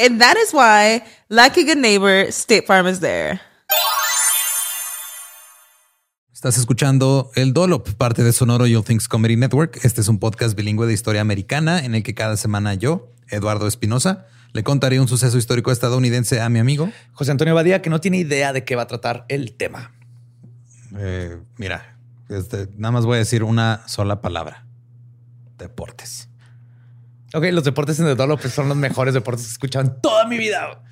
And 0.00 0.18
that 0.18 0.36
is 0.38 0.54
why, 0.54 1.02
like 1.28 1.60
a 1.60 1.64
good 1.64 1.76
neighbor, 1.76 2.26
State 2.30 2.64
Farm 2.66 2.86
is 2.86 3.00
there. 3.00 3.38
Estás 6.32 6.56
escuchando 6.56 7.30
El 7.34 7.52
Dolop, 7.52 7.86
parte 7.98 8.24
de 8.24 8.32
Sonoro 8.32 8.66
You 8.66 8.82
Things 8.82 9.08
Comedy 9.08 9.36
Network. 9.36 9.84
Este 9.84 10.00
es 10.00 10.08
un 10.08 10.18
podcast 10.18 10.56
bilingüe 10.56 10.86
de 10.86 10.94
historia 10.94 11.20
americana 11.20 11.84
en 11.84 11.94
el 11.94 12.02
que 12.02 12.14
cada 12.14 12.38
semana 12.38 12.72
yo, 12.72 13.12
Eduardo 13.28 13.66
Espinosa, 13.66 14.26
le 14.54 14.62
contaré 14.64 14.98
un 15.00 15.06
suceso 15.06 15.36
histórico 15.36 15.70
estadounidense 15.70 16.40
a 16.40 16.48
mi 16.48 16.60
amigo 16.60 16.90
José 17.12 17.32
Antonio 17.32 17.54
Badía, 17.54 17.82
que 17.82 17.90
no 17.90 18.00
tiene 18.00 18.16
idea 18.16 18.54
de 18.54 18.64
qué 18.64 18.76
va 18.76 18.82
a 18.82 18.86
tratar 18.86 19.26
el 19.28 19.52
tema. 19.52 19.92
Eh, 20.96 21.36
mira, 21.58 21.98
este, 22.30 22.68
nada 22.78 22.92
más 22.92 23.04
voy 23.04 23.16
a 23.16 23.18
decir 23.18 23.44
una 23.44 23.86
sola 23.86 24.22
palabra. 24.22 24.64
Deportes. 25.58 26.29
Ok, 27.32 27.44
los 27.52 27.64
deportes 27.64 28.00
en 28.00 28.08
el 28.08 28.16
Dolop 28.16 28.40
son 28.42 28.68
los 28.68 28.76
mejores 28.76 29.14
deportes 29.14 29.44
que 29.44 29.50
he 29.50 29.52
escuchado 29.52 29.84
en 29.86 30.00
toda 30.00 30.26
mi 30.26 30.36
vida. 30.36 30.82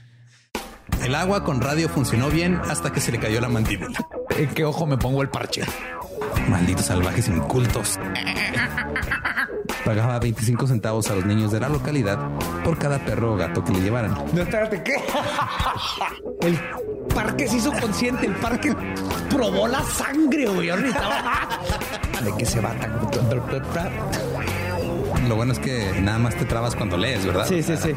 El 1.03 1.15
agua 1.15 1.45
con 1.45 1.61
radio 1.61 1.89
funcionó 1.89 2.29
bien 2.29 2.61
hasta 2.69 2.93
que 2.93 3.01
se 3.01 3.11
le 3.13 3.19
cayó 3.19 3.41
la 3.41 3.49
mandíbula. 3.49 3.99
¿En 4.37 4.49
qué 4.51 4.65
ojo 4.65 4.87
me 4.87 4.97
pongo 4.97 5.23
el 5.23 5.29
parche? 5.29 5.63
Malditos 6.49 6.87
salvajes 6.87 7.29
incultos. 7.29 7.99
Pagaba 9.85 10.19
25 10.19 10.67
centavos 10.67 11.11
a 11.11 11.15
los 11.15 11.25
niños 11.25 11.51
de 11.51 11.61
la 11.61 11.69
localidad 11.69 12.19
por 12.65 12.79
cada 12.79 13.05
perro 13.05 13.35
o 13.35 13.37
gato 13.37 13.65
que 13.65 13.73
le 13.73 13.81
llevaran. 13.81 14.15
No, 14.33 14.43
espérate, 14.43 14.83
¿qué? 14.83 14.97
El 16.43 16.59
parque 17.15 17.49
se 17.49 17.57
hizo 17.57 17.73
consciente, 17.73 18.27
el 18.27 18.35
parque 18.37 18.75
probó 19.31 19.67
la 19.67 19.83
sangre, 19.83 20.47
güey. 20.47 20.71
Ahorita 20.71 21.49
de 22.23 22.35
que 22.37 22.47
se 22.47 22.61
va 22.61 22.71
tan... 22.75 22.99
Lo 25.29 25.37
bueno 25.37 25.53
es 25.53 25.59
que 25.59 26.01
nada 26.01 26.19
más 26.19 26.35
te 26.37 26.47
trabas 26.47 26.75
cuando 26.75 26.97
lees, 26.97 27.27
¿verdad? 27.27 27.47
Sí, 27.47 27.63
sí, 27.63 27.77
sí. 27.77 27.91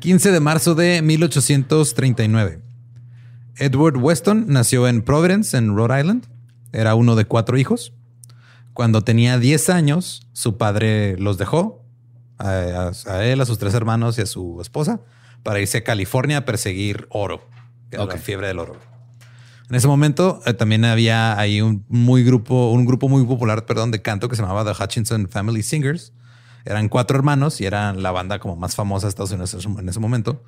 ...15 0.00 0.30
de 0.30 0.40
marzo 0.40 0.74
de 0.76 1.02
1839. 1.02 2.60
Edward 3.56 3.96
Weston 3.96 4.44
nació 4.46 4.86
en 4.86 5.02
Providence, 5.02 5.56
en 5.56 5.76
Rhode 5.76 5.98
Island. 6.00 6.26
Era 6.72 6.94
uno 6.94 7.16
de 7.16 7.24
cuatro 7.24 7.58
hijos. 7.58 7.92
Cuando 8.72 9.02
tenía 9.02 9.38
10 9.38 9.68
años, 9.70 10.28
su 10.32 10.56
padre 10.56 11.16
los 11.18 11.36
dejó, 11.36 11.84
a, 12.38 12.92
él, 13.22 13.40
a 13.40 13.44
sus 13.44 13.58
tres 13.58 13.74
hermanos 13.74 14.16
y 14.18 14.22
a 14.22 14.26
su 14.26 14.60
esposa, 14.62 15.00
para 15.42 15.58
irse 15.58 15.78
a 15.78 15.84
California 15.84 16.38
a 16.38 16.44
perseguir 16.44 17.08
oro, 17.10 17.40
que 17.90 17.96
era 17.96 18.04
Ok. 18.04 18.12
la 18.12 18.18
fiebre 18.18 18.46
del 18.46 18.60
oro. 18.60 18.76
En 19.70 19.76
ese 19.76 19.86
momento 19.86 20.40
eh, 20.46 20.54
también 20.54 20.84
había 20.84 21.38
ahí 21.38 21.60
un 21.60 21.84
muy 21.88 22.24
grupo, 22.24 22.70
un 22.72 22.86
grupo 22.86 23.08
muy 23.08 23.24
popular, 23.24 23.66
perdón, 23.66 23.90
de 23.90 24.00
canto 24.00 24.28
que 24.28 24.36
se 24.36 24.42
llamaba 24.42 24.64
The 24.64 24.82
Hutchinson 24.82 25.28
Family 25.28 25.62
Singers. 25.62 26.12
Eran 26.64 26.88
cuatro 26.88 27.16
hermanos 27.16 27.60
y 27.60 27.66
eran 27.66 28.02
la 28.02 28.10
banda 28.10 28.38
como 28.38 28.56
más 28.56 28.74
famosa 28.74 29.06
de 29.06 29.10
Estados 29.10 29.30
Unidos 29.30 29.54
en 29.54 29.88
ese 29.88 30.00
momento. 30.00 30.42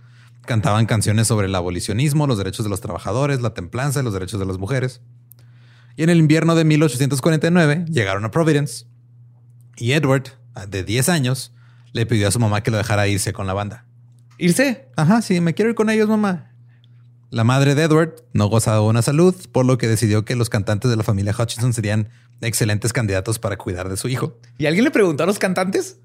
Cantaban 0.47 0.87
canciones 0.87 1.27
sobre 1.27 1.49
el 1.49 1.55
abolicionismo, 1.55 2.27
los 2.27 2.39
derechos 2.39 2.65
de 2.65 2.71
los 2.71 2.81
trabajadores, 2.81 3.43
la 3.43 3.53
templanza 3.53 4.01
y 4.01 4.05
los 4.05 4.15
derechos 4.15 4.41
de 4.41 4.47
las 4.47 4.59
mujeres. 4.59 5.03
Y 5.97 6.03
en 6.03 6.09
el 6.09 6.19
invierno 6.19 6.55
de 6.55 6.65
1849 6.65 7.85
llegaron 7.91 8.25
a 8.25 8.31
Providence 8.31 8.87
y 9.77 9.93
Edward, 9.93 10.25
de 10.69 10.83
10 10.83 11.09
años, 11.11 11.53
le 11.93 12.07
pidió 12.07 12.29
a 12.29 12.31
su 12.31 12.39
mamá 12.39 12.63
que 12.63 12.71
lo 12.71 12.79
dejara 12.79 13.07
irse 13.07 13.33
con 13.33 13.47
la 13.47 13.53
banda. 13.53 13.87
¿Irse? 14.39 14.89
Ajá, 14.97 15.21
sí, 15.21 15.41
me 15.41 15.53
quiero 15.53 15.71
ir 15.71 15.75
con 15.75 15.91
ellos, 15.91 16.09
mamá. 16.09 16.50
La 17.31 17.45
madre 17.45 17.77
de 17.77 17.85
Edward 17.85 18.17
no 18.33 18.49
gozaba 18.49 18.79
de 18.79 18.83
buena 18.83 19.03
salud, 19.03 19.37
por 19.53 19.65
lo 19.65 19.79
que 19.79 19.87
decidió 19.87 20.25
que 20.25 20.35
los 20.35 20.51
cantantes 20.51 20.91
de 20.91 20.97
la 20.97 21.05
familia 21.05 21.33
Hutchinson 21.39 21.73
serían 21.73 22.09
excelentes 22.41 22.93
candidatos 22.93 23.39
para 23.39 23.57
cuidar 23.57 23.89
de 23.89 23.97
su 23.97 24.09
hijo. 24.09 24.37
¿Y 24.59 24.67
alguien 24.67 24.85
le 24.85 24.91
preguntó 24.91 25.23
a 25.23 25.27
los 25.27 25.39
cantantes? 25.39 26.01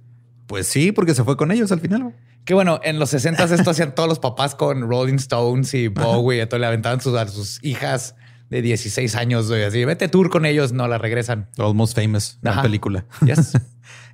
Pues 0.46 0.68
sí, 0.68 0.92
porque 0.92 1.16
se 1.16 1.24
fue 1.24 1.36
con 1.36 1.52
ellos 1.52 1.72
al 1.72 1.80
final. 1.80 2.16
Que 2.46 2.54
bueno, 2.54 2.80
en 2.84 3.00
los 3.00 3.10
60 3.10 3.44
esto 3.46 3.72
hacían 3.72 3.96
todos 3.96 4.08
los 4.08 4.20
papás 4.20 4.54
con 4.54 4.88
Rolling 4.88 5.16
Stones 5.16 5.74
y 5.74 5.88
Bowie. 5.88 6.42
Entonces 6.42 6.62
le 6.62 6.68
aventaban 6.68 7.02
sus, 7.02 7.16
a 7.16 7.28
sus 7.28 7.58
hijas 7.64 8.14
de 8.52 8.62
16 8.62 9.16
años. 9.16 9.48
güey, 9.48 9.64
Así, 9.64 9.84
vete 9.84 10.08
tour 10.08 10.30
con 10.30 10.46
ellos. 10.46 10.74
No, 10.74 10.88
la 10.88 11.00
regresan. 11.00 11.50
Almost 11.58 11.96
Famous, 11.96 12.38
la 12.44 12.62
película. 12.62 13.06
Yes. 13.26 13.54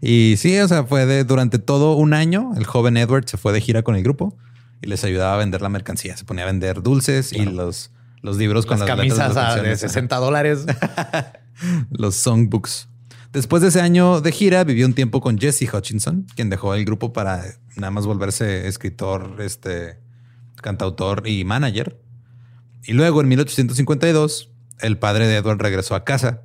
Y 0.03 0.35
sí, 0.37 0.57
o 0.59 0.67
sea, 0.67 0.83
fue 0.83 1.05
de 1.05 1.23
durante 1.23 1.59
todo 1.59 1.93
un 1.93 2.13
año. 2.13 2.51
El 2.57 2.65
joven 2.65 2.97
Edward 2.97 3.25
se 3.27 3.37
fue 3.37 3.53
de 3.53 3.61
gira 3.61 3.83
con 3.83 3.95
el 3.95 4.01
grupo 4.01 4.35
y 4.81 4.87
les 4.87 5.03
ayudaba 5.03 5.35
a 5.35 5.37
vender 5.37 5.61
la 5.61 5.69
mercancía. 5.69 6.15
Se 6.17 6.25
ponía 6.25 6.43
a 6.43 6.47
vender 6.47 6.81
dulces 6.81 7.33
y 7.33 7.45
los, 7.45 7.91
los 8.21 8.37
libros 8.37 8.65
con 8.65 8.79
Las 8.79 8.87
las, 8.89 8.97
letras 8.97 9.17
camisas 9.19 9.35
las 9.35 9.37
a- 9.37 9.49
de 9.49 9.55
canciones. 9.55 9.79
60 9.79 10.15
dólares. 10.17 10.65
los 11.91 12.15
songbooks. 12.15 12.87
Después 13.31 13.61
de 13.61 13.69
ese 13.69 13.79
año 13.81 14.19
de 14.19 14.31
gira, 14.31 14.63
vivió 14.65 14.85
un 14.85 14.93
tiempo 14.93 15.21
con 15.21 15.37
Jesse 15.37 15.71
Hutchinson, 15.73 16.27
quien 16.35 16.49
dejó 16.49 16.73
el 16.75 16.83
grupo 16.83 17.13
para 17.13 17.43
nada 17.77 17.91
más 17.91 18.05
volverse 18.05 18.67
escritor, 18.67 19.37
este, 19.39 19.99
cantautor 20.55 21.25
y 21.27 21.45
manager. 21.45 21.97
Y 22.83 22.91
luego, 22.93 23.21
en 23.21 23.29
1852, 23.29 24.49
el 24.79 24.97
padre 24.97 25.27
de 25.27 25.37
Edward 25.37 25.59
regresó 25.61 25.95
a 25.95 26.03
casa. 26.03 26.41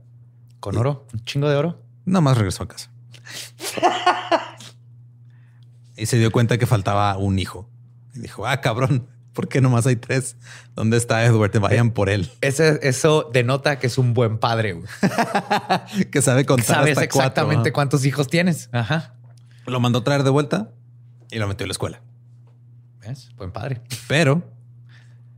Con 0.60 0.76
oro, 0.76 1.06
un 1.12 1.24
chingo 1.24 1.48
de 1.48 1.56
oro. 1.56 1.82
Nada 2.04 2.20
más 2.20 2.36
regresó 2.38 2.62
a 2.62 2.68
casa. 2.68 2.90
y 5.96 6.06
se 6.06 6.18
dio 6.18 6.30
cuenta 6.30 6.58
que 6.58 6.66
faltaba 6.66 7.16
un 7.16 7.38
hijo. 7.38 7.68
Y 8.16 8.20
dijo, 8.20 8.46
ah, 8.46 8.60
cabrón, 8.60 9.06
¿por 9.32 9.48
qué 9.48 9.60
nomás 9.60 9.86
hay 9.86 9.96
tres? 9.96 10.36
¿Dónde 10.74 10.96
está 10.96 11.24
Edward? 11.24 11.50
Te 11.50 11.58
vayan 11.58 11.90
por 11.90 12.08
él. 12.08 12.30
Ese, 12.40 12.80
eso 12.82 13.30
denota 13.32 13.78
que 13.78 13.86
es 13.86 13.98
un 13.98 14.14
buen 14.14 14.38
padre. 14.38 14.80
que 16.10 16.22
sabe 16.22 16.44
contar 16.46 16.76
Sabes 16.76 16.98
hasta 16.98 17.08
cuatro. 17.08 17.20
exactamente 17.20 17.72
cuántos 17.72 18.04
hijos 18.04 18.28
tienes. 18.28 18.68
Ajá. 18.72 19.14
Lo 19.66 19.80
mandó 19.80 20.00
a 20.00 20.04
traer 20.04 20.22
de 20.22 20.30
vuelta 20.30 20.70
y 21.30 21.38
lo 21.38 21.48
metió 21.48 21.64
en 21.64 21.68
la 21.68 21.72
escuela. 21.72 22.02
¿Ves? 23.00 23.28
Buen 23.36 23.52
padre. 23.52 23.82
Pero 24.08 24.42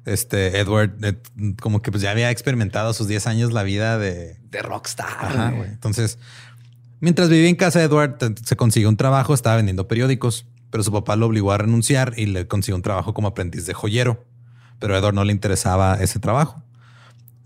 este 0.04 0.58
Edward, 0.58 0.92
eh, 1.02 1.19
como 1.60 1.82
que 1.82 1.90
pues 1.90 2.02
ya 2.02 2.10
había 2.10 2.31
experimentado 2.31 2.90
a 2.90 2.94
sus 2.94 3.08
10 3.08 3.26
años 3.26 3.52
la 3.52 3.62
vida 3.62 3.98
de. 3.98 4.38
De 4.50 4.62
rockstar. 4.62 5.06
Ajá, 5.08 5.46
güey. 5.48 5.56
güey. 5.58 5.70
Entonces, 5.70 6.19
mientras 7.00 7.28
vivía 7.28 7.48
en 7.48 7.56
casa, 7.56 7.82
Edward 7.82 8.16
se 8.44 8.56
consiguió 8.56 8.88
un 8.88 8.96
trabajo, 8.96 9.34
estaba 9.34 9.56
vendiendo 9.56 9.88
periódicos, 9.88 10.46
pero 10.70 10.85
su 10.85 10.93
papá 10.93 11.17
lo 11.17 11.26
obligó 11.26 11.53
a 11.53 11.59
renunciar 11.59 12.15
y 12.17 12.26
le 12.26 12.47
consiguió 12.47 12.76
un 12.76 12.82
trabajo 12.82 13.15
como 13.15 13.29
aprendiz 13.29 13.67
de 13.67 13.75
joyero. 13.75 14.25
Pero 14.79 14.94
a 14.94 14.99
Edward 14.99 15.15
no 15.15 15.25
le 15.25 15.32
interesaba 15.32 15.94
ese 15.94 16.19
trabajo. 16.19 16.62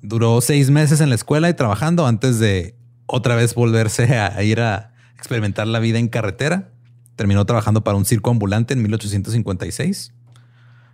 Duró 0.02 0.40
seis 0.40 0.70
meses 0.70 1.00
en 1.00 1.08
la 1.08 1.14
escuela 1.14 1.48
y 1.48 1.54
trabajando 1.54 2.06
antes 2.06 2.38
de 2.38 2.74
otra 3.06 3.36
vez 3.36 3.54
volverse 3.54 4.18
a, 4.18 4.42
ir 4.42 4.60
a 4.60 4.92
experimentar 5.16 5.66
la 5.66 5.78
vida 5.78 5.98
en 5.98 6.08
carretera. 6.08 6.70
Terminó 7.16 7.44
trabajando 7.46 7.84
para 7.84 7.96
un 7.96 8.04
circo 8.04 8.30
ambulante 8.30 8.74
en 8.74 8.82
1856. 8.82 10.12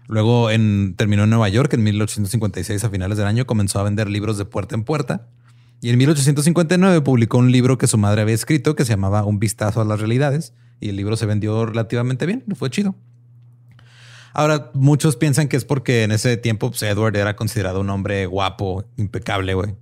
Luego 0.06 0.50
en, 0.50 0.94
terminó 0.96 1.24
en 1.24 1.30
Nueva 1.30 1.48
York 1.48 1.72
en 1.74 1.82
1856 1.82 2.84
a 2.84 2.90
finales 2.90 3.18
del 3.18 3.26
año. 3.26 3.46
Comenzó 3.46 3.80
a 3.80 3.82
vender 3.82 4.08
libros 4.10 4.36
de 4.36 4.44
puerta 4.44 4.74
en 4.74 4.84
puerta 4.84 5.28
Y 5.80 5.90
en 5.90 5.98
1859 5.98 7.00
publicó 7.00 7.38
un 7.38 7.50
libro 7.50 7.78
que 7.78 7.86
su 7.86 7.98
madre 7.98 8.22
había 8.22 8.34
escrito 8.34 8.74
que 8.74 8.84
se 8.84 8.90
llamaba 8.90 9.24
Un 9.24 9.38
vistazo 9.38 9.80
a 9.80 9.84
las 9.84 10.00
realidades 10.00 10.52
y 10.80 10.90
el 10.90 10.96
libro 10.96 11.16
se 11.16 11.26
vendió 11.26 11.66
relativamente 11.66 12.26
bien, 12.26 12.44
fue 12.54 12.70
chido. 12.70 12.94
Ahora, 14.32 14.70
muchos 14.74 15.16
piensan 15.16 15.48
que 15.48 15.56
es 15.56 15.64
porque 15.64 16.04
en 16.04 16.12
ese 16.12 16.36
tiempo 16.36 16.70
pues, 16.70 16.82
Edward 16.82 17.16
era 17.16 17.34
considerado 17.34 17.80
un 17.80 17.90
hombre 17.90 18.26
guapo, 18.26 18.84
impecable, 18.96 19.54
güey. 19.54 19.74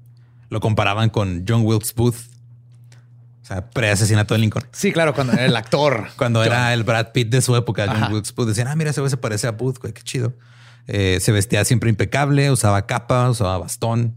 Lo 0.48 0.60
comparaban 0.60 1.10
con 1.10 1.44
John 1.46 1.62
Wilkes 1.64 1.94
Booth. 1.94 2.16
O 3.42 3.46
sea, 3.46 3.68
pre-asesinato 3.70 4.34
de 4.34 4.40
Lincoln. 4.40 4.64
Sí, 4.72 4.92
claro, 4.92 5.14
cuando 5.14 5.34
era 5.34 5.44
el 5.44 5.56
actor. 5.56 6.08
cuando 6.16 6.42
era 6.42 6.72
el 6.72 6.84
Brad 6.84 7.12
Pitt 7.12 7.28
de 7.28 7.42
su 7.42 7.54
época, 7.54 7.86
John 7.86 8.12
Wilkes 8.12 8.34
Booth. 8.34 8.48
Decían, 8.48 8.68
ah, 8.68 8.76
mira, 8.76 8.90
ese 8.90 9.00
güey 9.00 9.10
se 9.10 9.16
parece 9.16 9.46
a 9.46 9.52
Booth, 9.52 9.78
güey, 9.78 9.92
qué 9.92 10.02
chido. 10.02 10.32
Eh, 10.86 11.18
se 11.20 11.32
vestía 11.32 11.64
siempre 11.64 11.90
impecable, 11.90 12.50
usaba 12.50 12.86
capa, 12.86 13.28
usaba 13.28 13.58
bastón. 13.58 14.16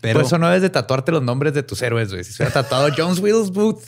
Pero 0.00 0.20
Por 0.20 0.26
eso 0.26 0.38
no 0.38 0.46
debes 0.46 0.62
de 0.62 0.70
tatuarte 0.70 1.10
los 1.10 1.22
nombres 1.22 1.54
de 1.54 1.62
tus 1.62 1.80
héroes, 1.82 2.10
güey. 2.12 2.22
Si 2.22 2.32
se 2.32 2.42
hubiera 2.42 2.62
tatuado 2.62 2.90
John 2.96 3.16
Wilkes 3.18 3.50
Booth 3.50 3.82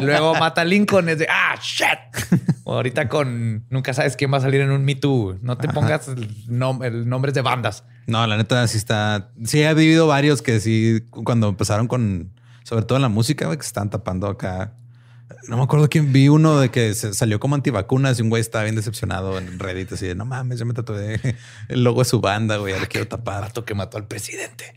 y 0.00 0.04
luego 0.04 0.34
mata 0.34 0.62
a 0.62 0.64
Lincoln, 0.64 1.08
es 1.08 1.18
de 1.18 1.26
ah, 1.28 1.56
shit. 1.60 2.40
O 2.64 2.74
ahorita 2.76 3.08
con 3.08 3.64
nunca 3.70 3.94
sabes 3.94 4.16
quién 4.16 4.32
va 4.32 4.38
a 4.38 4.40
salir 4.40 4.60
en 4.60 4.70
un 4.70 4.84
Me 4.84 4.94
Too. 4.94 5.38
No 5.42 5.56
te 5.56 5.68
pongas 5.68 6.08
el, 6.08 6.28
nombre 6.48 7.32
de 7.32 7.42
bandas. 7.42 7.84
No, 8.06 8.26
la 8.26 8.36
neta 8.36 8.66
sí 8.68 8.78
está. 8.78 9.30
Sí, 9.44 9.62
he 9.62 9.74
vivido 9.74 10.06
varios 10.06 10.42
que 10.42 10.60
sí, 10.60 11.04
cuando 11.10 11.48
empezaron 11.48 11.88
con, 11.88 12.32
sobre 12.62 12.84
todo 12.84 12.96
en 12.96 13.02
la 13.02 13.08
música, 13.08 13.48
que 13.50 13.62
se 13.62 13.68
están 13.68 13.90
tapando 13.90 14.26
acá. 14.26 14.74
No 15.48 15.56
me 15.56 15.62
acuerdo 15.62 15.88
quién 15.88 16.12
vi 16.12 16.28
uno 16.28 16.58
de 16.58 16.70
que 16.70 16.94
se 16.94 17.12
salió 17.12 17.40
como 17.40 17.54
antivacunas 17.54 18.18
y 18.18 18.22
un 18.22 18.30
güey 18.30 18.40
estaba 18.40 18.64
bien 18.64 18.76
decepcionado 18.76 19.38
en 19.38 19.58
Reddit. 19.58 19.92
Así 19.92 20.06
de 20.06 20.14
no 20.14 20.24
mames, 20.24 20.58
yo 20.58 20.66
me 20.66 20.74
tatué 20.74 21.20
el 21.68 21.84
logo 21.84 22.00
de 22.00 22.04
su 22.06 22.20
banda, 22.20 22.56
güey. 22.56 22.78
Le 22.78 22.86
quiero 22.86 23.08
tapar. 23.08 23.42
Mato 23.42 23.64
que 23.64 23.74
mató 23.74 23.96
al 23.96 24.06
presidente. 24.06 24.74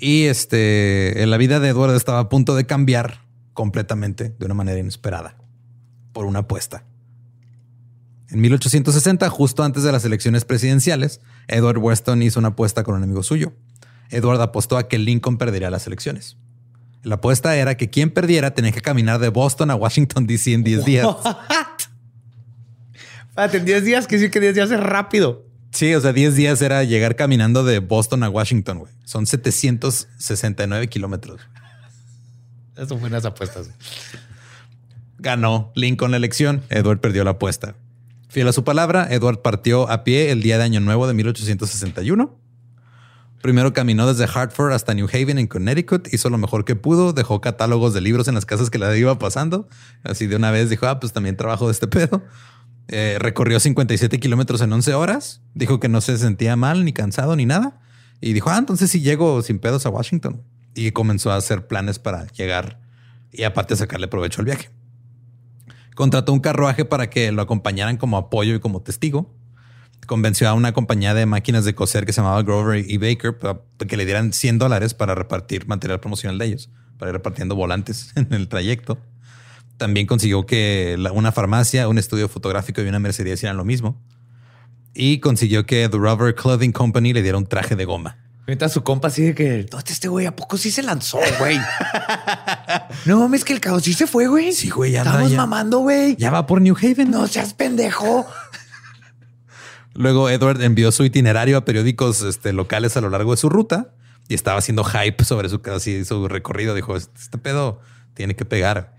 Y 0.00 0.24
este, 0.24 1.24
la 1.26 1.36
vida 1.38 1.58
de 1.58 1.70
Edward 1.70 1.94
estaba 1.96 2.20
a 2.20 2.28
punto 2.28 2.54
de 2.54 2.66
cambiar 2.66 3.20
completamente 3.58 4.36
de 4.38 4.44
una 4.46 4.54
manera 4.54 4.78
inesperada 4.78 5.36
por 6.12 6.26
una 6.26 6.38
apuesta. 6.38 6.84
En 8.28 8.40
1860, 8.40 9.28
justo 9.30 9.64
antes 9.64 9.82
de 9.82 9.90
las 9.90 10.04
elecciones 10.04 10.44
presidenciales, 10.44 11.20
Edward 11.48 11.78
Weston 11.78 12.22
hizo 12.22 12.38
una 12.38 12.50
apuesta 12.50 12.84
con 12.84 12.94
un 12.94 13.02
amigo 13.02 13.24
suyo. 13.24 13.54
Edward 14.10 14.40
apostó 14.42 14.76
a 14.78 14.86
que 14.86 14.96
Lincoln 14.96 15.38
perdería 15.38 15.70
las 15.70 15.88
elecciones. 15.88 16.36
La 17.02 17.16
apuesta 17.16 17.56
era 17.56 17.76
que 17.76 17.90
quien 17.90 18.10
perdiera 18.10 18.54
tenía 18.54 18.70
que 18.70 18.80
caminar 18.80 19.18
de 19.18 19.28
Boston 19.28 19.72
a 19.72 19.74
Washington, 19.74 20.28
D.C. 20.28 20.52
en 20.52 20.62
10 20.62 20.84
días. 20.84 21.08
Espérate, 23.30 23.56
en 23.56 23.64
10 23.64 23.84
días, 23.84 24.06
que 24.06 24.18
decir 24.18 24.30
que 24.30 24.38
10 24.38 24.54
días 24.54 24.70
es 24.70 24.78
rápido. 24.78 25.44
Sí, 25.72 25.92
o 25.96 26.00
sea, 26.00 26.12
10 26.12 26.36
días 26.36 26.62
era 26.62 26.84
llegar 26.84 27.16
caminando 27.16 27.64
de 27.64 27.80
Boston 27.80 28.22
a 28.22 28.30
Washington, 28.30 28.78
güey. 28.78 28.92
Son 29.02 29.26
769 29.26 30.86
kilómetros. 30.86 31.40
Eso 32.78 32.96
fue 32.96 33.08
unas 33.08 33.24
apuestas. 33.24 33.70
Ganó 35.18 35.72
Lincoln 35.74 36.12
la 36.12 36.16
elección. 36.16 36.62
Edward 36.70 37.00
perdió 37.00 37.24
la 37.24 37.32
apuesta. 37.32 37.74
Fiel 38.28 38.46
a 38.46 38.52
su 38.52 38.62
palabra, 38.62 39.08
Edward 39.10 39.40
partió 39.40 39.90
a 39.90 40.04
pie 40.04 40.30
el 40.30 40.42
día 40.42 40.58
de 40.58 40.64
Año 40.64 40.80
Nuevo 40.80 41.06
de 41.08 41.14
1861. 41.14 42.38
Primero 43.42 43.72
caminó 43.72 44.06
desde 44.06 44.30
Hartford 44.32 44.72
hasta 44.72 44.94
New 44.94 45.08
Haven 45.12 45.38
en 45.38 45.46
Connecticut, 45.46 46.12
hizo 46.12 46.28
lo 46.28 46.38
mejor 46.38 46.64
que 46.64 46.76
pudo, 46.76 47.12
dejó 47.12 47.40
catálogos 47.40 47.94
de 47.94 48.00
libros 48.00 48.28
en 48.28 48.34
las 48.34 48.44
casas 48.44 48.68
que 48.68 48.78
la 48.78 48.94
iba 48.96 49.18
pasando. 49.18 49.68
Así 50.02 50.26
de 50.26 50.36
una 50.36 50.50
vez 50.50 50.70
dijo, 50.70 50.86
ah, 50.86 51.00
pues 51.00 51.12
también 51.12 51.36
trabajo 51.36 51.66
de 51.66 51.72
este 51.72 51.86
pedo. 51.88 52.22
Eh, 52.88 53.16
recorrió 53.18 53.60
57 53.60 54.18
kilómetros 54.20 54.60
en 54.60 54.72
11 54.72 54.94
horas. 54.94 55.40
Dijo 55.54 55.80
que 55.80 55.88
no 55.88 56.00
se 56.00 56.18
sentía 56.18 56.56
mal, 56.56 56.84
ni 56.84 56.92
cansado, 56.92 57.34
ni 57.34 57.46
nada. 57.46 57.80
Y 58.20 58.34
dijo, 58.34 58.50
ah, 58.50 58.58
entonces 58.58 58.90
sí 58.90 59.00
llego 59.00 59.40
sin 59.42 59.58
pedos 59.58 59.86
a 59.86 59.90
Washington 59.90 60.42
y 60.78 60.92
comenzó 60.92 61.32
a 61.32 61.36
hacer 61.36 61.66
planes 61.66 61.98
para 61.98 62.26
llegar 62.28 62.78
y 63.32 63.42
aparte 63.42 63.74
sacarle 63.74 64.06
provecho 64.06 64.40
al 64.40 64.44
viaje. 64.44 64.70
Contrató 65.96 66.32
un 66.32 66.38
carruaje 66.38 66.84
para 66.84 67.10
que 67.10 67.32
lo 67.32 67.42
acompañaran 67.42 67.96
como 67.96 68.16
apoyo 68.16 68.54
y 68.54 68.60
como 68.60 68.80
testigo. 68.80 69.34
Convenció 70.06 70.48
a 70.48 70.54
una 70.54 70.72
compañía 70.72 71.14
de 71.14 71.26
máquinas 71.26 71.64
de 71.64 71.74
coser 71.74 72.06
que 72.06 72.12
se 72.12 72.20
llamaba 72.20 72.40
Grover 72.42 72.88
y 72.88 72.96
Baker 72.96 73.36
para 73.36 73.60
que 73.88 73.96
le 73.96 74.04
dieran 74.04 74.32
100 74.32 74.58
dólares 74.58 74.94
para 74.94 75.16
repartir 75.16 75.66
material 75.66 75.98
promocional 75.98 76.38
de 76.38 76.46
ellos, 76.46 76.70
para 76.96 77.10
ir 77.10 77.14
repartiendo 77.14 77.56
volantes 77.56 78.12
en 78.14 78.32
el 78.32 78.48
trayecto. 78.48 78.98
También 79.76 80.06
consiguió 80.06 80.46
que 80.46 80.96
una 81.12 81.32
farmacia, 81.32 81.88
un 81.88 81.98
estudio 81.98 82.28
fotográfico 82.28 82.82
y 82.82 82.86
una 82.86 83.00
mercería 83.00 83.34
hicieran 83.34 83.56
lo 83.56 83.64
mismo. 83.64 84.00
Y 84.94 85.18
consiguió 85.18 85.66
que 85.66 85.88
The 85.88 85.98
Rover 85.98 86.34
Clothing 86.36 86.72
Company 86.72 87.12
le 87.12 87.22
diera 87.22 87.36
un 87.36 87.46
traje 87.46 87.74
de 87.74 87.84
goma. 87.84 88.27
Mientras 88.48 88.72
su 88.72 88.82
compa 88.82 89.08
así 89.08 89.24
de 89.24 89.34
que, 89.34 89.66
este 89.88 90.08
güey? 90.08 90.24
¿A 90.24 90.34
poco 90.34 90.56
sí 90.56 90.70
se 90.70 90.82
lanzó, 90.82 91.18
güey? 91.38 91.58
no 93.04 93.20
mames, 93.20 93.44
que 93.44 93.52
el 93.52 93.60
caos 93.60 93.82
sí 93.82 93.92
se 93.92 94.06
fue, 94.06 94.26
güey. 94.26 94.54
Sí, 94.54 94.70
güey, 94.70 94.92
ya 94.92 95.02
Estamos 95.02 95.32
mamando, 95.32 95.80
güey. 95.80 96.16
Ya 96.16 96.30
va 96.30 96.46
por 96.46 96.62
New 96.62 96.74
Haven. 96.74 97.10
No 97.10 97.26
seas 97.26 97.52
pendejo. 97.52 98.26
Luego 99.94 100.30
Edward 100.30 100.62
envió 100.62 100.90
su 100.92 101.04
itinerario 101.04 101.58
a 101.58 101.66
periódicos 101.66 102.22
este, 102.22 102.54
locales 102.54 102.96
a 102.96 103.02
lo 103.02 103.10
largo 103.10 103.32
de 103.32 103.36
su 103.36 103.50
ruta 103.50 103.92
y 104.28 104.34
estaba 104.34 104.60
haciendo 104.60 104.82
hype 104.82 105.22
sobre 105.24 105.50
su, 105.50 105.60
así, 105.74 106.06
su 106.06 106.26
recorrido. 106.26 106.74
Dijo, 106.74 106.96
este 106.96 107.36
pedo 107.36 107.82
tiene 108.14 108.34
que 108.34 108.46
pegar. 108.46 108.94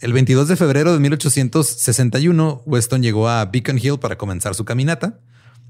El 0.00 0.14
22 0.14 0.48
de 0.48 0.56
febrero 0.56 0.94
de 0.94 1.00
1861, 1.00 2.62
Weston 2.64 3.02
llegó 3.02 3.28
a 3.28 3.44
Beacon 3.44 3.76
Hill 3.76 3.98
para 3.98 4.16
comenzar 4.16 4.54
su 4.54 4.64
caminata. 4.64 5.20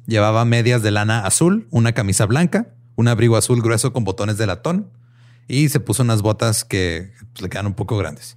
Llevaba 0.06 0.44
medias 0.44 0.84
de 0.84 0.93
lana 0.93 1.26
azul, 1.26 1.67
una 1.73 1.90
camisa 1.90 2.25
blanca, 2.26 2.75
un 2.96 3.08
abrigo 3.08 3.37
azul 3.37 3.62
grueso 3.62 3.93
con 3.93 4.04
botones 4.04 4.38
de 4.38 4.46
latón 4.46 4.90
y 5.48 5.69
se 5.69 5.81
puso 5.81 6.02
unas 6.02 6.22
botas 6.22 6.64
que 6.64 7.12
pues, 7.32 7.43
le 7.43 7.48
quedan 7.48 7.66
un 7.66 7.75
poco 7.75 7.96
grandes. 7.96 8.37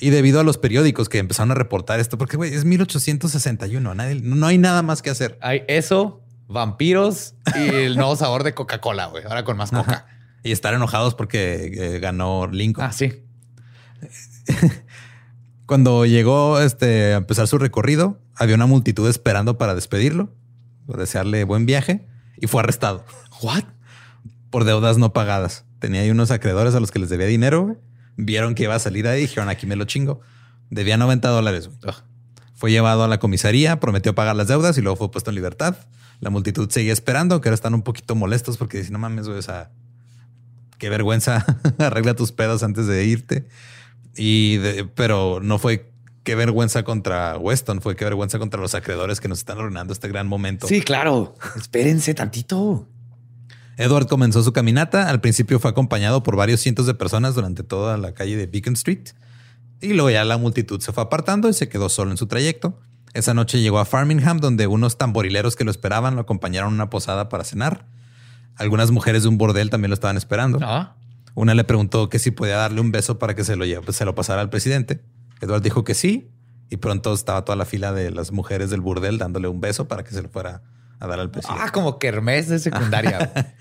Y 0.00 0.10
debido 0.10 0.38
a 0.38 0.44
los 0.44 0.58
periódicos 0.58 1.08
que 1.08 1.18
empezaron 1.18 1.50
a 1.50 1.54
reportar 1.54 1.98
esto, 1.98 2.18
porque 2.18 2.36
güey, 2.36 2.54
es 2.54 2.64
1861, 2.64 3.94
nadie, 3.94 4.20
no 4.22 4.46
hay 4.46 4.58
nada 4.58 4.82
más 4.82 5.02
que 5.02 5.10
hacer. 5.10 5.38
Hay 5.40 5.64
eso, 5.66 6.22
vampiros 6.46 7.34
y 7.56 7.68
el 7.68 7.96
nuevo 7.96 8.14
sabor 8.14 8.44
de 8.44 8.54
Coca-Cola, 8.54 9.06
güey, 9.06 9.24
ahora 9.24 9.44
con 9.44 9.56
más 9.56 9.72
coca. 9.72 10.06
Y 10.44 10.52
estar 10.52 10.72
enojados 10.72 11.16
porque 11.16 11.72
eh, 11.74 11.98
ganó 11.98 12.46
Lincoln. 12.46 12.86
Ah, 12.86 12.92
sí. 12.92 13.24
Cuando 15.66 16.06
llegó 16.06 16.60
este, 16.60 17.14
a 17.14 17.16
empezar 17.16 17.48
su 17.48 17.58
recorrido, 17.58 18.20
había 18.36 18.54
una 18.54 18.66
multitud 18.66 19.08
esperando 19.08 19.58
para 19.58 19.74
despedirlo, 19.74 20.32
desearle 20.86 21.42
buen 21.42 21.66
viaje 21.66 22.06
y 22.40 22.46
fue 22.46 22.62
arrestado. 22.62 23.04
¿What? 23.42 23.64
Por 24.50 24.64
deudas 24.64 24.98
no 24.98 25.12
pagadas. 25.12 25.64
Tenía 25.78 26.00
ahí 26.00 26.10
unos 26.10 26.30
acreedores 26.30 26.74
a 26.74 26.80
los 26.80 26.90
que 26.90 26.98
les 26.98 27.08
debía 27.08 27.26
dinero. 27.26 27.80
Vieron 28.16 28.54
que 28.54 28.64
iba 28.64 28.74
a 28.74 28.78
salir 28.78 29.06
ahí 29.06 29.20
y 29.20 29.22
dijeron 29.22 29.48
aquí 29.48 29.66
me 29.66 29.76
lo 29.76 29.84
chingo. 29.84 30.20
Debía 30.70 30.96
90 30.96 31.28
dólares. 31.28 31.70
Fue 32.54 32.70
llevado 32.70 33.04
a 33.04 33.08
la 33.08 33.18
comisaría, 33.18 33.78
prometió 33.78 34.14
pagar 34.14 34.34
las 34.34 34.48
deudas 34.48 34.76
y 34.76 34.82
luego 34.82 34.96
fue 34.96 35.10
puesto 35.10 35.30
en 35.30 35.36
libertad. 35.36 35.76
La 36.20 36.30
multitud 36.30 36.68
seguía 36.68 36.92
esperando, 36.92 37.40
que 37.40 37.48
ahora 37.48 37.54
están 37.54 37.74
un 37.74 37.82
poquito 37.82 38.16
molestos 38.16 38.56
porque 38.56 38.78
dicen, 38.78 38.94
no 38.94 38.98
mames, 38.98 39.28
güey, 39.28 39.38
o 39.38 39.42
sea, 39.42 39.70
qué 40.78 40.88
vergüenza, 40.88 41.46
arregla 41.78 42.14
tus 42.14 42.32
pedos 42.32 42.64
antes 42.64 42.86
de 42.88 43.04
irte. 43.04 43.46
Y 44.16 44.58
pero 44.96 45.38
no 45.40 45.58
fue 45.58 45.92
qué 46.24 46.34
vergüenza 46.34 46.82
contra 46.82 47.38
Weston, 47.38 47.80
fue 47.80 47.94
qué 47.94 48.04
vergüenza 48.04 48.40
contra 48.40 48.60
los 48.60 48.74
acreedores 48.74 49.20
que 49.20 49.28
nos 49.28 49.38
están 49.38 49.58
arruinando 49.58 49.92
este 49.92 50.08
gran 50.08 50.26
momento. 50.26 50.66
Sí, 50.66 50.82
claro. 50.82 51.36
Espérense 51.56 52.14
tantito. 52.14 52.88
Edward 53.78 54.08
comenzó 54.08 54.42
su 54.42 54.52
caminata. 54.52 55.08
Al 55.08 55.20
principio 55.20 55.60
fue 55.60 55.70
acompañado 55.70 56.24
por 56.24 56.34
varios 56.34 56.60
cientos 56.60 56.86
de 56.86 56.94
personas 56.94 57.36
durante 57.36 57.62
toda 57.62 57.96
la 57.96 58.12
calle 58.12 58.36
de 58.36 58.46
Beacon 58.46 58.74
Street. 58.74 59.10
Y 59.80 59.92
luego 59.92 60.10
ya 60.10 60.24
la 60.24 60.36
multitud 60.36 60.80
se 60.80 60.92
fue 60.92 61.04
apartando 61.04 61.48
y 61.48 61.54
se 61.54 61.68
quedó 61.68 61.88
solo 61.88 62.10
en 62.10 62.16
su 62.16 62.26
trayecto. 62.26 62.80
Esa 63.14 63.34
noche 63.34 63.60
llegó 63.60 63.78
a 63.78 63.84
Farmingham, 63.84 64.38
donde 64.38 64.66
unos 64.66 64.98
tamborileros 64.98 65.54
que 65.54 65.62
lo 65.62 65.70
esperaban 65.70 66.16
lo 66.16 66.22
acompañaron 66.22 66.72
a 66.72 66.74
una 66.74 66.90
posada 66.90 67.28
para 67.28 67.44
cenar. 67.44 67.86
Algunas 68.56 68.90
mujeres 68.90 69.22
de 69.22 69.28
un 69.28 69.38
bordel 69.38 69.70
también 69.70 69.90
lo 69.90 69.94
estaban 69.94 70.16
esperando. 70.16 70.58
Ah. 70.60 70.96
Una 71.36 71.54
le 71.54 71.62
preguntó 71.62 72.08
que 72.08 72.18
si 72.18 72.32
podía 72.32 72.56
darle 72.56 72.80
un 72.80 72.90
beso 72.90 73.20
para 73.20 73.36
que 73.36 73.44
se 73.44 73.54
lo, 73.54 73.64
se 73.92 74.04
lo 74.04 74.14
pasara 74.16 74.40
al 74.40 74.50
presidente. 74.50 75.04
Edward 75.40 75.62
dijo 75.62 75.84
que 75.84 75.94
sí. 75.94 76.32
Y 76.68 76.78
pronto 76.78 77.14
estaba 77.14 77.44
toda 77.44 77.54
la 77.54 77.64
fila 77.64 77.92
de 77.92 78.10
las 78.10 78.32
mujeres 78.32 78.70
del 78.70 78.80
burdel 78.80 79.18
dándole 79.18 79.46
un 79.46 79.60
beso 79.60 79.86
para 79.86 80.02
que 80.02 80.10
se 80.10 80.20
lo 80.20 80.28
fuera 80.28 80.62
a 81.00 81.06
dar 81.06 81.20
al 81.20 81.30
presidente. 81.30 81.62
Ah, 81.64 81.70
como 81.70 81.98
Kermés 81.98 82.48
de 82.48 82.58
secundaria. 82.58 83.32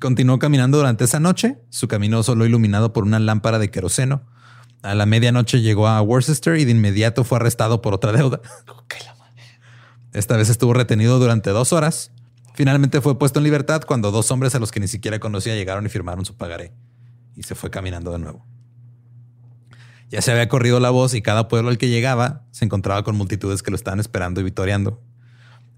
Continuó 0.00 0.38
caminando 0.38 0.78
durante 0.78 1.04
esa 1.04 1.18
noche, 1.18 1.58
su 1.70 1.88
camino 1.88 2.22
solo 2.22 2.46
iluminado 2.46 2.92
por 2.92 3.04
una 3.04 3.18
lámpara 3.18 3.58
de 3.58 3.70
queroseno. 3.70 4.22
A 4.82 4.94
la 4.94 5.06
medianoche 5.06 5.60
llegó 5.60 5.88
a 5.88 6.00
Worcester 6.00 6.56
y 6.56 6.64
de 6.64 6.70
inmediato 6.70 7.24
fue 7.24 7.36
arrestado 7.38 7.82
por 7.82 7.94
otra 7.94 8.12
deuda. 8.12 8.40
Esta 10.12 10.36
vez 10.36 10.48
estuvo 10.48 10.72
retenido 10.72 11.18
durante 11.18 11.50
dos 11.50 11.72
horas. 11.72 12.12
Finalmente 12.54 13.00
fue 13.00 13.18
puesto 13.18 13.40
en 13.40 13.44
libertad 13.44 13.82
cuando 13.86 14.10
dos 14.10 14.30
hombres 14.30 14.54
a 14.54 14.58
los 14.58 14.70
que 14.70 14.80
ni 14.80 14.88
siquiera 14.88 15.18
conocía 15.18 15.54
llegaron 15.54 15.86
y 15.86 15.88
firmaron 15.88 16.24
su 16.24 16.36
pagaré. 16.36 16.72
Y 17.34 17.42
se 17.42 17.54
fue 17.54 17.70
caminando 17.70 18.12
de 18.12 18.18
nuevo. 18.18 18.46
Ya 20.10 20.22
se 20.22 20.30
había 20.30 20.48
corrido 20.48 20.80
la 20.80 20.90
voz 20.90 21.14
y 21.14 21.22
cada 21.22 21.48
pueblo 21.48 21.68
al 21.68 21.78
que 21.78 21.88
llegaba 21.88 22.46
se 22.50 22.64
encontraba 22.64 23.02
con 23.02 23.16
multitudes 23.16 23.62
que 23.62 23.70
lo 23.70 23.76
estaban 23.76 24.00
esperando 24.00 24.40
y 24.40 24.44
vitoreando. 24.44 25.02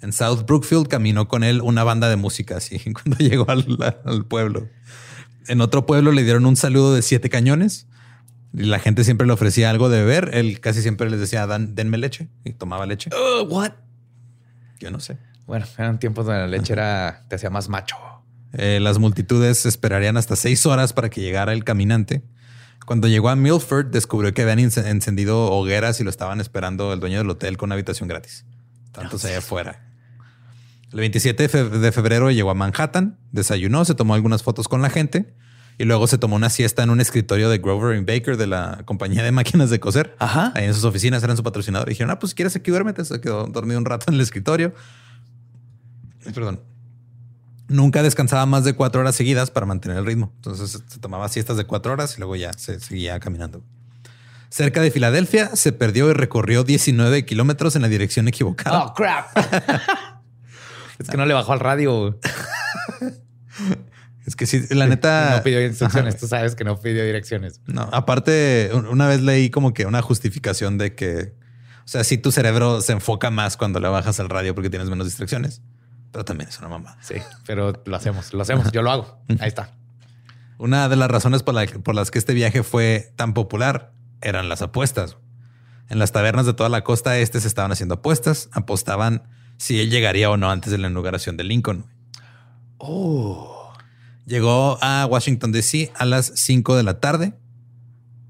En 0.03 0.13
South 0.13 0.45
Brookfield 0.47 0.89
caminó 0.89 1.29
con 1.29 1.45
él 1.45 1.61
una 1.61 1.85
banda 1.85 2.09
de 2.09 2.17
música, 2.17 2.57
así, 2.57 2.79
cuando 2.93 3.19
llegó 3.19 3.47
al, 3.51 4.25
pueblo. 4.27 4.69
En 5.47 5.61
otro 5.61 5.87
pueblo 5.87 6.13
le 6.13 6.23
dieron 6.23 6.47
un 6.47 6.57
saludo 6.57 6.95
de 6.95 7.03
siete 7.03 7.29
cañones 7.29 7.87
y 8.55 8.65
la 8.65 8.79
gente 8.79 9.05
siempre 9.05 9.27
le 9.27 9.33
ofrecía 9.33 9.71
algo 9.71 9.89
de 9.89 10.01
beber. 10.01 10.31
Él 10.33 10.61
casi 10.61 10.83
siempre 10.83 11.11
les 11.11 11.21
decía, 11.21 11.47
Dan, 11.47 11.75
denme 11.75 11.99
leche 11.99 12.29
y 12.45 12.53
tomaba 12.53 12.87
leche. 12.87 13.11
Uh, 13.11 13.45
what? 13.45 13.73
Yo 14.79 14.91
no 14.91 15.01
sé. 15.01 15.19
Bueno, 15.47 15.67
eran 15.77 15.99
tiempos 15.99 16.27
donde 16.27 16.41
la 16.41 16.47
leche 16.47 16.73
era, 16.73 17.27
te 17.29 17.37
hacía 17.37 17.51
más 17.51 17.69
macho. 17.69 17.97
Eh, 18.53 18.79
las 18.81 18.99
multitudes 18.99 19.67
esperarían 19.67 20.17
hasta 20.17 20.37
seis 20.37 20.65
horas 20.67 20.93
para 20.93 21.11
que 21.11 21.21
llegara 21.21 21.53
el 21.53 21.65
caminante. 21.65 22.23
Cuando 22.87 23.07
llegó 23.07 23.29
a 23.29 23.37
Milford, 23.37 23.87
descubrió 23.87 24.33
que 24.33 24.43
habían 24.43 24.59
encendido 24.59 25.51
hogueras 25.51 26.01
y 26.01 26.05
lo 26.05 26.11
estaban 26.11 26.41
esperando 26.41 26.93
el 26.93 27.01
dueño 27.01 27.19
del 27.19 27.31
hotel 27.31 27.57
con 27.57 27.69
una 27.69 27.75
habitación 27.75 28.09
gratis. 28.09 28.45
Tantos 28.93 29.25
allá 29.25 29.39
afuera. 29.39 29.90
El 30.93 30.99
27 30.99 31.49
de 31.49 31.93
febrero 31.93 32.31
llegó 32.31 32.51
a 32.51 32.55
Manhattan, 32.55 33.19
desayunó, 33.31 33.85
se 33.85 33.95
tomó 33.95 34.15
algunas 34.15 34.43
fotos 34.43 34.67
con 34.67 34.83
la 34.83 34.91
gente 34.91 35.35
y 35.81 35.85
luego 35.85 36.07
se 36.07 36.19
tomó 36.19 36.37
una 36.37 36.51
siesta 36.51 36.83
en 36.83 36.91
un 36.91 37.01
escritorio 37.01 37.49
de 37.49 37.57
Grover 37.57 37.99
Baker 38.03 38.37
de 38.37 38.47
la 38.47 38.83
compañía 38.85 39.23
de 39.23 39.33
máquinas 39.33 39.71
de 39.71 39.81
coser. 39.81 40.15
Ajá. 40.19 40.53
Ahí 40.55 40.67
en 40.67 40.75
sus 40.75 40.85
oficinas 40.85 41.23
eran 41.23 41.39
su 41.39 41.43
patrocinador. 41.43 41.89
Y 41.89 41.93
dijeron, 41.93 42.11
ah, 42.11 42.19
pues 42.19 42.35
quieres 42.35 42.55
aquí 42.55 42.71
duérmete. 42.71 43.03
Se 43.05 43.19
quedó 43.21 43.47
dormido 43.47 43.79
un 43.79 43.87
rato 43.87 44.07
en 44.09 44.17
el 44.17 44.21
escritorio. 44.21 44.75
Perdón. 46.35 46.61
Nunca 47.69 48.03
descansaba 48.03 48.45
más 48.45 48.65
de 48.65 48.75
cuatro 48.75 49.01
horas 49.01 49.15
seguidas 49.15 49.51
para 49.51 49.65
mantener 49.65 49.97
el 49.97 50.05
ritmo. 50.05 50.33
Entonces 50.37 50.83
se 50.87 50.99
tomaba 50.99 51.29
siestas 51.31 51.57
de 51.57 51.65
cuatro 51.65 51.93
horas 51.93 52.15
y 52.17 52.19
luego 52.19 52.37
ya 52.37 52.53
se 52.53 52.79
seguía 52.79 53.19
caminando. 53.19 53.63
Cerca 54.51 54.83
de 54.83 54.91
Filadelfia 54.91 55.55
se 55.55 55.73
perdió 55.73 56.11
y 56.11 56.13
recorrió 56.13 56.63
19 56.63 57.25
kilómetros 57.25 57.75
en 57.77 57.83
la 57.83 57.89
dirección 57.89 58.27
equivocada. 58.29 58.85
Oh, 58.85 58.93
crap. 58.93 59.29
es 61.01 61.09
que 61.09 61.17
no 61.17 61.27
le 61.27 61.35
bajó 61.35 61.53
al 61.53 61.61
radio. 61.61 62.19
es 64.27 64.37
que 64.37 64.47
sí, 64.47 64.63
la 64.71 64.87
neta. 64.87 65.31
No 65.37 65.43
pidió 65.43 65.65
instrucciones. 65.65 66.17
Tú 66.17 66.29
sabes 66.29 66.55
que 66.55 66.65
no 66.65 66.79
pidió 66.79 67.05
direcciones. 67.05 67.61
No, 67.67 67.89
aparte, 67.93 68.71
una 68.91 69.09
vez 69.09 69.21
leí 69.21 69.51
como 69.51 69.75
que 69.75 69.87
una 69.87 70.03
justificación 70.03 70.79
de 70.79 70.95
que, 70.95 71.35
o 71.85 71.89
sea, 71.89 72.05
si 72.05 72.19
tu 72.19 72.31
cerebro 72.31 72.81
se 72.81 72.93
enfoca 72.93 73.31
más 73.31 73.57
cuando 73.57 73.81
le 73.81 73.89
bajas 73.89 74.21
al 74.21 74.29
radio 74.29 74.55
porque 74.55 74.71
tienes 74.71 74.89
menos 74.89 75.07
distracciones 75.07 75.63
pero 76.13 76.25
también 76.25 76.49
es 76.49 76.59
una 76.59 76.69
mamá. 76.69 76.97
Sí, 77.01 77.17
pero 77.47 77.73
lo 77.85 77.97
hacemos, 77.97 78.33
lo 78.33 78.43
hacemos. 78.43 78.71
Yo 78.73 78.83
lo 78.83 78.91
hago. 78.91 79.23
Ahí 79.39 79.49
está. 79.49 79.73
Una 80.59 80.89
de 80.89 80.97
las 80.97 81.11
razones 81.11 81.43
por, 81.43 81.95
las 81.95 82.11
que 82.11 82.19
este 82.19 82.35
viaje 82.35 82.63
fue 82.63 83.13
tan 83.17 83.33
popular 83.33 83.93
eran 84.21 84.49
las 84.49 84.63
apuestas. 84.63 85.17
En 85.89 85.99
las 85.99 86.13
tabernas 86.13 86.47
de 86.47 86.55
toda 86.55 86.69
la 86.69 86.85
costa 86.85 87.19
este 87.19 87.41
se 87.41 87.49
estaban 87.49 87.73
haciendo 87.73 87.97
apuestas. 87.97 88.49
Apostaban 88.53 89.29
si 89.61 89.79
él 89.79 89.91
llegaría 89.91 90.31
o 90.31 90.39
no 90.39 90.51
antes 90.51 90.73
de 90.73 90.79
la 90.79 90.89
inauguración 90.89 91.37
de 91.37 91.45
Lincoln. 91.45 91.85
Oh. 92.79 93.75
Llegó 94.25 94.79
a 94.81 95.05
Washington, 95.05 95.53
D.C. 95.53 95.93
a 95.95 96.07
las 96.07 96.33
5 96.35 96.77
de 96.77 96.83
la 96.83 96.99
tarde, 96.99 97.35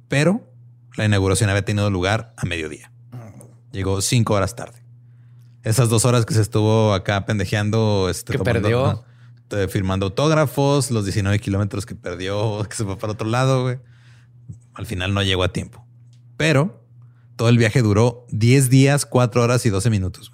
pero 0.08 0.52
la 0.96 1.04
inauguración 1.04 1.48
había 1.48 1.64
tenido 1.64 1.88
lugar 1.88 2.34
a 2.36 2.46
mediodía. 2.46 2.90
Llegó 3.70 4.00
cinco 4.00 4.34
horas 4.34 4.56
tarde. 4.56 4.82
Esas 5.62 5.88
dos 5.88 6.04
horas 6.04 6.26
que 6.26 6.34
se 6.34 6.40
estuvo 6.40 6.92
acá 6.94 7.24
pendejeando. 7.26 8.08
Este, 8.10 8.32
que 8.32 8.40
perdió. 8.40 9.04
firmando 9.68 10.06
autógrafos, 10.06 10.90
los 10.90 11.04
19 11.04 11.38
kilómetros 11.38 11.86
que 11.86 11.94
perdió, 11.94 12.64
que 12.68 12.74
se 12.74 12.84
fue 12.84 12.98
para 12.98 13.12
otro 13.12 13.28
lado, 13.28 13.62
güey. 13.62 13.78
Al 14.74 14.86
final 14.86 15.14
no 15.14 15.22
llegó 15.22 15.44
a 15.44 15.52
tiempo. 15.52 15.86
Pero 16.36 16.84
todo 17.36 17.48
el 17.48 17.56
viaje 17.56 17.82
duró 17.82 18.26
10 18.30 18.68
días, 18.68 19.06
4 19.06 19.44
horas 19.44 19.64
y 19.64 19.70
12 19.70 19.90
minutos. 19.90 20.32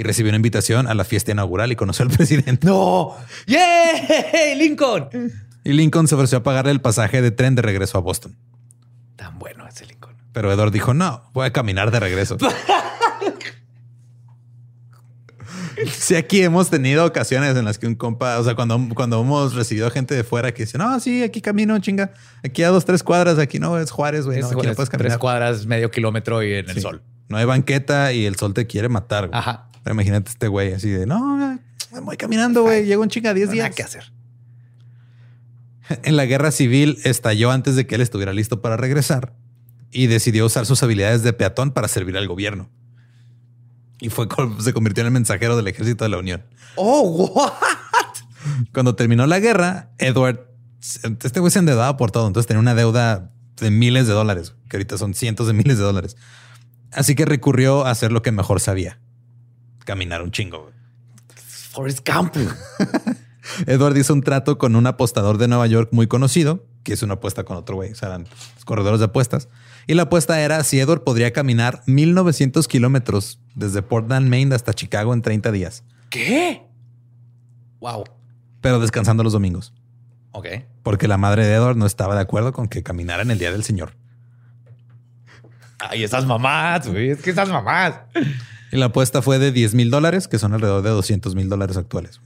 Y 0.00 0.02
recibió 0.02 0.30
una 0.30 0.36
invitación 0.36 0.86
a 0.86 0.94
la 0.94 1.04
fiesta 1.04 1.30
inaugural 1.30 1.72
y 1.72 1.76
conoció 1.76 2.06
al 2.06 2.10
presidente. 2.16 2.66
¡No! 2.66 3.14
¡Yeah! 3.46 4.54
¡Lincoln! 4.56 5.10
Y 5.62 5.74
Lincoln 5.74 6.08
se 6.08 6.14
ofreció 6.14 6.38
a 6.38 6.42
pagarle 6.42 6.72
el 6.72 6.80
pasaje 6.80 7.20
de 7.20 7.30
tren 7.30 7.54
de 7.54 7.60
regreso 7.60 7.98
a 7.98 8.00
Boston. 8.00 8.34
Tan 9.16 9.38
bueno 9.38 9.68
ese 9.68 9.84
Lincoln. 9.84 10.16
Pero 10.32 10.50
Edward 10.50 10.72
dijo, 10.72 10.94
no, 10.94 11.30
voy 11.34 11.44
a 11.44 11.52
caminar 11.52 11.90
de 11.90 12.00
regreso. 12.00 12.38
Sí, 15.94 16.14
aquí 16.14 16.42
hemos 16.42 16.68
tenido 16.68 17.06
ocasiones 17.06 17.56
en 17.56 17.64
las 17.64 17.78
que 17.78 17.86
un 17.86 17.94
compa, 17.94 18.38
o 18.38 18.44
sea, 18.44 18.54
cuando, 18.54 18.78
cuando 18.94 19.22
hemos 19.22 19.54
recibido 19.54 19.90
gente 19.90 20.14
de 20.14 20.24
fuera 20.24 20.52
que 20.52 20.64
dice, 20.64 20.76
no, 20.76 21.00
sí, 21.00 21.22
aquí 21.22 21.40
camino, 21.40 21.78
chinga, 21.78 22.12
aquí 22.44 22.62
a 22.62 22.68
dos, 22.68 22.84
tres 22.84 23.02
cuadras, 23.02 23.38
aquí 23.38 23.58
no, 23.58 23.78
es 23.78 23.90
Juárez, 23.90 24.26
güey, 24.26 24.40
no, 24.40 24.48
aquí 24.48 24.66
no 24.66 24.74
puedes 24.74 24.90
caminar. 24.90 25.12
Tres 25.12 25.18
cuadras, 25.18 25.64
medio 25.64 25.90
kilómetro 25.90 26.42
y 26.42 26.52
en 26.52 26.68
el 26.68 26.82
sol. 26.82 27.02
No 27.30 27.38
hay 27.38 27.46
banqueta 27.46 28.12
y 28.12 28.26
el 28.26 28.36
sol 28.36 28.52
te 28.52 28.66
quiere 28.66 28.90
matar. 28.90 29.28
Güey. 29.28 29.38
Ajá. 29.38 29.69
Pero 29.82 29.94
imagínate 29.94 30.30
este 30.30 30.48
güey 30.48 30.72
así 30.72 30.88
de, 30.88 31.06
no, 31.06 31.58
voy 32.02 32.16
caminando, 32.16 32.62
güey, 32.62 32.84
llego 32.84 33.02
un 33.02 33.08
chinga 33.08 33.34
10 33.34 33.50
días. 33.50 33.74
¿Qué 33.74 33.82
hacer? 33.82 34.12
En 36.02 36.16
la 36.16 36.24
guerra 36.24 36.52
civil 36.52 36.98
estalló 37.04 37.50
antes 37.50 37.74
de 37.74 37.86
que 37.86 37.96
él 37.96 38.00
estuviera 38.00 38.32
listo 38.32 38.62
para 38.62 38.76
regresar 38.76 39.34
y 39.90 40.06
decidió 40.06 40.46
usar 40.46 40.66
sus 40.66 40.82
habilidades 40.82 41.22
de 41.22 41.32
peatón 41.32 41.72
para 41.72 41.88
servir 41.88 42.16
al 42.16 42.28
gobierno 42.28 42.70
y 44.00 44.08
fue 44.08 44.26
se 44.60 44.72
convirtió 44.72 45.02
en 45.02 45.08
el 45.08 45.12
mensajero 45.12 45.56
del 45.56 45.68
ejército 45.68 46.04
de 46.04 46.10
la 46.10 46.18
Unión. 46.18 46.44
Oh, 46.76 47.02
what? 47.34 47.52
Cuando 48.72 48.94
terminó 48.94 49.26
la 49.26 49.38
guerra, 49.38 49.90
Edward, 49.98 50.48
este 50.80 51.40
güey 51.40 51.50
se 51.50 51.58
endeudaba 51.58 51.96
por 51.96 52.10
todo, 52.10 52.26
entonces 52.26 52.46
tenía 52.46 52.60
una 52.60 52.74
deuda 52.74 53.32
de 53.56 53.70
miles 53.70 54.06
de 54.06 54.14
dólares, 54.14 54.54
que 54.68 54.78
ahorita 54.78 54.96
son 54.96 55.14
cientos 55.14 55.46
de 55.46 55.52
miles 55.52 55.76
de 55.76 55.84
dólares. 55.84 56.16
Así 56.92 57.14
que 57.14 57.26
recurrió 57.26 57.86
a 57.86 57.90
hacer 57.90 58.10
lo 58.10 58.22
que 58.22 58.32
mejor 58.32 58.60
sabía, 58.60 58.98
caminar 59.90 60.22
un 60.22 60.30
chingo. 60.30 60.70
Forrest 61.72 62.08
Gump. 62.08 62.36
Edward 63.66 63.96
hizo 63.96 64.14
un 64.14 64.22
trato 64.22 64.56
con 64.56 64.76
un 64.76 64.86
apostador 64.86 65.36
de 65.36 65.48
Nueva 65.48 65.66
York 65.66 65.88
muy 65.90 66.06
conocido, 66.06 66.64
que 66.84 66.92
es 66.92 67.02
una 67.02 67.14
apuesta 67.14 67.42
con 67.42 67.56
otro 67.56 67.74
güey, 67.74 67.90
o 67.90 67.94
sea, 67.96 68.10
eran 68.10 68.28
corredores 68.64 69.00
de 69.00 69.06
apuestas. 69.06 69.48
Y 69.88 69.94
la 69.94 70.02
apuesta 70.02 70.40
era 70.40 70.62
si 70.62 70.78
Edward 70.78 71.02
podría 71.02 71.32
caminar 71.32 71.82
1900 71.86 72.68
kilómetros 72.68 73.40
desde 73.56 73.82
Portland, 73.82 74.28
Maine 74.28 74.54
hasta 74.54 74.74
Chicago 74.74 75.12
en 75.12 75.22
30 75.22 75.50
días. 75.50 75.82
¿Qué? 76.08 76.62
Wow. 77.80 78.04
Pero 78.60 78.78
descansando 78.78 79.24
los 79.24 79.32
domingos. 79.32 79.72
Ok. 80.30 80.46
Porque 80.84 81.08
la 81.08 81.16
madre 81.16 81.44
de 81.46 81.54
Edward 81.54 81.76
no 81.76 81.86
estaba 81.86 82.14
de 82.14 82.20
acuerdo 82.20 82.52
con 82.52 82.68
que 82.68 82.84
caminara 82.84 83.22
en 83.22 83.32
el 83.32 83.40
día 83.40 83.50
del 83.50 83.64
Señor. 83.64 83.94
Ay, 85.80 86.04
esas 86.04 86.26
mamás, 86.26 86.86
güey. 86.86 87.10
Es 87.10 87.22
que 87.22 87.30
esas 87.30 87.48
mamás. 87.48 87.94
Y 88.72 88.76
la 88.76 88.86
apuesta 88.86 89.22
fue 89.22 89.38
de 89.38 89.52
10 89.52 89.74
mil 89.74 89.90
dólares, 89.90 90.28
que 90.28 90.38
son 90.38 90.52
alrededor 90.52 90.82
de 90.82 90.90
200 90.90 91.34
mil 91.34 91.48
dólares 91.48 91.76
actuales. 91.76 92.20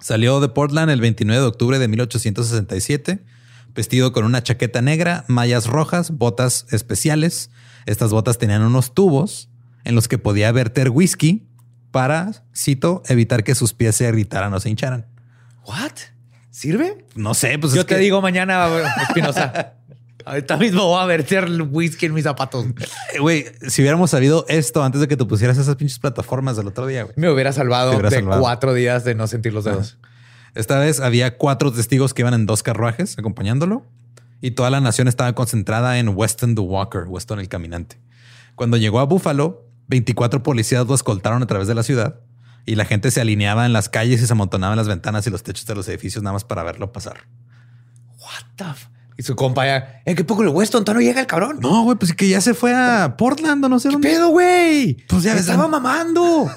Salió 0.00 0.40
de 0.40 0.48
Portland 0.48 0.90
el 0.90 1.00
29 1.00 1.40
de 1.40 1.46
octubre 1.46 1.78
de 1.78 1.88
1867 1.88 3.24
vestido 3.76 4.12
con 4.12 4.24
una 4.24 4.42
chaqueta 4.42 4.82
negra, 4.82 5.24
mallas 5.28 5.66
rojas, 5.66 6.10
botas 6.10 6.66
especiales. 6.72 7.50
Estas 7.84 8.10
botas 8.10 8.38
tenían 8.38 8.62
unos 8.62 8.92
tubos 8.94 9.48
en 9.84 9.94
los 9.94 10.08
que 10.08 10.18
podía 10.18 10.50
verter 10.50 10.90
whisky 10.90 11.46
para, 11.92 12.32
cito, 12.56 13.02
evitar 13.06 13.44
que 13.44 13.54
sus 13.54 13.74
pies 13.74 13.94
se 13.94 14.08
irritaran 14.08 14.52
o 14.52 14.58
se 14.58 14.70
hincharan. 14.70 15.06
¿What? 15.64 15.92
¿Sirve? 16.50 17.04
No 17.14 17.34
sé, 17.34 17.58
pues 17.58 17.74
yo 17.74 17.86
te 17.86 17.98
digo 17.98 18.20
mañana, 18.20 18.66
Espinosa. 19.06 19.74
Ahorita 20.26 20.56
mismo 20.56 20.84
voy 20.88 21.00
a 21.00 21.06
verter 21.06 21.48
whisky 21.70 22.06
en 22.06 22.14
mis 22.14 22.24
zapatos. 22.24 22.66
Eh, 23.14 23.20
güey, 23.20 23.46
si 23.68 23.80
hubiéramos 23.80 24.10
sabido 24.10 24.44
esto 24.48 24.82
antes 24.82 25.00
de 25.00 25.06
que 25.06 25.16
te 25.16 25.24
pusieras 25.24 25.56
esas 25.56 25.76
pinches 25.76 26.00
plataformas 26.00 26.56
del 26.56 26.66
otro 26.66 26.84
día, 26.84 27.04
güey. 27.04 27.14
Me 27.16 27.30
hubiera 27.30 27.52
salvado 27.52 27.96
de 27.96 28.24
cuatro 28.24 28.74
días 28.74 29.04
de 29.04 29.14
no 29.14 29.28
sentir 29.28 29.54
los 29.54 29.64
dedos. 29.64 29.98
Esta 30.56 30.80
vez 30.80 30.98
había 30.98 31.36
cuatro 31.38 31.70
testigos 31.72 32.12
que 32.12 32.22
iban 32.22 32.34
en 32.34 32.44
dos 32.44 32.64
carruajes 32.64 33.16
acompañándolo 33.16 33.86
y 34.40 34.50
toda 34.50 34.68
la 34.68 34.80
nación 34.80 35.06
estaba 35.06 35.32
concentrada 35.36 35.96
en 36.00 36.08
Weston 36.08 36.56
the 36.56 36.60
Walker, 36.60 37.04
Weston 37.06 37.38
el 37.38 37.48
caminante. 37.48 38.00
Cuando 38.56 38.76
llegó 38.76 38.98
a 38.98 39.04
Buffalo, 39.04 39.64
24 39.86 40.42
policías 40.42 40.88
lo 40.88 40.96
escoltaron 40.96 41.44
a 41.44 41.46
través 41.46 41.68
de 41.68 41.76
la 41.76 41.84
ciudad 41.84 42.18
y 42.64 42.74
la 42.74 42.84
gente 42.84 43.12
se 43.12 43.20
alineaba 43.20 43.64
en 43.64 43.72
las 43.72 43.88
calles 43.88 44.20
y 44.20 44.26
se 44.26 44.32
amontonaba 44.32 44.72
en 44.72 44.78
las 44.78 44.88
ventanas 44.88 45.24
y 45.28 45.30
los 45.30 45.44
techos 45.44 45.66
de 45.66 45.76
los 45.76 45.86
edificios 45.86 46.24
nada 46.24 46.32
más 46.32 46.42
para 46.42 46.64
verlo 46.64 46.90
pasar. 46.90 47.28
What 48.18 48.56
the 48.56 48.95
y 49.18 49.22
su 49.22 49.34
compa 49.34 49.64
ya, 49.64 50.02
¿en 50.04 50.14
qué 50.14 50.24
poco 50.24 50.42
el 50.42 50.50
Weston? 50.50 50.84
¿Todavía 50.84 51.06
no 51.06 51.10
llega 51.10 51.20
el 51.20 51.26
cabrón? 51.26 51.58
No, 51.60 51.84
güey, 51.84 51.96
pues 51.96 52.12
que 52.12 52.28
ya 52.28 52.40
se 52.40 52.52
fue 52.52 52.74
a 52.74 53.16
Portland 53.16 53.64
o 53.64 53.68
no 53.68 53.80
sé 53.80 53.88
¿Qué 53.88 53.98
pedo, 53.98 54.28
güey? 54.28 54.98
Pues 55.08 55.22
ya 55.22 55.34
estaba 55.34 55.68
mamando. 55.68 56.50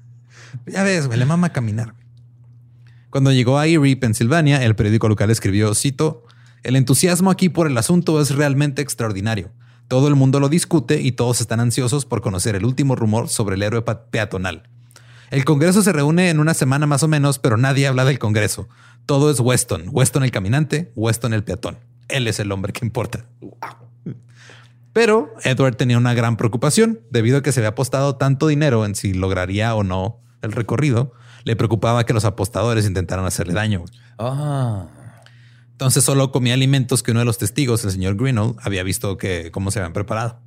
ya 0.66 0.82
ves, 0.82 1.06
güey, 1.06 1.18
le 1.18 1.26
mama 1.26 1.50
caminar. 1.50 1.94
Cuando 3.10 3.32
llegó 3.32 3.58
a 3.58 3.66
Erie, 3.66 3.96
Pensilvania, 3.96 4.64
el 4.64 4.76
periódico 4.76 5.08
local 5.08 5.30
escribió, 5.30 5.74
cito, 5.74 6.24
el 6.62 6.76
entusiasmo 6.76 7.30
aquí 7.30 7.48
por 7.48 7.66
el 7.66 7.76
asunto 7.76 8.20
es 8.20 8.34
realmente 8.34 8.80
extraordinario. 8.80 9.52
Todo 9.88 10.08
el 10.08 10.14
mundo 10.14 10.40
lo 10.40 10.48
discute 10.48 11.00
y 11.02 11.12
todos 11.12 11.40
están 11.40 11.60
ansiosos 11.60 12.06
por 12.06 12.22
conocer 12.22 12.54
el 12.54 12.64
último 12.64 12.94
rumor 12.94 13.28
sobre 13.28 13.56
el 13.56 13.62
héroe 13.62 13.82
peatonal. 14.10 14.62
El 15.30 15.44
Congreso 15.44 15.82
se 15.82 15.92
reúne 15.92 16.30
en 16.30 16.40
una 16.40 16.54
semana 16.54 16.86
más 16.86 17.02
o 17.02 17.08
menos, 17.08 17.38
pero 17.38 17.56
nadie 17.56 17.86
habla 17.86 18.04
del 18.04 18.18
Congreso. 18.18 18.68
Todo 19.06 19.30
es 19.30 19.40
Weston. 19.40 19.84
Weston 19.90 20.22
el 20.22 20.30
caminante, 20.30 20.92
Weston 20.94 21.32
el 21.32 21.44
peatón. 21.44 21.89
Él 22.12 22.28
es 22.28 22.40
el 22.40 22.52
hombre 22.52 22.72
que 22.72 22.84
importa. 22.84 23.26
Pero 24.92 25.32
Edward 25.44 25.76
tenía 25.76 25.98
una 25.98 26.14
gran 26.14 26.36
preocupación 26.36 27.00
debido 27.10 27.38
a 27.38 27.42
que 27.42 27.52
se 27.52 27.60
había 27.60 27.70
apostado 27.70 28.16
tanto 28.16 28.48
dinero 28.48 28.84
en 28.84 28.94
si 28.94 29.14
lograría 29.14 29.74
o 29.74 29.84
no 29.84 30.20
el 30.42 30.52
recorrido 30.52 31.12
Le 31.44 31.54
preocupaba 31.54 32.04
que 32.04 32.12
los 32.12 32.24
apostadores 32.24 32.86
intentaran 32.86 33.24
hacerle 33.24 33.54
daño. 33.54 33.84
Ah. 34.18 34.88
Entonces 35.72 36.04
solo 36.04 36.32
comía 36.32 36.54
alimentos 36.54 37.02
que 37.02 37.12
uno 37.12 37.20
de 37.20 37.26
los 37.26 37.38
testigos, 37.38 37.84
el 37.84 37.92
señor 37.92 38.16
Greenall, 38.16 38.56
había 38.60 38.82
visto 38.82 39.16
que 39.16 39.50
cómo 39.50 39.70
se 39.70 39.78
habían 39.78 39.92
preparado. 39.92 40.40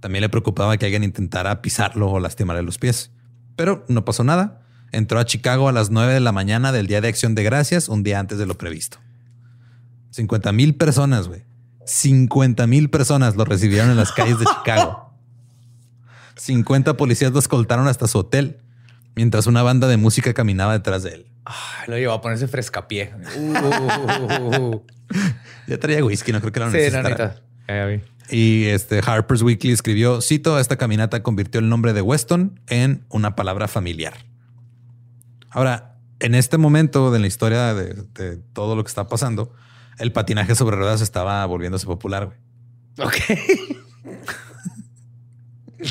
También 0.00 0.22
le 0.22 0.28
preocupaba 0.28 0.76
que 0.76 0.86
alguien 0.86 1.04
intentara 1.04 1.62
pisarlo 1.62 2.10
o 2.10 2.18
lastimarle 2.18 2.62
los 2.62 2.78
pies. 2.78 3.12
Pero 3.54 3.84
no 3.88 4.04
pasó 4.04 4.24
nada. 4.24 4.62
Entró 4.90 5.20
a 5.20 5.24
Chicago 5.24 5.68
a 5.68 5.72
las 5.72 5.90
9 5.90 6.14
de 6.14 6.20
la 6.20 6.32
mañana 6.32 6.72
del 6.72 6.86
Día 6.86 7.00
de 7.00 7.08
Acción 7.08 7.34
de 7.34 7.44
Gracias, 7.44 7.88
un 7.88 8.02
día 8.02 8.18
antes 8.18 8.38
de 8.38 8.46
lo 8.46 8.58
previsto. 8.58 8.98
50 10.16 10.52
mil 10.52 10.74
personas, 10.74 11.28
güey. 11.28 11.44
50 11.84 12.66
mil 12.66 12.90
personas 12.90 13.36
lo 13.36 13.44
recibieron 13.44 13.90
en 13.90 13.96
las 13.96 14.12
calles 14.12 14.38
de 14.38 14.46
Chicago. 14.46 15.12
50 16.36 16.96
policías 16.96 17.32
lo 17.32 17.38
escoltaron 17.38 17.86
hasta 17.86 18.06
su 18.06 18.18
hotel, 18.18 18.58
mientras 19.14 19.46
una 19.46 19.62
banda 19.62 19.86
de 19.88 19.96
música 19.96 20.34
caminaba 20.34 20.72
detrás 20.72 21.02
de 21.02 21.10
él. 21.10 21.26
lo 21.86 21.96
llevó 21.96 22.14
a 22.14 22.20
ponerse 22.20 22.48
frescapié. 22.48 23.12
ya 25.66 25.78
traía 25.78 26.04
whisky, 26.04 26.32
no 26.32 26.40
creo 26.40 26.52
que 26.52 26.60
lo 26.60 26.70
necesitara. 26.70 27.42
Sí, 27.68 28.02
y 28.28 28.64
este 28.64 29.00
Harper's 29.04 29.42
Weekly 29.42 29.72
escribió, 29.72 30.20
cito, 30.20 30.58
esta 30.58 30.76
caminata 30.76 31.22
convirtió 31.22 31.60
el 31.60 31.68
nombre 31.68 31.92
de 31.92 32.00
Weston 32.00 32.60
en 32.68 33.04
una 33.08 33.36
palabra 33.36 33.68
familiar. 33.68 34.14
Ahora, 35.50 35.98
en 36.20 36.34
este 36.34 36.58
momento 36.58 37.10
de 37.10 37.18
la 37.20 37.26
historia 37.26 37.74
de, 37.74 38.36
todo 38.52 38.74
lo 38.74 38.82
que 38.82 38.88
está 38.88 39.06
pasando, 39.06 39.52
el 39.98 40.12
patinaje 40.12 40.54
sobre 40.54 40.76
ruedas 40.76 41.00
estaba 41.00 41.44
volviéndose 41.46 41.86
popular. 41.86 42.36
Ok. 42.98 43.16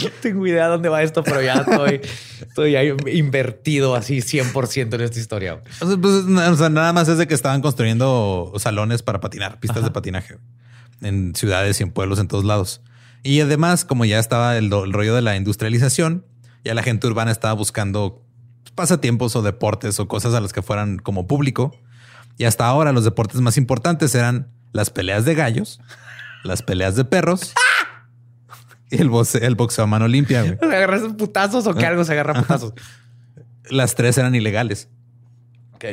no 0.03 0.09
tengo 0.21 0.47
idea 0.47 0.67
dónde 0.67 0.89
va 0.89 1.03
esto, 1.03 1.23
pero 1.23 1.41
ya 1.41 1.55
estoy, 1.55 2.01
estoy 2.41 2.75
invertido 3.11 3.95
así 3.95 4.17
100% 4.17 4.93
en 4.95 5.01
esta 5.01 5.19
historia. 5.19 5.61
Pues, 5.79 6.25
nada 6.25 6.93
más 6.93 7.07
es 7.07 7.17
de 7.17 7.27
que 7.27 7.33
estaban 7.33 7.61
construyendo 7.61 8.53
salones 8.57 9.03
para 9.03 9.19
patinar, 9.19 9.59
pistas 9.59 9.83
de 9.83 9.91
patinaje 9.91 10.37
en 11.01 11.35
ciudades 11.35 11.79
y 11.79 11.83
en 11.83 11.91
pueblos 11.91 12.19
en 12.19 12.27
todos 12.27 12.45
lados. 12.45 12.81
Y 13.23 13.41
además, 13.41 13.85
como 13.85 14.05
ya 14.05 14.19
estaba 14.19 14.57
el, 14.57 14.69
rollo 14.69 15.15
de 15.15 15.21
la 15.21 15.35
industrialización, 15.35 16.25
ya 16.63 16.73
la 16.73 16.83
gente 16.83 17.07
urbana 17.07 17.31
estaba 17.31 17.53
buscando 17.53 18.23
pasatiempos 18.75 19.35
o 19.35 19.41
deportes 19.41 19.99
o 19.99 20.07
cosas 20.07 20.33
a 20.33 20.41
las 20.41 20.53
que 20.53 20.61
fueran 20.61 20.97
como 20.99 21.27
público. 21.27 21.75
Y 22.37 22.45
hasta 22.45 22.65
ahora 22.67 22.91
los 22.91 23.03
deportes 23.03 23.41
más 23.41 23.57
importantes 23.57 24.13
eran 24.15 24.49
las 24.71 24.89
peleas 24.89 25.25
de 25.25 25.35
gallos, 25.35 25.79
las 26.43 26.61
peleas 26.61 26.95
de 26.95 27.05
perros 27.05 27.53
y 28.89 29.01
el, 29.01 29.09
el 29.41 29.55
boxeo 29.55 29.83
a 29.83 29.87
mano 29.87 30.07
limpia. 30.07 30.43
¿Se 30.43 30.65
agarras 30.65 31.01
putazos 31.13 31.65
o 31.67 31.73
que 31.73 31.85
algo 31.85 32.03
se 32.03 32.13
agarra 32.13 32.33
putazos? 32.33 32.73
Las 33.69 33.95
tres 33.95 34.15
eran 34.19 34.35
ilegales. 34.35 34.89
Ok. 35.73 35.85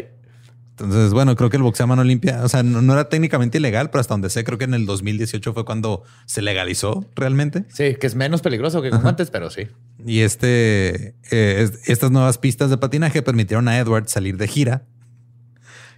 Entonces, 0.73 1.13
bueno, 1.13 1.37
creo 1.37 1.49
que 1.49 1.57
el 1.57 1.63
boxeo 1.63 1.85
a 1.85 1.87
mano 1.87 2.03
limpia, 2.03 2.43
o 2.43 2.49
sea, 2.49 2.63
no, 2.63 2.93
era 2.93 3.09
técnicamente 3.09 3.59
ilegal, 3.59 3.91
pero 3.91 4.01
hasta 4.01 4.15
donde 4.15 4.31
sé, 4.31 4.43
creo 4.43 4.59
que 4.59 4.65
en 4.65 4.75
el 4.75 4.85
2018 4.85 5.53
fue 5.53 5.65
cuando 5.65 6.03
se 6.27 6.43
legalizó 6.43 7.07
realmente. 7.15 7.65
Sí, 7.69 7.97
que 8.01 8.07
es 8.07 8.15
menos 8.15 8.43
peligroso 8.43 8.83
que 8.83 8.91
como 8.91 9.09
antes, 9.09 9.31
pero 9.31 9.51
sí. 9.51 9.69
Y 10.05 10.21
este, 10.21 11.15
eh, 11.31 11.71
estas 11.87 12.11
nuevas 12.11 12.39
pistas 12.39 12.71
de 12.71 12.79
patinaje 12.79 13.23
permitieron 13.23 13.69
a 13.69 13.79
Edward 13.79 14.09
salir 14.09 14.37
de 14.39 14.49
gira. 14.49 14.85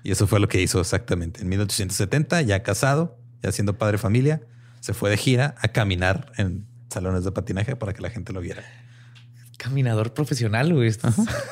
Y 0.04 0.12
eso 0.12 0.28
fue 0.28 0.38
lo 0.38 0.46
que 0.46 0.62
hizo 0.62 0.80
exactamente. 0.80 1.42
En 1.42 1.48
1870, 1.48 2.42
ya 2.42 2.62
casado, 2.62 3.18
ya 3.42 3.50
siendo 3.50 3.76
padre 3.76 3.92
de 3.92 3.98
familia, 3.98 4.42
se 4.78 4.94
fue 4.94 5.10
de 5.10 5.16
gira 5.16 5.56
a 5.58 5.68
caminar 5.68 6.30
en 6.36 6.68
salones 6.90 7.24
de 7.24 7.32
patinaje 7.32 7.74
para 7.74 7.92
que 7.92 8.02
la 8.02 8.10
gente 8.10 8.32
lo 8.32 8.40
viera 8.40 8.62
caminador 9.64 10.12
profesional, 10.12 10.74
güey. 10.74 10.92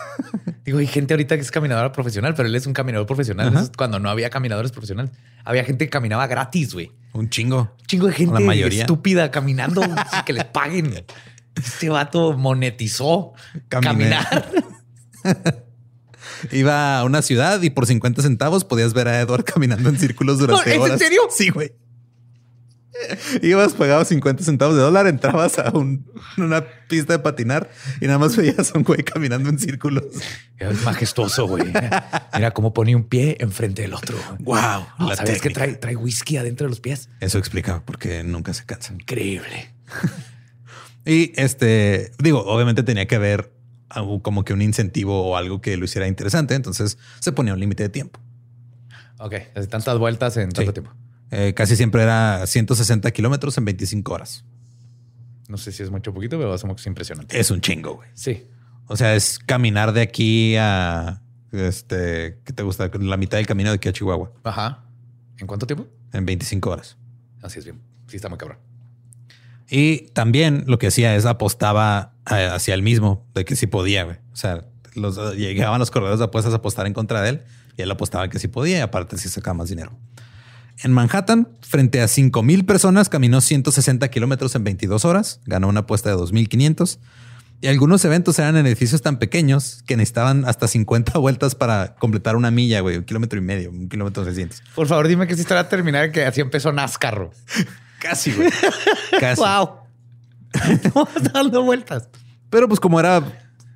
Digo, 0.65 0.79
hay 0.79 0.87
gente 0.87 1.15
ahorita 1.15 1.37
que 1.37 1.41
es 1.41 1.51
caminadora 1.51 1.93
profesional, 1.93 2.35
pero 2.35 2.47
él 2.47 2.55
es 2.55 2.67
un 2.67 2.75
caminador 2.75 3.07
profesional. 3.07 3.57
es 3.57 3.71
cuando 3.77 3.99
no 3.99 4.11
había 4.11 4.29
caminadores 4.29 4.71
profesionales. 4.71 5.13
Había 5.45 5.65
gente 5.65 5.87
que 5.87 5.91
caminaba 5.91 6.27
gratis, 6.27 6.75
güey. 6.75 6.93
Un 7.15 7.31
chingo. 7.31 7.75
Un 7.81 7.87
chingo 7.87 8.07
de 8.09 8.13
gente 8.13 8.41
mayoría. 8.41 8.83
estúpida 8.83 9.31
caminando 9.31 9.83
sin 10.13 10.23
que 10.27 10.35
le 10.35 10.45
paguen. 10.45 11.05
Este 11.55 11.89
vato 11.89 12.37
monetizó 12.37 13.33
caminar. 13.69 14.51
Iba 16.51 16.99
a 16.99 17.05
una 17.05 17.23
ciudad 17.23 17.63
y 17.63 17.71
por 17.71 17.87
50 17.87 18.23
centavos 18.23 18.65
podías 18.65 18.95
ver 18.95 19.09
a 19.09 19.21
Edward 19.21 19.45
caminando 19.53 19.89
en 19.89 19.99
círculos 19.99 20.39
durante 20.39 20.75
¿Es 20.75 20.91
¿En 20.91 20.99
serio? 20.99 21.23
Sí, 21.31 21.51
güey. 21.51 21.73
Ibas, 23.43 23.73
pagado 23.73 24.05
50 24.05 24.45
centavos 24.45 24.77
de 24.77 24.83
dólar, 24.83 25.07
entrabas 25.07 25.59
a 25.59 25.73
una 26.37 26.65
pista 26.89 27.15
de 27.15 27.19
patinar 27.19 27.71
y 28.01 28.07
nada 28.07 28.19
más 28.19 28.37
veías 28.37 28.73
a 28.75 28.79
un 28.79 28.85
güey 28.85 29.03
caminando 29.03 29.49
en 29.49 29.59
círculos. 29.59 30.05
Es 30.59 30.85
majestuoso, 30.85 31.47
güey. 31.47 31.65
Mira 32.35 32.51
cómo 32.53 32.73
pone 32.73 32.95
un 32.95 33.05
pie 33.05 33.37
enfrente 33.41 33.83
del 33.83 33.95
otro. 33.95 34.17
Wow. 34.41 35.15
¿Sabes 35.17 35.41
que 35.41 35.51
trae, 35.51 35.75
trae 35.75 35.97
whisky 35.97 36.37
adentro 36.37 36.67
de 36.67 36.71
los 36.71 36.81
pies? 36.81 37.09
Eso 37.21 37.39
explica 37.39 37.83
porque 37.85 38.23
nunca 38.23 38.55
se 38.55 38.65
cansa. 38.65 38.93
Increíble. 38.93 39.75
y 41.05 41.33
este, 41.41 42.13
digo, 42.19 42.45
obviamente 42.45 42.83
tenía 42.83 43.07
que 43.07 43.17
haber 43.17 43.52
como 44.23 44.45
que 44.45 44.53
un 44.53 44.63
incentivo 44.63 45.23
o 45.23 45.37
algo 45.37 45.61
que 45.61 45.77
lo 45.77 45.85
hiciera 45.85 46.09
interesante. 46.09 46.55
Entonces 46.55 46.99
se 47.21 47.33
ponía 47.33 47.55
un 47.55 47.61
límite 47.61 47.85
de 47.85 47.89
tiempo. 47.89 48.21
Ok, 49.19 49.35
tantas 49.69 49.99
vueltas 49.99 50.37
en 50.37 50.51
tanto 50.51 50.73
tiempo. 50.73 50.93
Eh, 51.31 51.55
casi 51.55 51.77
siempre 51.77 52.03
era 52.03 52.47
160 52.47 53.11
kilómetros 53.13 53.57
en 53.57 53.65
25 53.65 54.13
horas. 54.13 54.45
No 55.49 55.57
sé 55.57 55.73
si 55.73 55.83
es 55.83 55.91
mucho 55.91 56.11
o 56.11 56.15
poquito, 56.15 56.39
pero 56.39 56.55
es 56.55 56.87
impresionante. 56.87 57.39
Es 57.39 57.51
un 57.51 57.61
chingo, 57.61 57.97
güey. 57.97 58.09
Sí. 58.15 58.47
O 58.87 58.97
sea, 58.97 59.15
es 59.15 59.39
caminar 59.39 59.93
de 59.93 60.03
aquí 60.03 60.57
a 60.57 61.23
este, 61.53 62.41
¿qué 62.45 62.53
te 62.53 62.63
gusta? 62.63 62.91
La 62.99 63.17
mitad 63.17 63.39
del 63.39 63.47
camino 63.47 63.71
de 63.71 63.77
aquí 63.77 63.89
a 63.89 63.93
Chihuahua. 63.93 64.33
Ajá. 64.45 64.85
¿En 65.39 65.47
cuánto 65.47 65.67
tiempo? 65.67 65.87
En 66.13 66.25
25 66.25 66.71
horas. 66.71 66.97
Así 67.43 67.59
es 67.59 67.65
bien. 67.65 67.81
Sí, 68.07 68.17
está 68.17 68.29
muy 68.29 68.39
cabrón. 68.39 68.59
Y 69.75 70.11
también 70.13 70.65
lo 70.67 70.79
que 70.79 70.89
hacía 70.89 71.17
es 71.17 71.25
apostaba 71.25 72.13
eh, 72.31 72.47
hacia 72.53 72.75
él 72.75 72.83
mismo 72.83 73.27
de 73.35 73.47
que 73.47 73.57
sí 73.57 73.67
podía. 73.67 74.05
Güey. 74.05 74.17
O 74.31 74.37
sea, 74.37 74.67
los, 74.95 75.17
llegaban 75.35 75.79
los 75.79 75.91
corredores 75.91 76.19
de 76.19 76.27
apuestas 76.27 76.53
a 76.53 76.57
apostar 76.57 76.87
en 76.87 76.93
contra 76.93 77.23
de 77.23 77.31
él 77.31 77.43
y 77.79 77.81
él 77.83 77.91
apostaba 77.91 78.29
que 78.29 78.39
sí 78.39 78.49
podía 78.49 78.77
y 78.77 78.81
aparte 78.83 79.17
sí 79.17 79.31
sacaba 79.31 79.55
más 79.55 79.71
dinero. 79.71 79.99
En 80.83 80.93
Manhattan, 80.93 81.49
frente 81.63 82.03
a 82.03 82.09
5 82.09 82.43
mil 82.43 82.67
personas, 82.67 83.09
caminó 83.09 83.41
160 83.41 84.07
kilómetros 84.11 84.55
en 84.57 84.65
22 84.65 85.07
horas, 85.07 85.41
ganó 85.47 85.69
una 85.69 85.81
apuesta 85.81 86.11
de 86.11 86.17
2.500 86.17 86.99
y 87.63 87.69
algunos 87.69 88.05
eventos 88.05 88.39
eran 88.39 88.59
en 88.59 88.67
edificios 88.67 89.01
tan 89.01 89.19
pequeños 89.19 89.83
que 89.87 89.97
necesitaban 89.97 90.45
hasta 90.45 90.69
50 90.69 91.19
vueltas 91.19 91.55
para 91.55 91.95
completar 91.95 92.37
una 92.37 92.51
milla, 92.51 92.81
güey, 92.81 92.99
un 92.99 93.05
kilómetro 93.05 93.39
y 93.39 93.43
medio, 93.43 93.71
un 93.71 93.89
kilómetro 93.89 94.23
600. 94.23 94.63
Por 94.75 94.87
favor, 94.87 95.09
dime 95.09 95.27
que 95.27 95.35
si 95.35 95.41
estará 95.41 95.71
terminar 95.71 96.13
que 96.13 96.27
así 96.27 96.43
empezó 96.43 96.73
NASCAR. 96.73 97.31
Casi, 98.03 98.33
güey. 98.33 98.51
Casi. 99.21 99.41
Wow. 99.41 99.79
dando 101.33 101.63
vueltas. 101.63 102.09
Pero 102.51 102.69
pues 102.69 102.81
como 102.81 102.99
era 102.99 103.23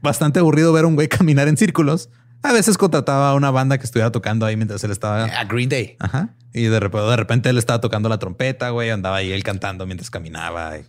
bastante 0.02 0.40
aburrido 0.40 0.72
ver 0.72 0.84
a 0.84 0.88
un 0.88 0.96
güey 0.96 1.08
caminar 1.08 1.48
en 1.48 1.56
círculos, 1.56 2.10
a 2.42 2.52
veces 2.52 2.76
contrataba 2.76 3.30
a 3.30 3.34
una 3.34 3.50
banda 3.50 3.78
que 3.78 3.84
estuviera 3.84 4.10
tocando 4.10 4.44
ahí 4.44 4.56
mientras 4.56 4.82
él 4.84 4.90
estaba. 4.90 5.24
A 5.24 5.44
Green 5.44 5.68
Day. 5.68 5.96
Ajá. 6.00 6.30
Y 6.52 6.64
de 6.64 6.80
repente, 6.80 7.06
de 7.06 7.16
repente 7.16 7.48
él 7.50 7.58
estaba 7.58 7.80
tocando 7.80 8.08
la 8.08 8.18
trompeta, 8.18 8.70
güey. 8.70 8.90
Andaba 8.90 9.16
ahí 9.16 9.30
él 9.30 9.44
cantando 9.44 9.86
mientras 9.86 10.10
caminaba. 10.10 10.76
Y 10.78 10.84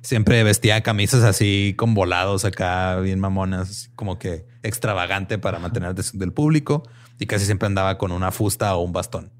siempre 0.00 0.42
vestía 0.42 0.82
camisas 0.82 1.24
así 1.24 1.74
con 1.76 1.94
volados 1.94 2.44
acá, 2.44 2.98
bien 3.00 3.20
mamonas, 3.20 3.90
como 3.96 4.18
que 4.18 4.46
extravagante 4.62 5.38
para 5.38 5.58
mantener 5.58 5.94
del 5.94 6.32
público. 6.32 6.88
Y 7.18 7.26
casi 7.26 7.44
siempre 7.44 7.66
andaba 7.66 7.98
con 7.98 8.12
una 8.12 8.30
fusta 8.32 8.74
o 8.74 8.82
un 8.82 8.92
bastón. 8.92 9.30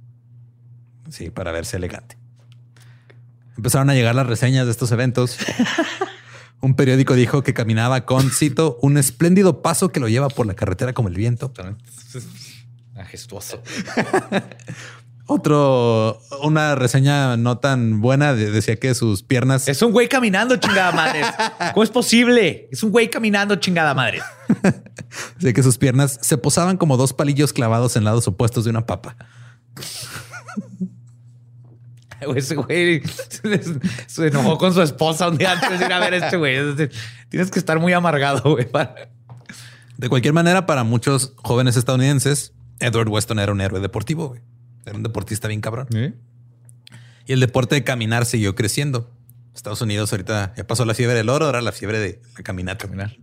Sí, 1.08 1.30
para 1.30 1.52
verse 1.52 1.78
elegante. 1.78 2.18
Empezaron 3.58 3.90
a 3.90 3.94
llegar 3.94 4.14
las 4.14 4.28
reseñas 4.28 4.66
de 4.66 4.70
estos 4.70 4.92
eventos. 4.92 5.36
Un 6.60 6.74
periódico 6.74 7.14
dijo 7.14 7.42
que 7.42 7.54
caminaba 7.54 8.04
con, 8.04 8.30
cito, 8.30 8.78
un 8.82 8.98
espléndido 8.98 9.62
paso 9.62 9.90
que 9.90 10.00
lo 10.00 10.08
lleva 10.08 10.28
por 10.28 10.44
la 10.46 10.54
carretera 10.54 10.92
como 10.92 11.08
el 11.08 11.14
viento. 11.14 11.52
Majestuoso. 12.94 13.62
Otro, 15.26 16.20
una 16.42 16.74
reseña 16.74 17.36
no 17.36 17.58
tan 17.58 18.00
buena 18.00 18.32
decía 18.34 18.76
que 18.76 18.94
sus 18.94 19.22
piernas. 19.22 19.68
Es 19.68 19.82
un 19.82 19.92
güey 19.92 20.08
caminando, 20.08 20.56
chingada 20.56 20.90
madre. 20.90 21.22
¿Cómo 21.74 21.84
es 21.84 21.90
posible? 21.90 22.68
Es 22.72 22.82
un 22.82 22.90
güey 22.90 23.10
caminando, 23.10 23.54
chingada 23.56 23.92
madre. 23.94 24.20
Decía 25.36 25.52
que 25.52 25.62
sus 25.62 25.78
piernas 25.78 26.18
se 26.22 26.38
posaban 26.38 26.76
como 26.76 26.96
dos 26.96 27.12
palillos 27.12 27.52
clavados 27.52 27.94
en 27.94 28.04
lados 28.04 28.26
opuestos 28.26 28.64
de 28.64 28.70
una 28.70 28.86
papa. 28.86 29.16
Ese 32.36 32.56
güey 32.56 33.02
se 34.06 34.26
enojó 34.26 34.58
con 34.58 34.74
su 34.74 34.82
esposa 34.82 35.28
un 35.28 35.38
día 35.38 35.52
antes 35.52 35.78
de 35.78 35.86
ir 35.86 35.92
a 35.92 35.98
ver 35.98 36.14
este 36.14 36.36
güey. 36.36 36.56
Tienes 37.28 37.50
que 37.50 37.58
estar 37.58 37.78
muy 37.78 37.92
amargado, 37.92 38.52
güey. 38.52 38.68
De 39.96 40.08
cualquier 40.08 40.34
manera, 40.34 40.66
para 40.66 40.84
muchos 40.84 41.32
jóvenes 41.36 41.76
estadounidenses, 41.76 42.52
Edward 42.80 43.08
Weston 43.08 43.38
era 43.38 43.52
un 43.52 43.60
héroe 43.60 43.80
deportivo, 43.80 44.28
güey. 44.28 44.40
Era 44.84 44.96
un 44.96 45.02
deportista 45.02 45.48
bien 45.48 45.60
cabrón. 45.60 45.88
Y 47.26 47.32
el 47.32 47.40
deporte 47.40 47.74
de 47.74 47.84
caminar 47.84 48.24
siguió 48.24 48.54
creciendo. 48.54 49.10
Estados 49.54 49.82
Unidos 49.82 50.12
ahorita 50.12 50.54
ya 50.56 50.66
pasó 50.66 50.84
la 50.84 50.94
fiebre 50.94 51.16
del 51.16 51.28
oro, 51.28 51.46
ahora 51.46 51.60
la 51.60 51.72
fiebre 51.72 51.98
de 51.98 52.22
la 52.36 52.42
caminata. 52.42 52.86
Caminar. 52.86 53.16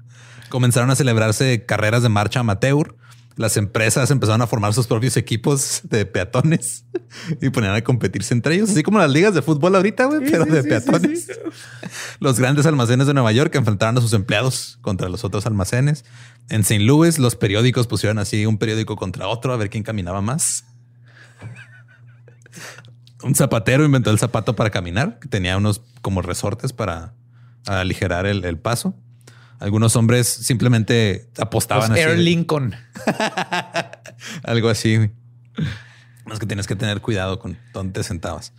Comenzaron 0.50 0.92
a 0.92 0.96
celebrarse 0.96 1.66
carreras 1.66 2.04
de 2.04 2.10
marcha 2.10 2.42
amateur 2.42 2.96
las 3.38 3.58
empresas 3.58 4.12
empezaron 4.12 4.42
a 4.42 4.48
formar 4.48 4.74
sus 4.74 4.88
propios 4.88 5.18
equipos 5.18 5.82
de 5.84 6.06
peatones 6.06 6.86
y 7.42 7.50
ponían 7.50 7.76
a 7.76 7.84
competirse 7.84 8.34
entre 8.34 8.56
ellos, 8.56 8.70
así 8.70 8.82
como 8.82 8.98
las 8.98 9.10
ligas 9.10 9.34
de 9.34 9.42
fútbol 9.42 9.76
ahorita, 9.76 10.06
güey, 10.06 10.30
pero 10.30 10.46
de 10.46 10.64
peatones. 10.64 11.28
Los 12.20 12.40
grandes 12.40 12.66
almacenes 12.66 13.08
de 13.08 13.14
Nueva 13.14 13.32
York 13.34 13.54
enfrentaron 13.56 13.98
a 13.98 14.02
sus 14.02 14.14
empleados 14.14 14.80
contra 14.82 15.10
los 15.10 15.24
otros 15.24 15.46
almacenes. 15.46 16.06
En 16.50 16.62
St. 16.62 16.80
Louis, 16.84 17.20
los 17.20 17.36
periódicos 17.36 17.88
pusieron 17.88 18.20
así 18.20 18.46
un 18.46 18.58
periódico 18.58 18.96
contra 18.96 19.28
otro 19.28 19.54
a 19.54 19.58
ver 19.58 19.70
quién 19.70 19.84
caminaba 19.84 20.22
más. 20.22 20.66
Un 23.24 23.36
zapatero 23.36 23.84
inventó 23.84 24.12
el 24.12 24.20
zapato 24.20 24.56
para 24.56 24.70
caminar, 24.70 25.20
que 25.20 25.28
tenía 25.28 25.58
unos 25.58 25.82
como 26.02 26.22
resortes 26.22 26.74
para 26.74 27.14
aligerar 27.66 28.28
el 28.28 28.60
paso. 28.60 28.96
Algunos 29.66 29.96
hombres 29.96 30.28
simplemente 30.28 31.28
apostaban 31.40 31.92
así. 31.92 32.00
Air 32.00 32.20
Lincoln. 32.20 32.76
Algo 34.44 34.70
así. 34.70 35.10
Más 36.24 36.38
que 36.38 36.46
tienes 36.46 36.68
que 36.68 36.76
tener 36.76 37.02
cuidado 37.02 37.40
con 37.40 37.58
dónde 37.74 37.94
te 37.94 38.04
sentabas. 38.04 38.54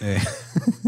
Eh, 0.00 0.22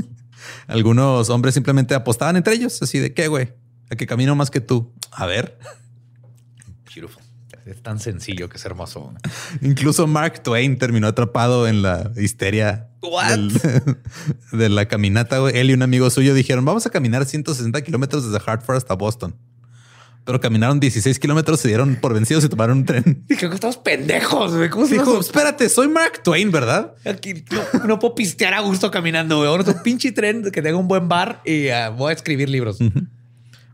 algunos 0.69 1.31
hombres 1.31 1.53
simplemente 1.53 1.97
apostaban 1.97 2.37
entre 2.37 2.55
ellos, 2.55 2.81
así 2.81 3.01
de 3.01 3.13
qué, 3.13 3.27
güey, 3.27 3.53
a 3.91 3.97
que 3.97 4.07
camino 4.07 4.37
más 4.37 4.53
que 4.53 4.61
tú. 4.61 4.95
A 5.11 5.27
ver. 5.27 5.59
Es 7.71 7.83
tan 7.85 8.01
sencillo 8.01 8.49
que 8.49 8.57
es 8.57 8.65
hermoso. 8.65 9.15
Incluso 9.63 10.09
Mark 10.09 10.43
Twain 10.43 10.77
terminó 10.77 11.07
atrapado 11.07 11.69
en 11.69 11.83
la 11.83 12.11
histeria 12.17 12.89
de 14.53 14.69
la 14.69 14.89
caminata. 14.89 15.39
Él 15.51 15.71
y 15.71 15.75
un 15.75 15.83
amigo 15.83 16.11
suyo 16.11 16.35
dijeron, 16.35 16.65
vamos 16.65 16.85
a 16.87 16.91
caminar 16.91 17.25
160 17.25 17.81
kilómetros 17.83 18.29
desde 18.31 18.45
Hartford 18.45 18.77
hasta 18.77 18.95
Boston. 18.95 19.37
Pero 20.25 20.41
caminaron 20.41 20.81
16 20.81 21.19
kilómetros, 21.19 21.61
se 21.61 21.69
dieron 21.69 21.95
por 21.97 22.13
vencidos 22.13 22.45
y 22.45 22.49
tomaron 22.49 22.79
un 22.79 22.85
tren. 22.85 23.25
Y 23.29 23.37
creo 23.37 23.51
que 23.51 23.55
estamos 23.55 23.77
pendejos, 23.77 24.55
güey. 24.55 24.69
¿Cómo 24.69 24.87
Dijo, 24.87 25.21
espérate, 25.21 25.69
soy 25.69 25.89
Mark 25.89 26.23
Twain, 26.25 26.51
¿verdad? 26.51 26.95
Aquí 27.05 27.45
no, 27.87 28.01
puedo 28.01 28.17
pistear 28.17 28.53
a 28.55 28.61
gusto 28.61 28.91
caminando, 28.91 29.37
güey. 29.39 29.49
Ahora 29.49 29.63
un 29.65 29.83
pinche 29.83 30.11
tren 30.11 30.43
que 30.51 30.61
tenga 30.61 30.77
un 30.77 30.89
buen 30.89 31.09
bar 31.09 31.41
y 31.45 31.69
ah, 31.69 31.91
voy 31.91 32.11
a 32.11 32.15
escribir 32.15 32.49
libros. 32.49 32.79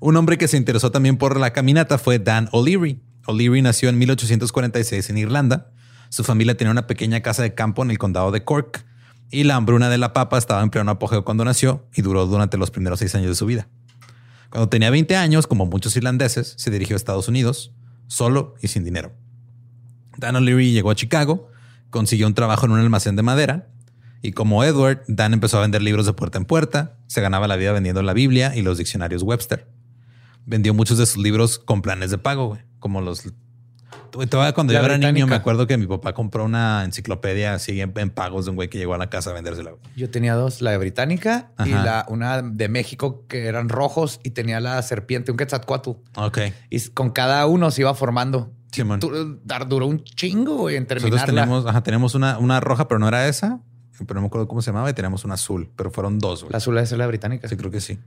Un 0.00 0.16
hombre 0.16 0.36
que 0.36 0.48
se 0.48 0.58
interesó 0.58 0.90
también 0.92 1.16
por 1.16 1.40
la 1.40 1.54
caminata 1.54 1.96
fue 1.96 2.18
Dan 2.18 2.50
O'Leary. 2.52 3.00
O'Leary 3.26 3.60
nació 3.60 3.88
en 3.88 3.98
1846 3.98 5.10
en 5.10 5.18
Irlanda. 5.18 5.70
Su 6.10 6.22
familia 6.22 6.56
tenía 6.56 6.70
una 6.70 6.86
pequeña 6.86 7.20
casa 7.20 7.42
de 7.42 7.54
campo 7.54 7.82
en 7.82 7.90
el 7.90 7.98
condado 7.98 8.30
de 8.30 8.44
Cork 8.44 8.84
y 9.30 9.44
la 9.44 9.56
hambruna 9.56 9.88
de 9.88 9.98
la 9.98 10.12
papa 10.12 10.38
estaba 10.38 10.62
en 10.62 10.70
pleno 10.70 10.90
apogeo 10.92 11.24
cuando 11.24 11.44
nació 11.44 11.88
y 11.94 12.02
duró 12.02 12.26
durante 12.26 12.56
los 12.56 12.70
primeros 12.70 13.00
seis 13.00 13.14
años 13.16 13.28
de 13.28 13.34
su 13.34 13.46
vida. 13.46 13.68
Cuando 14.50 14.68
tenía 14.68 14.90
20 14.90 15.16
años, 15.16 15.48
como 15.48 15.66
muchos 15.66 15.96
irlandeses, 15.96 16.54
se 16.56 16.70
dirigió 16.70 16.94
a 16.94 16.98
Estados 16.98 17.26
Unidos, 17.26 17.72
solo 18.06 18.54
y 18.62 18.68
sin 18.68 18.84
dinero. 18.84 19.12
Dan 20.16 20.36
O'Leary 20.36 20.72
llegó 20.72 20.92
a 20.92 20.94
Chicago, 20.94 21.50
consiguió 21.90 22.28
un 22.28 22.34
trabajo 22.34 22.66
en 22.66 22.72
un 22.72 22.78
almacén 22.78 23.16
de 23.16 23.22
madera 23.22 23.68
y 24.22 24.32
como 24.32 24.62
Edward, 24.64 25.02
Dan 25.08 25.34
empezó 25.34 25.58
a 25.58 25.62
vender 25.62 25.82
libros 25.82 26.06
de 26.06 26.12
puerta 26.12 26.38
en 26.38 26.44
puerta, 26.44 26.96
se 27.08 27.20
ganaba 27.20 27.48
la 27.48 27.56
vida 27.56 27.72
vendiendo 27.72 28.02
la 28.02 28.12
Biblia 28.12 28.54
y 28.54 28.62
los 28.62 28.78
diccionarios 28.78 29.24
Webster. 29.24 29.66
Vendió 30.46 30.72
muchos 30.74 30.98
de 30.98 31.06
sus 31.06 31.20
libros 31.20 31.58
con 31.58 31.82
planes 31.82 32.12
de 32.12 32.18
pago, 32.18 32.46
güey 32.46 32.65
como 32.78 33.00
los 33.00 33.26
cuando 34.54 34.72
yo 34.72 34.80
era 34.80 34.98
niño, 34.98 35.26
me 35.26 35.34
acuerdo 35.34 35.66
que 35.66 35.76
mi 35.76 35.86
papá 35.86 36.12
compró 36.12 36.44
una 36.44 36.84
enciclopedia 36.84 37.54
así 37.54 37.80
en, 37.80 38.10
pagos 38.10 38.44
de 38.44 38.50
un 38.50 38.56
güey 38.56 38.68
que 38.68 38.78
llegó 38.78 38.94
a 38.94 38.98
la 38.98 39.10
casa 39.10 39.30
a 39.30 39.32
vendérsela. 39.32 39.72
Yo 39.96 40.10
tenía 40.10 40.34
dos, 40.34 40.62
la 40.62 40.70
de 40.72 40.78
británica 40.78 41.50
y 41.64 41.70
la 41.70 42.06
una 42.08 42.42
de 42.42 42.68
México 42.68 43.24
que 43.28 43.46
eran 43.46 43.68
rojos 43.68 44.20
y 44.22 44.30
tenía 44.30 44.60
la 44.60 44.80
serpiente, 44.82 45.30
un 45.30 45.36
quetzalcoatl. 45.36 45.90
Ok. 46.16 46.38
Y 46.70 46.80
con 46.90 47.10
cada 47.10 47.46
uno 47.46 47.70
se 47.70 47.82
iba 47.82 47.94
formando. 47.94 48.52
Sí, 48.72 48.82
duró 49.68 49.86
un 49.86 50.04
chingo 50.04 50.68
en 50.68 50.86
terminarla. 50.86 51.16
Nosotros 51.16 51.34
tenemos, 51.34 51.66
ajá, 51.66 51.82
tenemos 51.82 52.14
una, 52.14 52.38
una 52.38 52.60
roja, 52.60 52.88
pero 52.88 52.98
no 52.98 53.08
era 53.08 53.26
esa. 53.28 53.60
Pero 53.98 54.16
no 54.16 54.20
me 54.22 54.26
acuerdo 54.26 54.46
cómo 54.46 54.60
se 54.60 54.70
llamaba 54.70 54.90
y 54.90 54.92
teníamos 54.92 55.24
una 55.24 55.34
azul, 55.34 55.70
pero 55.74 55.90
fueron 55.90 56.18
dos. 56.18 56.44
La 56.50 56.58
azul 56.58 56.76
es 56.76 56.92
la 56.92 57.06
británica. 57.06 57.48
Sí, 57.48 57.56
creo 57.56 57.70
que 57.70 57.80
sí. 57.80 57.98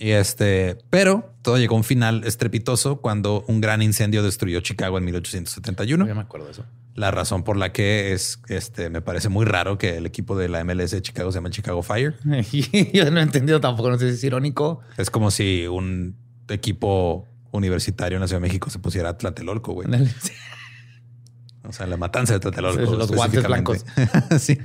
Y 0.00 0.12
este, 0.12 0.78
pero 0.88 1.34
todo 1.42 1.58
llegó 1.58 1.74
a 1.74 1.78
un 1.78 1.84
final 1.84 2.24
estrepitoso 2.24 3.02
cuando 3.02 3.44
un 3.48 3.60
gran 3.60 3.82
incendio 3.82 4.22
destruyó 4.22 4.60
Chicago 4.60 4.96
en 4.96 5.04
1871. 5.04 6.06
Ya 6.06 6.14
me 6.14 6.22
acuerdo 6.22 6.46
de 6.46 6.52
eso. 6.52 6.64
La 6.94 7.10
razón 7.10 7.44
por 7.44 7.58
la 7.58 7.70
que 7.72 8.14
es, 8.14 8.40
este, 8.48 8.88
me 8.88 9.02
parece 9.02 9.28
muy 9.28 9.44
raro 9.44 9.76
que 9.76 9.98
el 9.98 10.06
equipo 10.06 10.38
de 10.38 10.48
la 10.48 10.64
MLS 10.64 10.92
de 10.92 11.02
Chicago 11.02 11.30
se 11.30 11.36
llama 11.36 11.50
Chicago 11.50 11.82
Fire. 11.82 12.16
Yo 12.94 13.10
no 13.10 13.20
he 13.20 13.22
entendido 13.22 13.60
tampoco, 13.60 13.90
no 13.90 13.98
sé 13.98 14.08
si 14.08 14.14
es 14.14 14.24
irónico. 14.24 14.80
Es 14.96 15.10
como 15.10 15.30
si 15.30 15.66
un 15.66 16.16
equipo 16.48 17.28
universitario 17.52 18.16
en 18.16 18.22
la 18.22 18.26
Ciudad 18.26 18.40
de 18.40 18.48
México 18.48 18.70
se 18.70 18.78
pusiera 18.78 19.18
Tlatelolco, 19.18 19.74
güey. 19.74 19.86
o 21.64 21.72
sea, 21.74 21.86
la 21.86 21.98
matanza 21.98 22.32
de 22.32 22.40
Tlatelolco. 22.40 22.96
Los 22.96 23.12
guantes 23.12 23.46
blancos. 23.46 23.84
sí. 24.38 24.58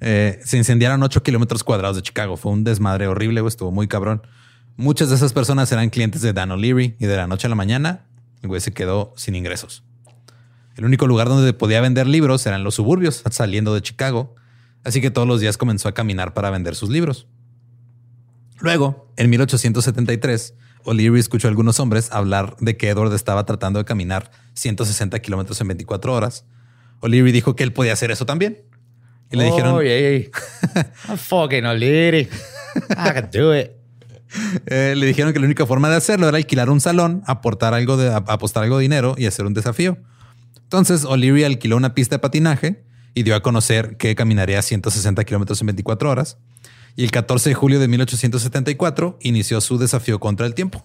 Eh, 0.00 0.40
se 0.42 0.56
incendiaron 0.56 1.02
8 1.02 1.22
kilómetros 1.22 1.62
cuadrados 1.62 1.96
de 1.96 2.02
Chicago. 2.02 2.38
Fue 2.38 2.52
un 2.52 2.64
desmadre 2.64 3.06
horrible, 3.06 3.42
güey. 3.42 3.50
Estuvo 3.50 3.70
muy 3.70 3.86
cabrón. 3.86 4.22
Muchas 4.76 5.10
de 5.10 5.16
esas 5.16 5.32
personas 5.32 5.70
eran 5.72 5.90
clientes 5.90 6.22
de 6.22 6.32
Dan 6.32 6.50
O'Leary 6.50 6.96
y 6.98 7.06
de 7.06 7.16
la 7.16 7.26
noche 7.26 7.46
a 7.46 7.50
la 7.50 7.56
mañana 7.56 8.06
el 8.42 8.48
güey 8.48 8.60
se 8.60 8.72
quedó 8.72 9.14
sin 9.16 9.34
ingresos. 9.34 9.84
El 10.76 10.84
único 10.84 11.06
lugar 11.06 11.28
donde 11.28 11.52
podía 11.52 11.80
vender 11.80 12.06
libros 12.06 12.44
eran 12.46 12.64
los 12.64 12.74
suburbios, 12.74 13.22
saliendo 13.30 13.74
de 13.74 13.82
Chicago, 13.82 14.34
así 14.84 15.00
que 15.00 15.10
todos 15.10 15.28
los 15.28 15.40
días 15.40 15.56
comenzó 15.56 15.88
a 15.88 15.92
caminar 15.92 16.34
para 16.34 16.50
vender 16.50 16.74
sus 16.74 16.90
libros. 16.90 17.28
Luego, 18.58 19.12
en 19.16 19.30
1873, 19.30 20.54
O'Leary 20.84 21.20
escuchó 21.20 21.48
a 21.48 21.50
algunos 21.50 21.78
hombres 21.78 22.10
hablar 22.10 22.56
de 22.58 22.76
que 22.76 22.88
Edward 22.88 23.12
estaba 23.14 23.44
tratando 23.44 23.78
de 23.78 23.84
caminar 23.84 24.30
160 24.54 25.18
kilómetros 25.20 25.60
en 25.60 25.68
24 25.68 26.14
horas. 26.14 26.44
O'Leary 27.00 27.32
dijo 27.32 27.54
que 27.54 27.64
él 27.64 27.72
podía 27.72 27.92
hacer 27.92 28.10
eso 28.10 28.26
también. 28.26 28.62
Y 29.30 29.36
le 29.36 29.44
dijeron... 29.44 29.74
I'm 31.08 31.18
fucking 31.18 31.64
O'Leary. 31.64 32.28
I 32.90 33.12
can 33.12 33.30
do 33.32 33.54
it. 33.56 33.81
Eh, 34.66 34.94
le 34.96 35.06
dijeron 35.06 35.32
que 35.32 35.38
la 35.38 35.46
única 35.46 35.66
forma 35.66 35.90
de 35.90 35.96
hacerlo 35.96 36.28
era 36.28 36.36
alquilar 36.36 36.70
un 36.70 36.80
salón, 36.80 37.22
aportar 37.26 37.74
algo 37.74 37.96
de, 37.96 38.12
apostar 38.12 38.64
algo 38.64 38.78
de 38.78 38.82
dinero 38.82 39.14
y 39.18 39.26
hacer 39.26 39.46
un 39.46 39.54
desafío. 39.54 39.98
Entonces, 40.56 41.04
O'Leary 41.04 41.44
alquiló 41.44 41.76
una 41.76 41.94
pista 41.94 42.16
de 42.16 42.20
patinaje 42.20 42.84
y 43.14 43.24
dio 43.24 43.34
a 43.34 43.42
conocer 43.42 43.96
que 43.96 44.14
caminaría 44.14 44.62
160 44.62 45.22
kilómetros 45.24 45.60
en 45.60 45.66
24 45.66 46.10
horas. 46.10 46.38
Y 46.96 47.04
el 47.04 47.10
14 47.10 47.50
de 47.50 47.54
julio 47.54 47.80
de 47.80 47.88
1874 47.88 49.18
inició 49.20 49.60
su 49.60 49.78
desafío 49.78 50.18
contra 50.20 50.46
el 50.46 50.54
tiempo. 50.54 50.84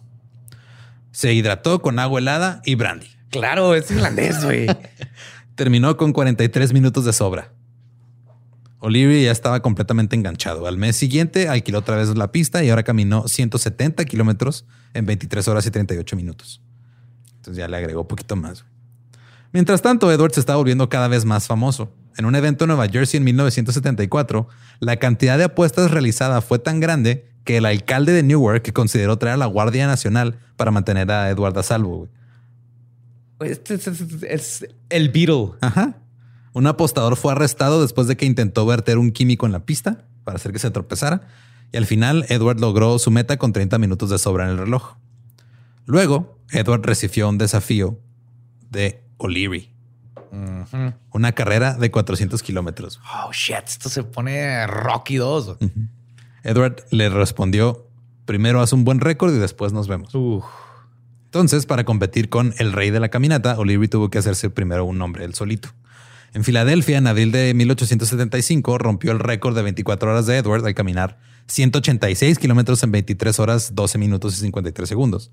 Se 1.12 1.34
hidrató 1.34 1.82
con 1.82 2.00
agua 2.00 2.20
helada 2.20 2.62
y 2.66 2.76
brandy. 2.76 3.08
Claro, 3.30 3.76
es 3.76 3.90
irlandés, 3.92 4.44
güey. 4.44 4.68
Terminó 5.56 5.98
con 5.98 6.14
43 6.14 6.74
minutos 6.74 7.06
de 7.06 7.14
sobra. 7.14 7.52
Olivia 8.88 9.22
ya 9.22 9.32
estaba 9.32 9.62
completamente 9.62 10.16
enganchado. 10.16 10.66
Al 10.66 10.78
mes 10.78 10.96
siguiente 10.96 11.50
alquiló 11.50 11.80
otra 11.80 11.98
vez 11.98 12.08
la 12.16 12.32
pista 12.32 12.64
y 12.64 12.70
ahora 12.70 12.84
caminó 12.84 13.28
170 13.28 14.06
kilómetros 14.06 14.66
en 14.94 15.06
23 15.06 15.46
horas 15.50 15.66
y 15.66 15.72
38 15.72 16.16
minutos. 16.16 16.62
Entonces 17.36 17.58
ya 17.58 17.68
le 17.68 17.76
agregó 17.76 18.02
un 18.02 18.08
poquito 18.08 18.38
más. 18.38 18.64
Mientras 19.52 19.82
tanto, 19.82 20.10
Edward 20.10 20.32
se 20.34 20.40
estaba 20.40 20.56
volviendo 20.56 20.88
cada 20.88 21.10
vez 21.10 21.26
más 21.26 21.48
famoso. 21.48 21.92
En 22.16 22.24
un 22.24 22.36
evento 22.36 22.64
en 22.64 22.70
Nueva 22.70 22.88
Jersey 22.88 23.18
en 23.18 23.26
1974, 23.26 24.48
la 24.80 24.96
cantidad 24.96 25.38
de 25.38 25.44
apuestas 25.44 25.92
realizada 25.92 26.40
fue 26.40 26.58
tan 26.58 26.80
grande 26.80 27.28
que 27.44 27.58
el 27.58 27.66
alcalde 27.66 28.14
de 28.14 28.24
Newark 28.24 28.72
consideró 28.72 29.18
traer 29.18 29.34
a 29.34 29.38
la 29.38 29.46
Guardia 29.48 29.86
Nacional 29.88 30.40
para 30.56 30.72
mantener 30.72 31.12
a 31.12 31.30
Edward 31.30 31.58
a 31.58 31.64
salvo. 31.64 32.08
Este 33.42 33.74
es, 33.74 33.88
es 34.24 34.68
el 34.90 35.10
Beatle. 35.10 35.52
Ajá. 35.60 35.98
Un 36.58 36.66
apostador 36.66 37.18
fue 37.18 37.34
arrestado 37.34 37.84
después 37.84 38.08
de 38.08 38.18
que 38.18 38.26
intentó 38.26 38.66
verter 38.66 38.98
un 38.98 39.12
químico 39.12 39.46
en 39.46 39.52
la 39.52 39.64
pista 39.64 40.06
para 40.24 40.38
hacer 40.38 40.52
que 40.52 40.58
se 40.58 40.72
tropezara. 40.72 41.28
Y 41.72 41.78
al 41.78 41.86
final, 41.86 42.26
Edward 42.30 42.60
logró 42.60 42.98
su 42.98 43.12
meta 43.12 43.38
con 43.38 43.54
30 43.54 43.78
minutos 43.78 44.10
de 44.10 44.18
sobra 44.18 44.46
en 44.46 44.50
el 44.50 44.58
reloj. 44.58 44.96
Luego, 45.86 46.40
Edward 46.50 46.82
recibió 46.82 47.30
un 47.30 47.38
desafío 47.38 48.00
de 48.72 49.04
O'Leary. 49.18 49.72
Una 51.12 51.34
carrera 51.34 51.76
de 51.76 51.92
400 51.92 52.42
kilómetros. 52.42 53.00
Oh, 53.14 53.32
shit. 53.32 53.68
Esto 53.68 53.90
se 53.90 54.02
pone 54.02 54.66
Rocky 54.66 55.18
2. 55.18 55.58
Edward 56.42 56.86
le 56.90 57.10
respondió, 57.10 57.88
primero 58.26 58.62
haz 58.62 58.74
un 58.74 58.84
buen 58.84 59.00
récord 59.00 59.32
y 59.32 59.38
después 59.38 59.74
nos 59.74 59.88
vemos. 59.88 60.12
Entonces, 61.26 61.68
para 61.68 61.84
competir 61.84 62.30
con 62.30 62.56
el 62.58 62.74
rey 62.74 62.90
de 62.90 63.00
la 63.00 63.10
caminata, 63.10 63.60
O'Leary 63.60 63.90
tuvo 63.90 64.10
que 64.10 64.18
hacerse 64.18 64.50
primero 64.50 64.86
un 64.86 64.98
nombre 64.98 65.24
él 65.24 65.36
solito. 65.36 65.70
En 66.38 66.44
Filadelfia, 66.44 67.00
en 67.00 67.08
abril 67.08 67.32
de 67.32 67.52
1875, 67.56 68.78
rompió 68.78 69.12
el 69.12 69.18
récord 69.18 69.56
de 69.56 69.64
24 69.64 70.12
horas 70.12 70.28
de 70.28 70.38
Edward 70.38 70.64
al 70.68 70.76
caminar 70.76 71.18
186 71.48 72.38
kilómetros 72.38 72.84
en 72.84 72.92
23 72.92 73.40
horas, 73.40 73.74
12 73.74 73.98
minutos 73.98 74.38
y 74.38 74.42
53 74.42 74.88
segundos. 74.88 75.32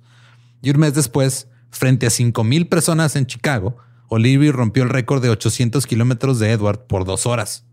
Y 0.62 0.71
un 0.71 0.79
mes 0.79 0.95
después, 0.95 1.49
frente 1.69 2.07
a 2.07 2.09
5.000 2.09 2.71
personas 2.71 3.17
en 3.17 3.27
Chicago, 3.27 3.77
Olivier 4.09 4.55
rompió 4.55 4.83
el 4.83 4.88
récord 4.88 5.21
de 5.21 5.29
800 5.29 5.87
kilómetros 5.87 6.38
de 6.38 6.53
Edward 6.53 6.87
por 6.87 7.05
dos 7.05 7.27
horas. 7.27 7.67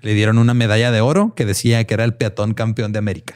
Le 0.00 0.14
dieron 0.14 0.38
una 0.38 0.54
medalla 0.54 0.92
de 0.92 1.00
oro 1.00 1.34
que 1.34 1.46
decía 1.46 1.82
que 1.82 1.94
era 1.94 2.04
el 2.04 2.14
peatón 2.14 2.54
campeón 2.54 2.92
de 2.92 3.00
América. 3.00 3.34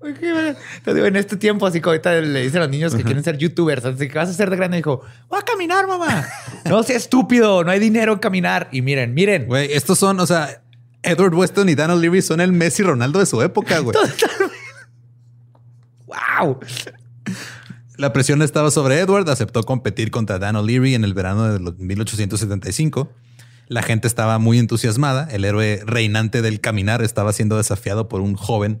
Te 0.00 0.94
digo, 0.94 1.06
en 1.06 1.16
este 1.16 1.36
tiempo, 1.36 1.66
así 1.66 1.80
como 1.80 1.92
ahorita 1.92 2.22
le 2.22 2.42
dicen 2.42 2.58
a 2.58 2.64
los 2.64 2.70
niños 2.70 2.94
que 2.94 3.02
quieren 3.02 3.22
ser 3.22 3.36
youtubers, 3.36 3.84
así 3.84 4.08
que 4.08 4.18
vas 4.18 4.30
a 4.30 4.32
ser 4.32 4.48
de 4.48 4.56
grande, 4.56 4.78
dijo, 4.78 5.02
voy 5.28 5.38
a 5.38 5.42
caminar, 5.42 5.86
mamá. 5.86 6.26
No 6.64 6.82
sea 6.82 6.96
estúpido, 6.96 7.64
no 7.64 7.70
hay 7.70 7.78
dinero 7.78 8.14
en 8.14 8.18
caminar. 8.18 8.68
Y 8.72 8.80
miren, 8.80 9.12
miren. 9.12 9.46
Güey, 9.46 9.74
estos 9.74 9.98
son, 9.98 10.18
o 10.20 10.26
sea, 10.26 10.62
Edward 11.02 11.34
Weston 11.34 11.68
y 11.68 11.74
Dan 11.74 11.90
O'Leary 11.90 12.22
son 12.22 12.40
el 12.40 12.52
Messi 12.52 12.82
Ronaldo 12.82 13.18
de 13.18 13.26
su 13.26 13.42
época, 13.42 13.78
güey. 13.80 13.94
wow. 16.06 16.58
La 17.98 18.14
presión 18.14 18.40
estaba 18.40 18.70
sobre 18.70 19.00
Edward, 19.00 19.28
aceptó 19.28 19.62
competir 19.64 20.10
contra 20.10 20.38
Dan 20.38 20.56
O'Leary 20.56 20.94
en 20.94 21.04
el 21.04 21.12
verano 21.12 21.52
de 21.52 21.72
1875. 21.76 23.12
La 23.68 23.82
gente 23.82 24.08
estaba 24.08 24.38
muy 24.38 24.58
entusiasmada. 24.58 25.28
El 25.30 25.44
héroe 25.44 25.82
reinante 25.84 26.40
del 26.40 26.60
caminar 26.60 27.02
estaba 27.02 27.34
siendo 27.34 27.58
desafiado 27.58 28.08
por 28.08 28.22
un 28.22 28.34
joven 28.34 28.80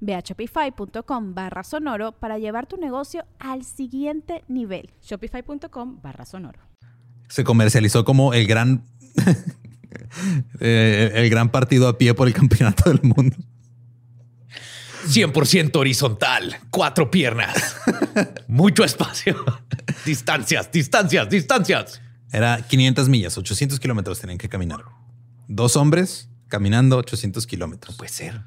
Ve 0.00 0.14
a 0.14 0.20
shopify.com 0.20 1.34
barra 1.34 1.64
sonoro 1.64 2.12
para 2.12 2.38
llevar 2.38 2.66
tu 2.66 2.76
negocio 2.76 3.24
al 3.38 3.64
siguiente 3.64 4.44
nivel. 4.48 4.90
Shopify.com 5.02 6.00
barra 6.02 6.24
sonoro. 6.24 6.60
Se 7.28 7.44
comercializó 7.44 8.04
como 8.04 8.34
el 8.34 8.46
gran, 8.46 8.84
eh, 10.60 11.12
el 11.14 11.30
gran 11.30 11.50
partido 11.50 11.88
a 11.88 11.98
pie 11.98 12.14
por 12.14 12.28
el 12.28 12.34
campeonato 12.34 12.90
del 12.90 13.02
mundo. 13.02 13.36
100% 15.06 15.76
horizontal, 15.76 16.56
cuatro 16.70 17.10
piernas, 17.10 17.76
mucho 18.48 18.84
espacio, 18.84 19.36
distancias, 20.04 20.70
distancias, 20.72 21.28
distancias. 21.28 22.00
Era 22.32 22.60
500 22.62 23.08
millas, 23.08 23.38
800 23.38 23.78
kilómetros 23.78 24.18
tenían 24.18 24.38
que 24.38 24.48
caminar. 24.48 24.80
Dos 25.46 25.76
hombres 25.76 26.28
caminando 26.48 26.96
800 26.96 27.46
kilómetros. 27.46 27.94
No 27.94 27.98
puede 27.98 28.12
ser. 28.12 28.40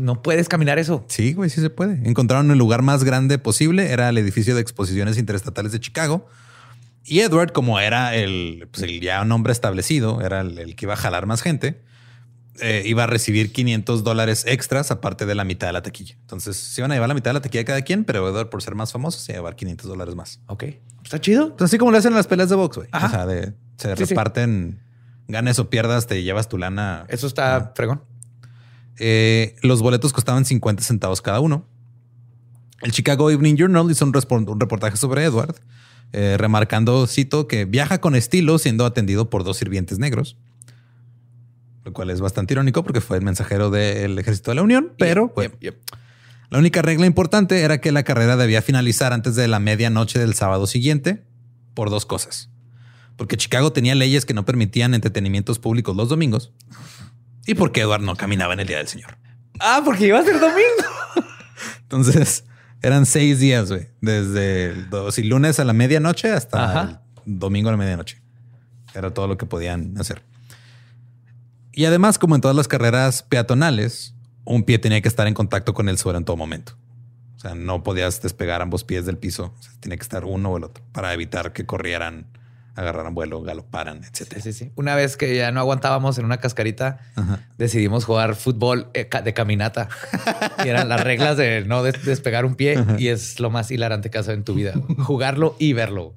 No, 0.00 0.22
puedes 0.22 0.48
caminar 0.48 0.78
eso. 0.78 1.04
Sí, 1.08 1.32
güey, 1.32 1.50
sí 1.50 1.60
se 1.60 1.70
puede. 1.70 2.08
Encontraron 2.08 2.50
el 2.50 2.58
lugar 2.58 2.82
más 2.82 3.04
grande 3.04 3.38
posible. 3.38 3.90
Era 3.90 4.08
el 4.08 4.18
edificio 4.18 4.54
de 4.54 4.60
exposiciones 4.60 5.18
interestatales 5.18 5.72
de 5.72 5.80
Chicago. 5.80 6.26
Y 7.04 7.20
Edward, 7.20 7.52
como 7.52 7.80
era 7.80 8.14
el, 8.14 8.68
pues 8.70 8.82
el 8.82 9.00
ya 9.00 9.22
un 9.22 9.32
hombre 9.32 9.52
establecido, 9.52 10.20
era 10.20 10.42
el, 10.42 10.76
que 10.76 10.84
iba 10.84 10.92
a 10.92 10.96
jalar 10.96 11.26
más 11.26 11.42
gente, 11.42 11.80
eh, 12.60 12.82
iba 12.84 13.04
a 13.04 13.06
recibir 13.06 13.52
500 13.52 14.04
dólares 14.04 14.44
extras 14.46 14.90
aparte 14.90 15.24
de 15.24 15.34
la 15.34 15.44
mitad 15.44 15.66
de 15.66 15.72
la 15.72 15.82
taquilla. 15.82 16.14
Entonces 16.20 16.56
se 16.56 16.80
iban 16.80 16.92
a 16.92 16.94
llevar 16.94 17.08
la 17.08 17.14
mitad 17.14 17.30
de 17.30 17.34
la 17.34 17.40
taquilla 17.40 17.64
cada 17.64 17.82
quien, 17.82 18.04
pero 18.04 18.28
Edward, 18.28 18.50
por 18.50 18.62
ser 18.62 18.74
más 18.74 18.92
famoso, 18.92 19.18
se 19.18 19.32
iba 19.32 19.38
a 19.38 19.40
llevar 19.40 19.56
500 19.56 19.88
dólares 19.88 20.14
más. 20.14 20.40
Ok. 20.46 20.64
Está 21.02 21.20
chido. 21.20 21.44
Entonces, 21.44 21.70
así 21.70 21.78
como 21.78 21.90
lo 21.90 21.98
hacen 21.98 22.12
en 22.12 22.16
las 22.16 22.26
peleas 22.26 22.50
de 22.50 22.56
box, 22.56 22.76
güey. 22.76 22.88
O 22.92 23.08
sea, 23.08 23.26
de, 23.26 23.54
se 23.78 23.94
reparten 23.94 24.80
ganes 25.30 25.58
o 25.58 25.70
pierdas, 25.70 26.06
te 26.06 26.22
llevas 26.22 26.48
tu 26.48 26.58
lana. 26.58 27.06
Eso 27.08 27.26
está 27.26 27.72
fregón. 27.74 28.02
Eh, 28.98 29.56
los 29.62 29.80
boletos 29.80 30.12
costaban 30.12 30.44
50 30.44 30.82
centavos 30.82 31.22
cada 31.22 31.40
uno. 31.40 31.66
El 32.82 32.92
Chicago 32.92 33.30
Evening 33.30 33.56
Journal 33.56 33.90
hizo 33.90 34.04
un, 34.04 34.12
reportaje 34.60 34.96
sobre 34.96 35.24
Edward, 35.24 35.54
eh, 36.12 36.36
remarcando, 36.38 37.06
cito, 37.06 37.46
que 37.46 37.64
viaja 37.64 38.00
con 38.00 38.14
estilo 38.14 38.58
siendo 38.58 38.84
atendido 38.86 39.30
por 39.30 39.44
dos 39.44 39.58
sirvientes 39.58 39.98
negros, 39.98 40.36
lo 41.84 41.92
cual 41.92 42.10
es 42.10 42.20
bastante 42.20 42.54
irónico 42.54 42.82
porque 42.82 43.00
fue 43.00 43.18
el 43.18 43.24
mensajero 43.24 43.70
del 43.70 44.18
ejército 44.18 44.50
de 44.50 44.54
la 44.56 44.62
Unión, 44.62 44.92
pero 44.98 45.32
la 46.50 46.58
única 46.58 46.82
regla 46.82 47.06
importante 47.06 47.60
era 47.60 47.80
que 47.80 47.92
la 47.92 48.02
carrera 48.02 48.36
debía 48.36 48.62
finalizar 48.62 49.12
antes 49.12 49.34
de 49.34 49.46
la 49.46 49.60
medianoche 49.60 50.18
del 50.18 50.34
sábado 50.34 50.66
siguiente 50.66 51.22
por 51.74 51.90
dos 51.90 52.06
cosas 52.06 52.49
porque 53.20 53.36
Chicago 53.36 53.70
tenía 53.70 53.94
leyes 53.94 54.24
que 54.24 54.32
no 54.32 54.46
permitían 54.46 54.94
entretenimientos 54.94 55.58
públicos 55.58 55.94
los 55.94 56.08
domingos 56.08 56.54
y 57.46 57.52
porque 57.52 57.82
Edward 57.82 58.00
no 58.00 58.16
caminaba 58.16 58.54
en 58.54 58.60
el 58.60 58.66
Día 58.66 58.78
del 58.78 58.88
Señor. 58.88 59.18
Ah, 59.58 59.82
porque 59.84 60.06
iba 60.06 60.18
a 60.18 60.22
ser 60.22 60.40
domingo. 60.40 60.88
Entonces 61.82 62.44
eran 62.80 63.04
seis 63.04 63.38
días, 63.38 63.70
güey, 63.70 63.88
desde 64.00 64.70
el 64.70 65.28
lunes 65.28 65.60
a 65.60 65.66
la 65.66 65.74
medianoche 65.74 66.30
hasta 66.30 67.02
el 67.26 67.38
domingo 67.38 67.68
a 67.68 67.72
la 67.72 67.76
medianoche. 67.76 68.22
Era 68.94 69.12
todo 69.12 69.28
lo 69.28 69.36
que 69.36 69.44
podían 69.44 69.98
hacer. 69.98 70.22
Y 71.74 71.84
además, 71.84 72.18
como 72.18 72.36
en 72.36 72.40
todas 72.40 72.56
las 72.56 72.68
carreras 72.68 73.22
peatonales, 73.22 74.14
un 74.46 74.62
pie 74.62 74.78
tenía 74.78 75.02
que 75.02 75.08
estar 75.08 75.26
en 75.26 75.34
contacto 75.34 75.74
con 75.74 75.90
el 75.90 75.98
suelo 75.98 76.16
en 76.16 76.24
todo 76.24 76.38
momento. 76.38 76.72
O 77.36 77.38
sea, 77.38 77.54
no 77.54 77.82
podías 77.82 78.22
despegar 78.22 78.62
ambos 78.62 78.82
pies 78.82 79.04
del 79.04 79.18
piso. 79.18 79.54
Tiene 79.80 79.98
que 79.98 80.02
estar 80.04 80.24
uno 80.24 80.52
o 80.52 80.56
el 80.56 80.64
otro 80.64 80.82
para 80.92 81.12
evitar 81.12 81.52
que 81.52 81.66
corrieran 81.66 82.39
agarraran 82.80 83.14
vuelo, 83.14 83.42
galoparan, 83.42 84.02
etcétera. 84.04 84.40
Sí, 84.40 84.52
sí, 84.52 84.72
Una 84.74 84.94
vez 84.94 85.16
que 85.16 85.34
ya 85.36 85.52
no 85.52 85.60
aguantábamos 85.60 86.18
en 86.18 86.24
una 86.24 86.38
cascarita, 86.38 87.00
decidimos 87.58 88.04
jugar 88.04 88.34
fútbol 88.34 88.90
eh, 88.94 89.08
de 89.22 89.34
caminata. 89.34 89.88
y 90.64 90.68
eran 90.68 90.88
las 90.88 91.02
reglas 91.02 91.36
de 91.36 91.64
no 91.66 91.82
despegar 91.82 92.44
un 92.44 92.54
pie 92.54 92.82
y 92.98 93.08
es 93.08 93.40
lo 93.40 93.50
más 93.50 93.70
hilarante 93.70 94.10
que 94.10 94.18
has 94.18 94.28
en 94.28 94.44
tu 94.44 94.54
vida. 94.54 94.74
Jugarlo 94.98 95.56
y 95.58 95.72
verlo. 95.72 96.14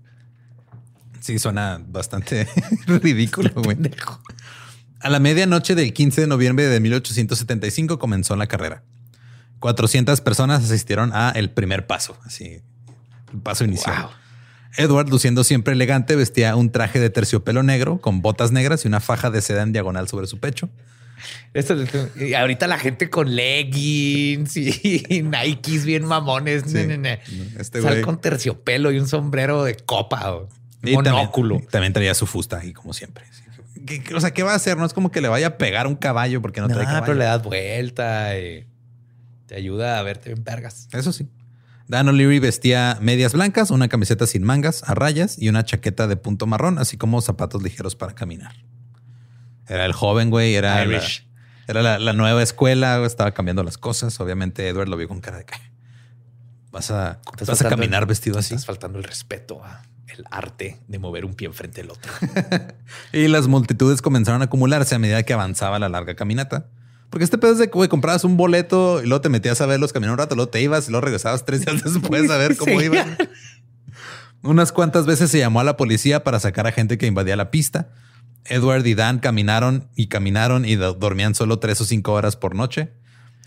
Sí, 1.19 1.39
suena 1.39 1.81
bastante 1.85 2.47
ridículo, 2.87 3.51
güey. 3.55 3.77
A 4.99 5.09
la 5.09 5.19
medianoche 5.19 5.75
del 5.75 5.93
15 5.93 6.21
de 6.21 6.27
noviembre 6.27 6.65
de 6.67 6.79
1875 6.79 7.99
comenzó 7.99 8.35
la 8.35 8.47
carrera. 8.47 8.83
400 9.59 10.19
personas 10.21 10.63
asistieron 10.63 11.11
a 11.13 11.31
el 11.31 11.49
primer 11.49 11.87
paso, 11.87 12.17
así, 12.25 12.61
el 13.33 13.39
paso 13.41 13.63
inicial. 13.63 14.09
Edward, 14.77 15.09
luciendo 15.09 15.43
siempre 15.43 15.73
elegante, 15.73 16.15
vestía 16.15 16.55
un 16.55 16.71
traje 16.71 16.99
de 16.99 17.09
terciopelo 17.09 17.63
negro 17.63 17.99
con 17.99 18.21
botas 18.21 18.51
negras 18.51 18.85
y 18.85 18.87
una 18.87 18.99
faja 18.99 19.29
de 19.29 19.41
seda 19.41 19.61
en 19.63 19.71
diagonal 19.71 20.07
sobre 20.07 20.27
su 20.27 20.39
pecho. 20.39 20.69
Esto, 21.53 21.75
y 22.19 22.33
ahorita 22.33 22.67
la 22.67 22.77
gente 22.77 23.09
con 23.09 23.35
leggings 23.35 24.57
y 24.57 25.21
Nikes 25.23 25.85
bien 25.85 26.05
mamones. 26.05 26.63
Este 26.73 27.81
Sal 27.81 28.01
con 28.01 28.19
terciopelo 28.19 28.91
y 28.91 28.99
un 28.99 29.07
sombrero 29.07 29.63
de 29.63 29.75
copa. 29.75 30.33
O 30.33 30.49
monóculo. 30.81 31.61
También, 31.69 31.93
traía 31.93 32.13
su 32.13 32.25
fusta 32.25 32.57
ahí, 32.57 32.73
como 32.73 32.93
siempre. 32.93 33.23
o 34.15 34.19
sea, 34.19 34.31
¿qué 34.31 34.43
va 34.43 34.53
a 34.53 34.55
hacer? 34.55 34.77
No 34.77 34.85
es 34.85 34.93
como 34.93 35.11
que 35.11 35.21
le 35.21 35.29
vaya 35.29 35.47
a 35.47 35.57
pegar 35.57 35.87
un 35.87 35.95
caballo 35.95 36.41
porque 36.41 36.61
no, 36.61 36.67
trae 36.67 36.85
caballo. 36.85 37.05
pero 37.05 37.17
le 37.17 37.25
das 37.25 37.43
vuelta 37.43 38.37
y 38.37 38.65
te 39.45 39.55
ayuda 39.55 39.99
a 39.99 40.03
verte 40.03 40.31
en 40.31 40.43
vergas. 40.43 40.89
Eso 40.91 41.13
sí. 41.13 41.29
Dan 41.93 42.09
O'Leary 42.09 42.39
vestía 42.39 42.97
medias 43.01 43.33
blancas, 43.33 43.69
una 43.69 43.87
camiseta 43.87 44.25
sin 44.25 44.41
mangas, 44.41 44.81
a 44.89 44.95
rayas 44.95 45.37
y 45.37 45.47
una 45.49 45.63
chaqueta 45.63 46.07
de 46.07 46.15
punto 46.15 46.47
marrón, 46.47 46.79
así 46.79 46.97
como 46.97 47.21
zapatos 47.21 47.61
ligeros 47.61 47.95
para 47.95 48.15
caminar. 48.15 48.55
Era 49.67 49.85
el 49.85 49.93
joven, 49.93 50.31
güey, 50.31 50.55
era, 50.55 50.83
la, 50.85 51.03
era 51.67 51.99
la, 51.99 52.13
nueva 52.13 52.41
escuela, 52.41 53.05
estaba 53.05 53.35
cambiando 53.35 53.61
las 53.61 53.77
cosas. 53.77 54.19
Obviamente 54.19 54.67
Edward 54.67 54.89
lo 54.89 54.97
vio 54.97 55.07
con 55.07 55.21
cara 55.21 55.37
de 55.37 55.45
que 55.45 55.53
vas 56.71 56.89
a, 56.89 57.21
vas 57.45 57.61
a 57.61 57.69
caminar 57.69 58.07
vestido 58.07 58.39
así. 58.39 58.55
Estás 58.55 58.65
faltando 58.65 58.97
el 58.97 59.03
respeto 59.03 59.63
a 59.63 59.83
el 60.07 60.25
arte 60.31 60.79
de 60.87 60.97
mover 60.97 61.25
un 61.25 61.35
pie 61.35 61.45
enfrente 61.45 61.81
del 61.81 61.91
otro. 61.91 62.11
y 63.13 63.27
las 63.27 63.47
multitudes 63.47 64.01
comenzaron 64.01 64.41
a 64.41 64.45
acumularse 64.45 64.95
a 64.95 64.99
medida 64.99 65.21
que 65.21 65.33
avanzaba 65.33 65.77
la 65.77 65.89
larga 65.89 66.15
caminata. 66.15 66.71
Porque 67.13 67.25
este 67.25 67.37
pedo 67.37 67.51
es 67.51 67.59
de 67.59 67.69
que 67.69 67.89
comprabas 67.89 68.23
un 68.23 68.37
boleto 68.37 69.03
y 69.03 69.05
luego 69.05 69.21
te 69.21 69.29
metías 69.29 69.61
a 69.61 69.67
verlos 69.67 69.93
caminar 69.93 70.13
un 70.13 70.17
rato, 70.17 70.33
luego 70.33 70.49
te 70.49 70.63
ibas 70.63 70.87
y 70.87 70.89
luego 70.89 71.05
regresabas 71.05 71.45
tres 71.45 71.63
días 71.63 71.83
después 71.93 72.27
a 72.31 72.37
ver 72.37 72.57
cómo 72.57 72.81
iban. 72.81 73.15
Unas 74.41 74.71
cuantas 74.71 75.05
veces 75.05 75.29
se 75.29 75.37
llamó 75.37 75.59
a 75.59 75.63
la 75.63 75.77
policía 75.77 76.23
para 76.23 76.39
sacar 76.39 76.65
a 76.65 76.71
gente 76.71 76.97
que 76.97 77.05
invadía 77.05 77.35
la 77.35 77.51
pista. 77.51 77.89
Edward 78.45 78.83
y 78.87 78.95
Dan 78.95 79.19
caminaron 79.19 79.89
y 79.95 80.07
caminaron 80.07 80.65
y 80.65 80.75
dormían 80.75 81.35
solo 81.35 81.59
tres 81.59 81.79
o 81.81 81.85
cinco 81.85 82.13
horas 82.13 82.35
por 82.35 82.55
noche. 82.55 82.93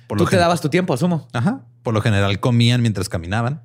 Por 0.06 0.18
Tú 0.18 0.26
te 0.26 0.36
dabas 0.36 0.60
tu 0.60 0.68
tiempo, 0.68 0.94
asumo. 0.94 1.26
Ajá. 1.32 1.62
Por 1.82 1.92
lo 1.92 2.00
general 2.00 2.38
comían 2.38 2.82
mientras 2.82 3.08
caminaban. 3.08 3.64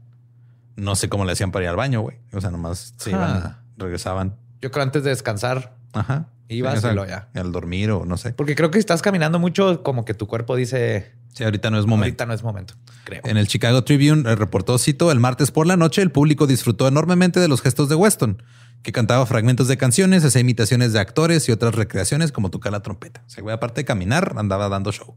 No 0.77 0.95
sé 0.95 1.09
cómo 1.09 1.25
le 1.25 1.33
hacían 1.33 1.51
para 1.51 1.65
ir 1.65 1.69
al 1.69 1.75
baño, 1.75 2.01
güey. 2.01 2.17
O 2.33 2.41
sea, 2.41 2.49
nomás 2.49 2.95
se 2.97 3.11
iban, 3.11 3.59
regresaban. 3.77 4.35
Yo 4.61 4.71
creo 4.71 4.81
antes 4.81 5.03
de 5.03 5.11
descansar. 5.11 5.75
Ajá. 5.93 6.25
Ibas 6.55 6.81
Sí, 6.81 6.87
ya. 7.07 7.29
Al 7.33 7.51
dormir 7.51 7.91
o 7.91 8.05
no 8.05 8.17
sé. 8.17 8.33
Porque 8.33 8.55
creo 8.55 8.69
que 8.71 8.77
si 8.77 8.81
estás 8.81 9.01
caminando 9.01 9.39
mucho, 9.39 9.83
como 9.83 10.03
que 10.05 10.13
tu 10.13 10.27
cuerpo 10.27 10.55
dice, 10.55 11.13
Sí, 11.33 11.43
ahorita 11.45 11.69
no 11.71 11.79
es 11.79 11.85
momento. 11.85 12.05
ahorita 12.05 12.25
no 12.25 12.33
es 12.33 12.43
momento. 12.43 12.73
Creo. 13.05 13.21
En 13.23 13.37
el 13.37 13.47
Chicago 13.47 13.83
Tribune 13.83 14.29
eh, 14.29 14.35
reportó, 14.35 14.77
cito, 14.77 15.11
el 15.11 15.19
martes 15.19 15.49
por 15.51 15.65
la 15.65 15.77
noche 15.77 16.01
el 16.01 16.11
público 16.11 16.47
disfrutó 16.47 16.87
enormemente 16.87 17.39
de 17.39 17.47
los 17.47 17.61
gestos 17.61 17.87
de 17.87 17.95
Weston, 17.95 18.43
que 18.83 18.91
cantaba 18.91 19.25
fragmentos 19.25 19.67
de 19.69 19.77
canciones, 19.77 20.25
hacía 20.25 20.41
imitaciones 20.41 20.91
de 20.91 20.99
actores 20.99 21.47
y 21.47 21.51
otras 21.53 21.73
recreaciones 21.75 22.31
como 22.33 22.49
tocar 22.49 22.71
la 22.73 22.81
trompeta. 22.81 23.23
O 23.25 23.29
sea, 23.29 23.41
güey, 23.43 23.55
aparte 23.55 23.81
de 23.81 23.85
caminar, 23.85 24.33
andaba 24.37 24.67
dando 24.67 24.91
show. 24.91 25.15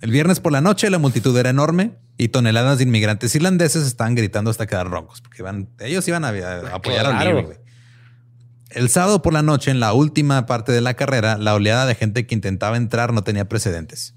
El 0.00 0.10
viernes 0.10 0.40
por 0.40 0.52
la 0.52 0.60
noche 0.60 0.88
la 0.90 0.98
multitud 0.98 1.36
era 1.36 1.50
enorme 1.50 1.92
y 2.18 2.28
toneladas 2.28 2.78
de 2.78 2.84
inmigrantes 2.84 3.34
irlandeses 3.34 3.86
estaban 3.86 4.14
gritando 4.14 4.50
hasta 4.50 4.66
quedar 4.66 4.88
roncos, 4.88 5.20
porque 5.20 5.42
iban, 5.42 5.68
ellos 5.80 6.06
iban 6.08 6.24
a, 6.24 6.28
a 6.28 6.74
apoyar 6.76 7.06
a 7.06 7.10
Claro. 7.10 7.30
O'Leary, 7.30 7.42
güey. 7.46 7.58
El 8.70 8.88
sábado 8.88 9.22
por 9.22 9.32
la 9.32 9.42
noche, 9.42 9.70
en 9.70 9.80
la 9.80 9.92
última 9.92 10.44
parte 10.46 10.72
de 10.72 10.80
la 10.80 10.94
carrera, 10.94 11.38
la 11.38 11.54
oleada 11.54 11.86
de 11.86 11.94
gente 11.94 12.26
que 12.26 12.34
intentaba 12.34 12.76
entrar 12.76 13.12
no 13.12 13.22
tenía 13.22 13.48
precedentes. 13.48 14.14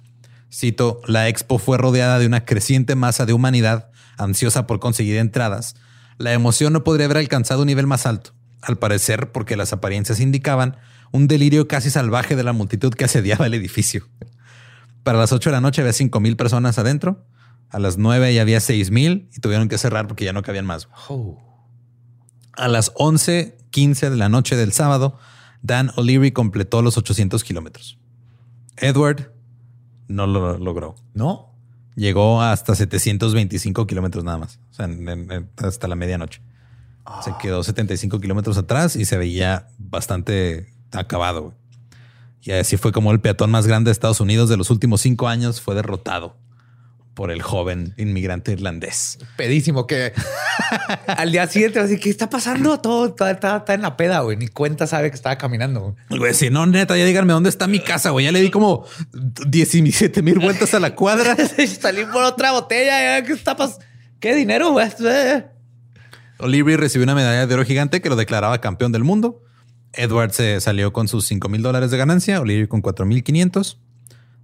Cito, 0.51 1.01
la 1.05 1.27
expo 1.27 1.59
fue 1.59 1.77
rodeada 1.77 2.17
de 2.17 2.25
una 2.25 2.45
creciente 2.45 2.95
masa 2.95 3.25
de 3.25 3.33
humanidad 3.33 3.91
ansiosa 4.17 4.65
por 4.65 4.79
conseguir 4.79 5.17
entradas. 5.17 5.75
La 6.17 6.33
emoción 6.33 6.73
no 6.73 6.83
podría 6.83 7.05
haber 7.05 7.17
alcanzado 7.17 7.61
un 7.61 7.67
nivel 7.67 7.85
más 7.85 8.05
alto, 8.05 8.33
al 8.61 8.77
parecer 8.77 9.31
porque 9.31 9.55
las 9.55 9.71
apariencias 9.71 10.19
indicaban 10.19 10.77
un 11.11 11.27
delirio 11.27 11.67
casi 11.67 11.89
salvaje 11.91 12.35
de 12.35 12.43
la 12.43 12.53
multitud 12.53 12.93
que 12.93 13.05
asediaba 13.05 13.45
el 13.45 13.53
edificio. 13.53 14.07
Para 15.03 15.19
las 15.19 15.31
8 15.31 15.49
de 15.49 15.55
la 15.55 15.61
noche 15.61 15.81
había 15.81 15.93
5 15.93 16.19
mil 16.19 16.35
personas 16.35 16.77
adentro. 16.77 17.25
A 17.69 17.79
las 17.79 17.97
9 17.97 18.33
ya 18.33 18.41
había 18.41 18.59
6 18.59 18.91
mil 18.91 19.29
y 19.35 19.39
tuvieron 19.39 19.69
que 19.69 19.77
cerrar 19.77 20.07
porque 20.07 20.25
ya 20.25 20.33
no 20.33 20.41
cabían 20.41 20.65
más. 20.65 20.89
Oh. 21.07 21.48
A 22.59 22.67
las 22.67 22.91
11:15 22.95 24.09
de 24.09 24.15
la 24.17 24.29
noche 24.29 24.55
del 24.55 24.71
sábado, 24.73 25.17
Dan 25.61 25.91
O'Leary 25.95 26.31
completó 26.31 26.81
los 26.81 26.97
800 26.97 27.43
kilómetros. 27.43 27.97
Edward 28.77 29.31
no 30.07 30.27
lo 30.27 30.57
logró. 30.57 30.95
No. 31.13 31.53
Llegó 31.95 32.41
hasta 32.41 32.75
725 32.75 33.85
kilómetros 33.87 34.23
nada 34.23 34.37
más. 34.37 34.59
O 34.71 34.73
sea, 34.73 34.85
en- 34.85 35.07
en- 35.07 35.31
en- 35.31 35.49
hasta 35.57 35.87
la 35.87 35.95
medianoche. 35.95 36.41
Se 37.23 37.33
quedó 37.41 37.63
75 37.63 38.19
kilómetros 38.19 38.57
atrás 38.57 38.95
y 38.95 39.05
se 39.05 39.17
veía 39.17 39.67
bastante 39.79 40.71
acabado. 40.91 41.41
güey. 41.41 41.53
Y 42.41 42.51
así 42.51 42.77
fue 42.77 42.91
como 42.91 43.11
el 43.11 43.19
peatón 43.19 43.51
más 43.51 43.67
grande 43.67 43.89
de 43.89 43.93
Estados 43.93 44.21
Unidos 44.21 44.47
de 44.49 44.57
los 44.57 44.69
últimos 44.69 45.01
cinco 45.01 45.27
años 45.27 45.59
fue 45.59 45.75
derrotado 45.75 46.35
por 47.19 47.31
el 47.31 47.41
joven 47.41 47.93
inmigrante 47.97 48.53
irlandés. 48.53 49.17
Pedísimo 49.35 49.85
que 49.87 50.13
al 51.07 51.33
día 51.33 51.45
siguiente, 51.47 51.77
así, 51.81 51.99
¿qué 51.99 52.09
está 52.09 52.29
pasando? 52.29 52.79
Todo 52.79 53.07
está, 53.07 53.29
está- 53.31 53.57
está 53.57 53.73
en 53.73 53.81
la 53.81 53.97
peda, 53.97 54.21
güey. 54.21 54.37
Ni 54.37 54.47
cuenta 54.47 54.87
sabe 54.87 55.09
que 55.09 55.15
estaba 55.17 55.37
caminando. 55.37 55.97
güey. 56.09 56.33
Si 56.33 56.49
no, 56.49 56.65
neta, 56.65 56.97
ya 56.97 57.03
díganme 57.03 57.33
dónde 57.33 57.49
está 57.49 57.67
mi 57.67 57.81
casa, 57.81 58.11
güey. 58.11 58.23
Ya 58.23 58.31
le 58.31 58.39
di 58.39 58.49
como 58.49 58.85
17 59.47 60.21
mil 60.21 60.39
vueltas 60.39 60.73
a 60.73 60.79
la 60.79 60.95
cuadra. 60.95 61.35
Salí 61.81 62.05
por 62.05 62.23
otra 62.23 62.53
botella. 62.53 63.21
¿Qué 63.25 63.33
está 63.33 63.57
pasando? 63.57 63.83
¿Qué 64.21 64.33
dinero, 64.33 64.71
güey? 64.71 64.87
O'Leary 66.39 66.77
recibió 66.77 67.03
una 67.03 67.15
medalla 67.15 67.45
de 67.45 67.53
oro 67.53 67.65
gigante 67.65 68.01
que 68.01 68.07
lo 68.07 68.15
declaraba 68.15 68.61
campeón 68.61 68.93
del 68.93 69.03
mundo. 69.03 69.43
Edward 69.91 70.31
se 70.31 70.61
salió 70.61 70.93
con 70.93 71.09
sus 71.09 71.27
5 71.27 71.49
mil 71.49 71.61
dólares 71.63 71.91
de 71.91 71.97
ganancia, 71.97 72.39
O'Leary 72.39 72.69
con 72.69 72.79
4 72.81 73.05
mil 73.05 73.25
500. 73.25 73.77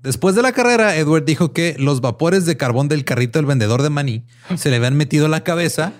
Después 0.05 0.35
de 0.35 0.43
la 0.43 0.51
carrera, 0.51 0.95
Edward 0.97 1.25
dijo 1.25 1.51
que 1.51 1.75
los 1.79 1.99
vapores 1.99 2.45
de 2.45 2.55
carbón 2.57 2.87
del 2.87 3.05
carrito 3.05 3.39
del 3.39 3.47
vendedor 3.47 3.81
de 3.81 3.89
maní 3.89 4.23
se 4.55 4.69
le 4.69 4.75
habían 4.75 4.95
metido 4.95 5.25
en 5.25 5.31
la 5.31 5.43
cabeza 5.43 5.93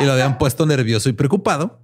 y 0.00 0.04
lo 0.04 0.12
habían 0.12 0.36
puesto 0.36 0.66
nervioso 0.66 1.08
y 1.08 1.12
preocupado. 1.12 1.78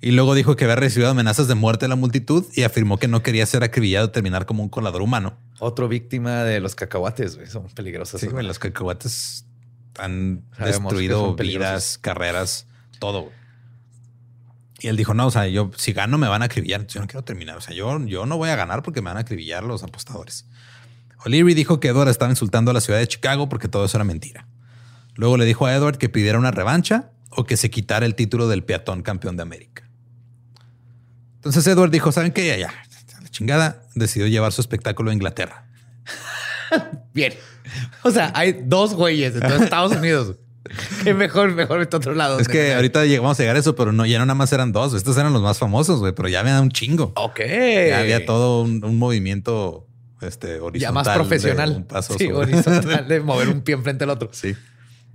Y 0.00 0.12
luego 0.12 0.34
dijo 0.34 0.56
que 0.56 0.64
había 0.64 0.76
recibido 0.76 1.10
amenazas 1.10 1.48
de 1.48 1.54
muerte 1.54 1.84
de 1.84 1.90
la 1.90 1.96
multitud 1.96 2.46
y 2.54 2.62
afirmó 2.62 2.96
que 2.96 3.08
no 3.08 3.22
quería 3.22 3.44
ser 3.44 3.62
acribillado 3.62 4.06
y 4.06 4.10
terminar 4.10 4.46
como 4.46 4.62
un 4.62 4.70
colador 4.70 5.02
humano. 5.02 5.36
Otro 5.58 5.86
víctima 5.86 6.44
de 6.44 6.60
los 6.60 6.74
cacahuates, 6.74 7.36
güey. 7.36 7.46
Son 7.46 7.68
peligrosos. 7.68 8.18
Sí, 8.18 8.28
güey, 8.28 8.46
los 8.46 8.58
cacahuates 8.58 9.44
han 9.98 10.46
Sabemos 10.56 10.92
destruido 10.92 11.34
vidas, 11.36 11.98
carreras, 11.98 12.66
todo. 12.98 13.30
Y 14.80 14.88
él 14.88 14.96
dijo, 14.96 15.12
no, 15.12 15.26
o 15.26 15.30
sea, 15.30 15.46
yo 15.46 15.70
si 15.76 15.92
gano 15.92 16.16
me 16.16 16.26
van 16.26 16.40
a 16.40 16.46
acribillar. 16.46 16.86
Yo 16.86 17.00
no 17.00 17.06
quiero 17.06 17.22
terminar. 17.22 17.58
O 17.58 17.60
sea, 17.60 17.74
yo, 17.74 18.02
yo 18.06 18.24
no 18.24 18.38
voy 18.38 18.48
a 18.48 18.56
ganar 18.56 18.82
porque 18.82 19.02
me 19.02 19.10
van 19.10 19.18
a 19.18 19.20
acribillar 19.20 19.62
los 19.62 19.82
apostadores. 19.84 20.46
O'Leary 21.24 21.54
dijo 21.54 21.80
que 21.80 21.88
Edward 21.88 22.08
estaba 22.08 22.30
insultando 22.30 22.70
a 22.70 22.74
la 22.74 22.80
ciudad 22.80 22.98
de 22.98 23.06
Chicago 23.06 23.48
porque 23.48 23.68
todo 23.68 23.84
eso 23.84 23.96
era 23.96 24.04
mentira. 24.04 24.46
Luego 25.14 25.36
le 25.36 25.44
dijo 25.44 25.66
a 25.66 25.74
Edward 25.74 25.98
que 25.98 26.08
pidiera 26.08 26.38
una 26.38 26.50
revancha 26.50 27.10
o 27.30 27.44
que 27.44 27.56
se 27.56 27.70
quitara 27.70 28.06
el 28.06 28.14
título 28.14 28.48
del 28.48 28.64
peatón 28.64 29.02
campeón 29.02 29.36
de 29.36 29.42
América. 29.42 29.88
Entonces 31.36 31.66
Edward 31.66 31.90
dijo, 31.90 32.12
¿saben 32.12 32.32
qué? 32.32 32.46
Ya, 32.46 32.56
ya, 32.56 32.72
la 33.20 33.28
chingada. 33.28 33.82
Decidió 33.94 34.26
llevar 34.26 34.52
su 34.52 34.60
espectáculo 34.60 35.10
a 35.10 35.14
Inglaterra. 35.14 35.66
Bien. 37.14 37.34
O 38.02 38.10
sea, 38.10 38.32
hay 38.34 38.60
dos 38.64 38.94
güeyes 38.94 39.34
en 39.34 39.40
todo 39.40 39.56
Estados 39.56 39.92
Unidos. 39.92 40.36
Qué 41.04 41.12
mejor, 41.12 41.52
mejor 41.52 41.80
a 41.80 41.96
otro 41.96 42.14
lado. 42.14 42.38
Es 42.38 42.48
que 42.48 42.74
ahorita 42.74 43.04
llegamos 43.04 43.38
a 43.38 43.42
llegar 43.42 43.56
a 43.56 43.58
eso, 43.58 43.74
pero 43.74 43.92
no, 43.92 44.06
ya 44.06 44.18
no 44.18 44.26
nada 44.26 44.34
más 44.34 44.52
eran 44.52 44.72
dos. 44.72 44.94
Estos 44.94 45.16
eran 45.16 45.32
los 45.32 45.42
más 45.42 45.58
famosos, 45.58 46.00
güey, 46.00 46.14
pero 46.14 46.28
ya 46.28 46.40
había 46.40 46.60
un 46.60 46.70
chingo. 46.70 47.12
Ok. 47.16 47.40
Ya 47.40 47.98
había 47.98 48.24
todo 48.24 48.62
un, 48.62 48.84
un 48.84 48.98
movimiento 48.98 49.86
este, 50.22 50.60
horizontal. 50.60 50.80
Ya 50.80 50.92
más 50.92 51.06
de 51.06 51.14
profesional. 51.14 51.70
un 51.76 51.84
paso 51.84 52.14
sí, 52.18 52.26
sobre- 52.28 52.54
horizontal 52.54 53.08
de 53.08 53.20
mover 53.20 53.48
un 53.48 53.62
pie 53.62 53.74
enfrente 53.74 54.04
al 54.04 54.10
otro. 54.10 54.30
Sí. 54.32 54.54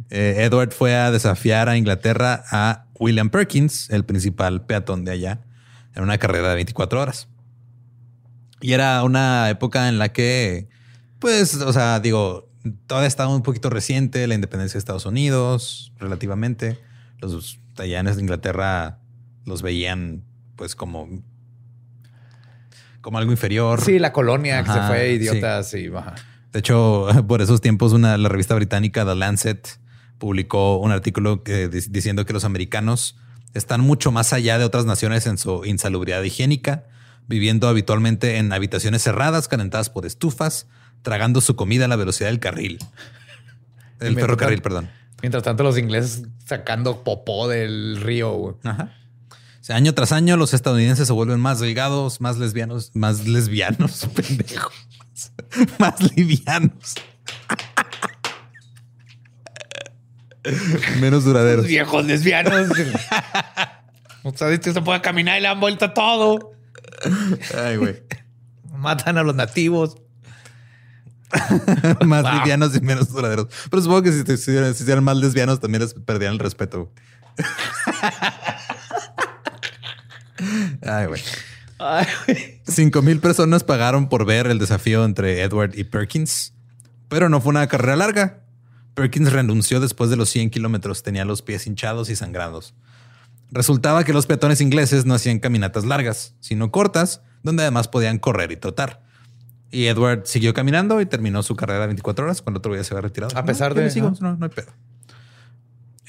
Eh, 0.10 0.36
Edward 0.40 0.72
fue 0.72 0.96
a 0.96 1.12
desafiar 1.12 1.70
a 1.70 1.78
Inglaterra 1.78 2.44
a 2.52 2.86
William 3.00 3.30
Perkins, 3.30 3.90
el 3.90 4.06
principal 4.06 4.66
peatón 4.66 5.06
de 5.06 5.12
allá, 5.12 5.42
en 5.96 6.04
una 6.04 6.18
carrera 6.18 6.50
de 6.50 6.56
24 6.56 7.02
horas. 7.02 7.28
Y 8.62 8.74
era 8.74 9.04
una 9.04 9.50
época 9.50 9.88
en 9.90 10.00
la 10.00 10.10
que, 10.14 10.70
pues, 11.20 11.56
o 11.56 11.74
sea, 11.74 12.00
digo, 12.00 12.50
todavía 12.88 13.08
estaba 13.08 13.34
un 13.34 13.44
poquito 13.44 13.70
reciente 13.70 14.26
la 14.28 14.36
independencia 14.36 14.74
de 14.76 14.80
Estados 14.80 15.06
Unidos, 15.06 15.94
relativamente. 15.98 16.80
Los 17.20 17.60
allá 17.78 18.00
en 18.00 18.08
Inglaterra 18.20 19.00
los 19.46 19.62
veían, 19.62 20.24
pues, 20.56 20.76
como, 20.76 21.08
como 23.02 23.18
algo 23.18 23.32
inferior. 23.32 23.82
Sí, 23.82 24.00
la 24.00 24.14
colonia 24.14 24.64
que 24.64 24.72
se 24.72 24.82
fue, 24.82 25.12
idiotas 25.14 25.74
y 25.74 25.88
ajá. 25.88 26.16
De 26.52 26.60
hecho, 26.60 27.08
por 27.28 27.42
esos 27.42 27.62
tiempos, 27.62 27.94
una, 27.94 28.18
la 28.18 28.30
revista 28.30 28.56
británica 28.56 29.06
The 29.06 29.16
Lancet 29.16 29.80
publicó 30.18 30.78
un 30.78 30.92
artículo 30.92 31.44
que, 31.44 31.68
diciendo 31.70 32.26
que 32.26 32.34
los 32.34 32.46
americanos 32.46 33.18
están 33.54 33.82
mucho 33.82 34.12
más 34.12 34.34
allá 34.34 34.58
de 34.58 34.66
otras 34.66 34.86
naciones 34.86 35.28
en 35.28 35.38
su 35.38 35.66
insalubridad 35.66 36.24
higiénica, 36.24 36.86
viviendo 37.28 37.68
habitualmente 37.68 38.38
en 38.38 38.52
habitaciones 38.54 39.04
cerradas, 39.04 39.48
calentadas 39.48 39.90
por 39.90 40.06
estufas, 40.06 40.68
tragando 41.02 41.42
su 41.42 41.56
comida 41.56 41.86
a 41.86 41.88
la 41.88 41.96
velocidad 41.96 42.30
del 42.30 42.40
carril. 42.40 42.80
El 44.00 44.16
ferrocarril, 44.16 44.62
perdón. 44.62 44.90
Mientras 45.22 45.44
tanto, 45.44 45.64
los 45.64 45.78
ingleses 45.78 46.24
sacando 46.46 47.04
popó 47.04 47.48
del 47.48 47.98
río. 48.02 48.60
Ajá. 48.64 48.94
Sea, 49.68 49.76
año 49.76 49.94
tras 49.94 50.14
año 50.14 50.38
los 50.38 50.54
estadounidenses 50.54 51.08
se 51.08 51.12
vuelven 51.14 51.42
más 51.42 51.60
delgados, 51.60 52.22
más 52.22 52.38
lesbianos, 52.38 52.92
más 52.94 53.28
lesbianos, 53.28 54.08
pendejo, 54.16 54.72
más, 55.78 56.16
livianos. 56.16 56.96
Menos 61.02 61.26
duraderos. 61.26 61.64
Los 61.64 61.68
viejos 61.68 62.06
lesbianos. 62.06 62.70
o 64.24 64.32
sea, 64.38 64.50
este 64.52 64.72
se 64.72 64.82
puede 64.82 65.02
caminar 65.02 65.38
y 65.38 65.42
le 65.42 65.50
han 65.50 65.60
vuelto 65.60 65.84
a 65.84 65.94
todo. 65.94 66.52
Ay, 67.62 67.76
güey. 67.76 68.02
Matan 68.74 69.18
a 69.18 69.24
los 69.24 69.36
nativos. 69.36 69.98
más 72.06 72.24
Wow. 72.24 72.32
livianos 72.40 72.74
y 72.74 72.80
menos 72.80 73.10
duraderos. 73.12 73.48
Pero 73.70 73.82
supongo 73.82 74.04
que 74.04 74.14
si, 74.14 74.24
te- 74.24 74.38
si 74.38 74.90
eran 74.90 75.04
más 75.04 75.18
lesbianos 75.18 75.60
también 75.60 75.82
les 75.82 75.94
perdían 75.94 76.32
el 76.32 76.40
respeto. 76.40 76.94
Ay, 80.88 81.06
güey. 81.08 81.22
Ay, 81.80 82.06
güey. 82.26 82.62
Cinco 82.68 83.02
mil 83.02 83.20
personas 83.20 83.64
pagaron 83.64 84.10
por 84.10 84.26
ver 84.26 84.48
el 84.48 84.58
desafío 84.60 85.06
entre 85.06 85.42
Edward 85.42 85.78
y 85.78 85.84
Perkins, 85.84 86.54
pero 87.10 87.30
no 87.30 87.40
fue 87.42 87.52
una 87.52 87.68
carrera 87.68 87.96
larga. 87.96 88.44
Perkins 88.96 89.32
renunció 89.32 89.80
después 89.80 90.10
de 90.10 90.16
los 90.16 90.30
100 90.30 90.50
kilómetros, 90.50 91.04
tenía 91.04 91.24
los 91.24 91.44
pies 91.44 91.68
hinchados 91.68 92.10
y 92.10 92.16
sangrados. 92.16 92.74
Resultaba 93.52 94.04
que 94.04 94.12
los 94.12 94.26
peatones 94.26 94.60
ingleses 94.60 95.06
no 95.06 95.14
hacían 95.14 95.40
caminatas 95.40 95.86
largas, 95.86 96.34
sino 96.40 96.72
cortas, 96.72 97.22
donde 97.44 97.62
además 97.64 97.88
podían 97.88 98.18
correr 98.18 98.52
y 98.52 98.58
trotar. 98.58 99.04
Y 99.70 99.86
Edward 99.86 100.24
siguió 100.26 100.54
caminando 100.54 101.00
y 101.00 101.06
terminó 101.06 101.44
su 101.44 101.56
carrera 101.56 101.82
de 101.82 101.88
24 101.88 102.26
horas 102.26 102.42
cuando 102.42 102.58
otro 102.58 102.74
día 102.74 102.84
se 102.84 102.94
había 102.94 103.02
retirado. 103.02 103.38
A 103.38 103.46
pesar 103.46 103.76
No, 103.76 103.82
de- 103.82 103.92
sigo, 103.92 104.12
no, 104.20 104.36
no 104.36 104.46
hay 104.46 104.52
pedo. 104.52 104.72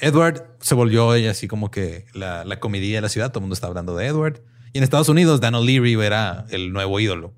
Edward 0.01 0.45
se 0.61 0.75
volvió 0.75 1.13
ella 1.15 1.33
así 1.33 1.49
como 1.49 1.71
que 1.71 2.07
la, 2.15 2.45
la 2.45 2.61
comidilla 2.61 2.97
de 2.99 3.01
la 3.03 3.09
ciudad. 3.09 3.31
Todo 3.31 3.41
el 3.41 3.43
mundo 3.43 3.55
está 3.55 3.67
hablando 3.67 3.97
de 3.97 4.07
Edward. 4.07 4.41
Y 4.73 4.79
en 4.79 4.85
Estados 4.85 5.09
Unidos, 5.09 5.41
Dan 5.41 5.55
O'Leary 5.55 5.95
era 5.95 6.47
el 6.51 6.73
nuevo 6.73 7.01
ídolo. 7.01 7.33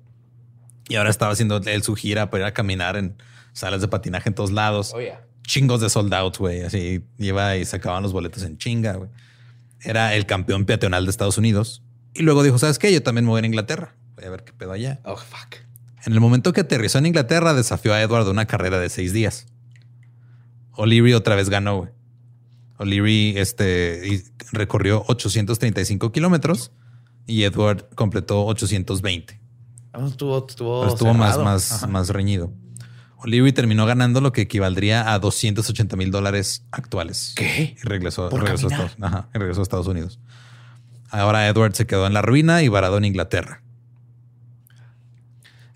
Y 0.89 0.95
ahora 0.95 1.09
estaba 1.09 1.31
haciendo 1.31 1.57
él 1.57 1.83
su 1.83 1.95
gira 1.95 2.29
para 2.29 2.43
ir 2.43 2.47
a 2.47 2.53
caminar 2.53 2.97
en 2.97 3.15
salas 3.53 3.81
de 3.81 3.87
patinaje 3.87 4.29
en 4.29 4.35
todos 4.35 4.51
lados. 4.51 4.91
Oh, 4.93 4.99
yeah. 4.99 5.21
Chingos 5.43 5.81
de 5.81 5.89
sold 5.89 6.13
out, 6.13 6.37
güey. 6.37 6.61
Así 6.63 7.03
iba 7.17 7.57
y 7.57 7.65
sacaban 7.65 8.03
los 8.03 8.13
boletos 8.13 8.43
en 8.43 8.57
chinga, 8.57 8.93
güey. 8.93 9.09
era 9.81 10.15
el 10.15 10.25
campeón 10.25 10.65
peatonal 10.65 11.05
de 11.05 11.11
Estados 11.11 11.37
Unidos. 11.37 11.81
Y 12.13 12.23
luego 12.23 12.43
dijo, 12.43 12.57
¿sabes 12.57 12.77
qué? 12.77 12.91
Yo 12.91 13.01
también 13.01 13.25
me 13.25 13.31
voy 13.31 13.41
a 13.41 13.45
Inglaterra. 13.45 13.95
Voy 14.15 14.25
a 14.25 14.29
ver 14.29 14.43
qué 14.43 14.53
pedo 14.53 14.73
allá. 14.73 14.99
Oh, 15.03 15.15
fuck. 15.15 15.55
En 16.05 16.13
el 16.13 16.19
momento 16.19 16.51
que 16.51 16.61
aterrizó 16.61 16.97
en 16.97 17.05
Inglaterra, 17.05 17.53
desafió 17.53 17.93
a 17.93 18.01
Edward 18.01 18.27
a 18.27 18.31
una 18.31 18.45
carrera 18.45 18.79
de 18.79 18.89
seis 18.89 19.13
días. 19.13 19.45
O'Leary 20.73 21.13
otra 21.13 21.35
vez 21.35 21.49
ganó, 21.49 21.77
güey. 21.77 21.89
O'Leary 22.77 23.35
este, 23.37 24.23
recorrió 24.51 25.03
835 25.07 26.11
kilómetros 26.11 26.71
y 27.27 27.43
Edward 27.43 27.89
completó 27.95 28.45
820. 28.45 29.39
Ah, 29.93 30.05
Estuvo, 30.07 30.37
estuvo, 30.87 31.13
más, 31.13 31.37
más, 31.37 31.71
Ajá. 31.71 31.87
más 31.87 32.09
reñido. 32.09 32.53
O'Leary 33.17 33.51
terminó 33.53 33.85
ganando 33.85 34.19
lo 34.21 34.31
que 34.31 34.41
equivaldría 34.41 35.13
a 35.13 35.19
280 35.19 35.95
mil 35.95 36.11
dólares 36.11 36.65
actuales. 36.71 37.33
¿Qué? 37.35 37.75
Y 37.77 37.85
regresó, 37.85 38.29
¿Por 38.29 38.41
regresó, 38.41 38.67
a? 38.67 38.71
Estados, 38.71 38.97
ajá, 38.99 39.29
y 39.35 39.37
regresó 39.37 39.59
a 39.59 39.63
Estados 39.63 39.87
Unidos. 39.87 40.19
Ahora 41.09 41.47
Edward 41.47 41.75
se 41.75 41.85
quedó 41.85 42.07
en 42.07 42.13
la 42.13 42.21
ruina 42.21 42.63
y 42.63 42.67
varado 42.67 42.97
en 42.97 43.05
Inglaterra. 43.05 43.61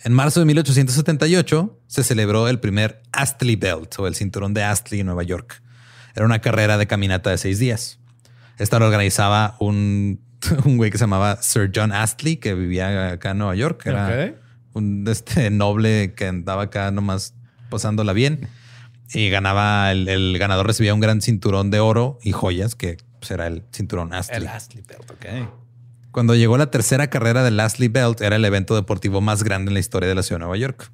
En 0.04 0.14
marzo 0.14 0.40
de 0.40 0.46
1878 0.46 1.80
se 1.88 2.04
celebró 2.04 2.48
el 2.48 2.60
primer 2.60 3.02
Astley 3.12 3.56
Belt 3.56 4.00
o 4.00 4.08
el 4.08 4.16
cinturón 4.16 4.54
de 4.54 4.64
Astley 4.64 5.02
en 5.02 5.08
Nueva 5.08 5.24
York. 5.24 5.62
Era 6.16 6.26
una 6.26 6.40
carrera 6.40 6.78
de 6.78 6.88
caminata 6.88 7.32
de 7.32 7.38
seis 7.38 7.60
días. 7.60 8.00
Esta 8.58 8.80
lo 8.80 8.86
organizaba 8.86 9.58
un, 9.60 10.22
un 10.66 10.78
güey 10.78 10.92
que 10.92 10.98
se 10.98 11.04
llamaba 11.04 11.42
Sir 11.42 11.72
John 11.74 11.92
Astley, 11.92 12.38
que 12.38 12.54
vivía 12.54 13.12
acá 13.12 13.32
en 13.32 13.40
Nueva 13.40 13.56
York. 13.56 13.86
Era 13.86 14.34
un 14.74 15.06
este, 15.08 15.50
noble 15.50 16.14
que 16.16 16.28
andaba 16.28 16.64
acá 16.64 16.92
nomás 16.92 17.34
pasándola 17.70 18.14
bien 18.14 18.48
y 19.14 19.30
ganaba. 19.30 19.92
El, 19.92 20.08
el 20.08 20.38
ganador 20.38 20.68
recibía 20.68 20.94
un 20.94 21.00
gran 21.00 21.22
cinturón 21.22 21.72
de 21.72 21.80
oro 21.80 22.20
y 22.24 22.32
joyas, 22.32 22.76
que 22.76 22.98
pues, 23.20 23.32
era 23.32 23.48
el 23.48 23.64
cinturón 23.72 24.14
Astley. 24.14 24.42
El 24.42 24.48
Astley 24.48 24.84
Belt, 24.88 25.12
ok. 25.12 25.50
Cuando 26.12 26.36
llegó 26.36 26.58
la 26.58 26.72
tercera 26.72 27.10
carrera 27.10 27.44
del 27.44 27.60
Astley 27.60 27.90
Belt, 27.90 28.22
era 28.22 28.38
el 28.38 28.46
evento 28.46 28.76
deportivo 28.76 29.20
más 29.20 29.44
grande 29.44 29.70
en 29.70 29.74
la 29.74 29.80
historia 29.80 30.08
de 30.08 30.16
la 30.16 30.24
ciudad 30.24 30.40
de 30.40 30.46
Nueva 30.46 30.58
York. 30.58 30.92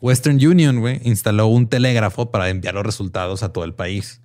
Western 0.00 0.36
Union 0.36 0.80
güey, 0.80 1.00
instaló 1.04 1.46
un 1.46 1.68
telégrafo 1.68 2.30
para 2.30 2.48
enviar 2.48 2.74
los 2.74 2.84
resultados 2.84 3.42
a 3.42 3.52
todo 3.52 3.64
el 3.64 3.74
país. 3.74 4.20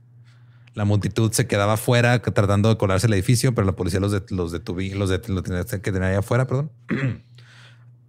La 0.76 0.86
multitud 0.86 1.32
se 1.32 1.48
quedaba 1.48 1.78
fuera 1.78 2.22
tratando 2.22 2.70
de 2.70 2.78
colarse 2.78 3.08
el 3.08 3.14
edificio, 3.14 3.56
pero 3.56 3.66
la 3.66 3.72
policía 3.76 4.00
los, 4.00 4.12
det- 4.12 4.30
los 4.30 4.54
detuvi- 4.54 4.94
los, 4.94 5.10
det- 5.10 5.28
los 5.30 5.42
tenía 5.44 5.64
que 5.66 5.80
tener 5.80 6.04
ahí 6.04 6.16
afuera, 6.16 6.46
perdón. 6.46 6.72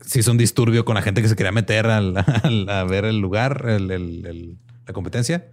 Se 0.03 0.21
hizo 0.21 0.31
un 0.31 0.37
disturbio 0.37 0.85
con 0.85 0.95
la 0.95 1.03
gente 1.03 1.23
que 1.23 1.29
se 1.29 1.35
quería 1.37 1.53
meter 1.53 1.87
al- 1.87 2.17
al- 2.43 2.69
a 2.69 2.85
ver 2.85 3.05
el 3.07 3.19
lugar, 3.19 3.65
el- 3.69 3.91
el- 3.91 4.27
el- 4.27 4.59
la 4.87 4.93
competencia. 4.93 5.49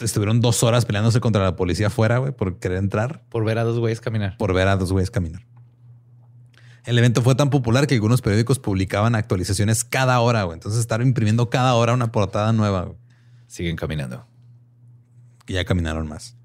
Estuvieron 0.00 0.40
dos 0.40 0.62
horas 0.62 0.84
peleándose 0.86 1.20
contra 1.20 1.42
la 1.42 1.56
policía 1.56 1.88
afuera, 1.88 2.18
güey, 2.18 2.32
por 2.32 2.58
querer 2.58 2.78
entrar 2.78 3.22
Por 3.28 3.44
ver 3.44 3.58
a 3.58 3.64
dos 3.64 3.78
güeyes 3.78 4.00
caminar. 4.00 4.36
por 4.38 4.52
ver 4.54 4.68
a 4.68 4.76
dos 4.76 4.92
güeyes 4.92 5.10
caminar. 5.10 5.42
El 6.84 6.98
evento 6.98 7.20
fue 7.22 7.34
tan 7.34 7.50
popular 7.50 7.86
que 7.86 7.94
algunos 7.94 8.22
periódicos 8.22 8.58
publicaban 8.58 9.14
actualizaciones 9.14 9.84
cada 9.84 10.18
hora, 10.20 10.44
güey. 10.44 10.54
Entonces 10.54 10.80
estar 10.80 11.02
imprimiendo 11.02 11.50
cada 11.50 11.74
hora 11.74 11.92
una 11.92 12.10
portada 12.12 12.52
nueva, 12.52 12.82
güey. 12.84 12.96
Siguen 13.46 13.76
caminando. 13.76 14.26
Y 15.50 15.54
ya 15.54 15.64
caminaron 15.64 16.06
más. 16.06 16.36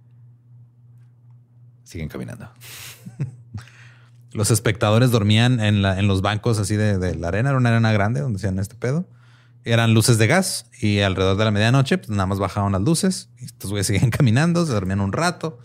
Siguen 1.84 2.10
caminando. 2.10 2.50
Los 4.34 4.50
espectadores 4.50 5.12
dormían 5.12 5.60
en, 5.60 5.84
los 6.08 6.24
bancos 6.24 6.58
así 6.58 6.76
de, 6.76 6.98
de 6.98 7.14
la 7.14 7.28
arena. 7.28 7.50
Era 7.50 7.60
una 7.60 7.70
arena 7.70 7.92
grande 7.92 8.22
donde 8.22 8.38
hacían 8.38 8.58
este 8.58 8.74
pedo. 8.74 9.08
Eran 9.64 9.94
luces 9.94 10.18
de 10.18 10.26
gas 10.26 10.72
y 10.82 11.02
alrededor 11.02 11.38
de 11.38 11.46
la 11.46 11.52
medianoche 11.52 12.00
pues 12.00 12.10
nada 12.10 12.26
más 12.26 12.40
bajaban 12.40 12.72
las 12.72 12.82
luces. 12.82 13.30
Y 13.38 13.46
estos 13.46 13.70
güeyes 13.70 13.86
seguían 13.86 14.10
caminando, 14.10 14.66
se 14.66 14.74
dormían 14.74 15.02
un 15.02 15.14
rato. 15.14 15.60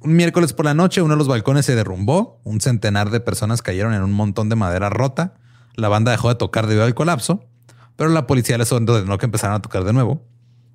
Un 0.00 0.16
miércoles 0.16 0.52
por 0.52 0.64
la 0.64 0.74
noche 0.74 1.00
uno 1.00 1.14
de 1.14 1.18
los 1.18 1.28
balcones 1.28 1.64
se 1.64 1.76
derrumbó. 1.76 2.40
Un 2.42 2.60
centenar 2.60 3.10
de 3.10 3.20
personas 3.20 3.62
cayeron 3.62 3.94
en 3.94 4.02
un 4.02 4.12
montón 4.12 4.48
de 4.48 4.56
madera 4.56 4.90
rota. 4.90 5.34
La 5.76 5.88
banda 5.88 6.10
dejó 6.10 6.28
de 6.28 6.34
tocar 6.34 6.66
debido 6.66 6.84
al 6.84 6.96
colapso, 6.96 7.48
pero 7.94 8.10
la 8.10 8.26
policía 8.26 8.58
les 8.58 8.72
ordenó 8.72 9.16
que 9.16 9.26
empezaran 9.26 9.54
a 9.54 9.62
tocar 9.62 9.84
de 9.84 9.92
nuevo. 9.92 10.31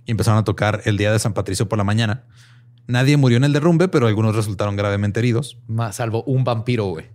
Y 0.08 0.12
empezaron 0.12 0.40
a 0.40 0.44
tocar 0.44 0.82
el 0.86 0.98
día 0.98 1.12
de 1.12 1.20
San 1.20 1.34
Patricio 1.34 1.70
por 1.70 1.78
la 1.78 1.84
mañana. 1.84 2.24
Nadie 2.88 3.18
murió 3.18 3.38
en 3.38 3.44
el 3.44 3.52
derrumbe, 3.52 3.90
pero 3.90 4.08
algunos 4.08 4.36
resultaron 4.36 4.78
gravemente 4.78 5.20
heridos. 5.20 5.58
Más 5.68 5.98
salvo 5.98 6.24
un 6.24 6.46
vampiro, 6.46 6.86
güey. 6.86 7.06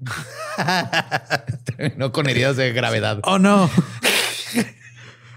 no 1.97 2.12
con 2.12 2.28
heridas 2.28 2.57
de 2.57 2.72
gravedad. 2.72 3.20
Oh 3.24 3.38
no. 3.38 3.70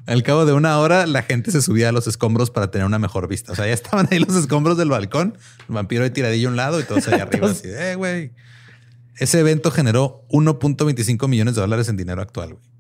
Al 0.06 0.22
cabo 0.22 0.46
de 0.46 0.54
una 0.54 0.78
hora, 0.78 1.08
la 1.08 1.24
gente 1.24 1.52
se 1.52 1.62
subía 1.62 1.90
a 1.90 1.92
los 1.92 2.06
escombros 2.06 2.52
para 2.52 2.70
tener 2.70 2.86
una 2.86 3.00
mejor 3.00 3.28
vista. 3.28 3.54
O 3.54 3.56
sea, 3.56 3.66
ya 3.66 3.74
estaban 3.74 4.08
ahí 4.12 4.20
los 4.20 4.36
escombros 4.36 4.78
del 4.78 4.90
balcón, 4.90 5.38
el 5.68 5.76
vampiro 5.76 6.04
de 6.04 6.12
tiradillo 6.12 6.50
a 6.50 6.52
un 6.52 6.58
lado 6.58 6.80
y 6.80 6.84
todos 6.84 7.08
allá 7.08 7.24
arriba. 7.24 7.50
Así, 7.50 7.70
eh, 7.70 7.96
güey. 7.96 8.34
Ese 9.18 9.40
evento 9.40 9.72
generó 9.72 10.26
1.25 10.30 11.28
millones 11.30 11.56
de 11.56 11.62
dólares 11.62 11.88
en 11.88 11.96
dinero 11.96 12.22
actual, 12.22 12.56
güey. 12.56 12.75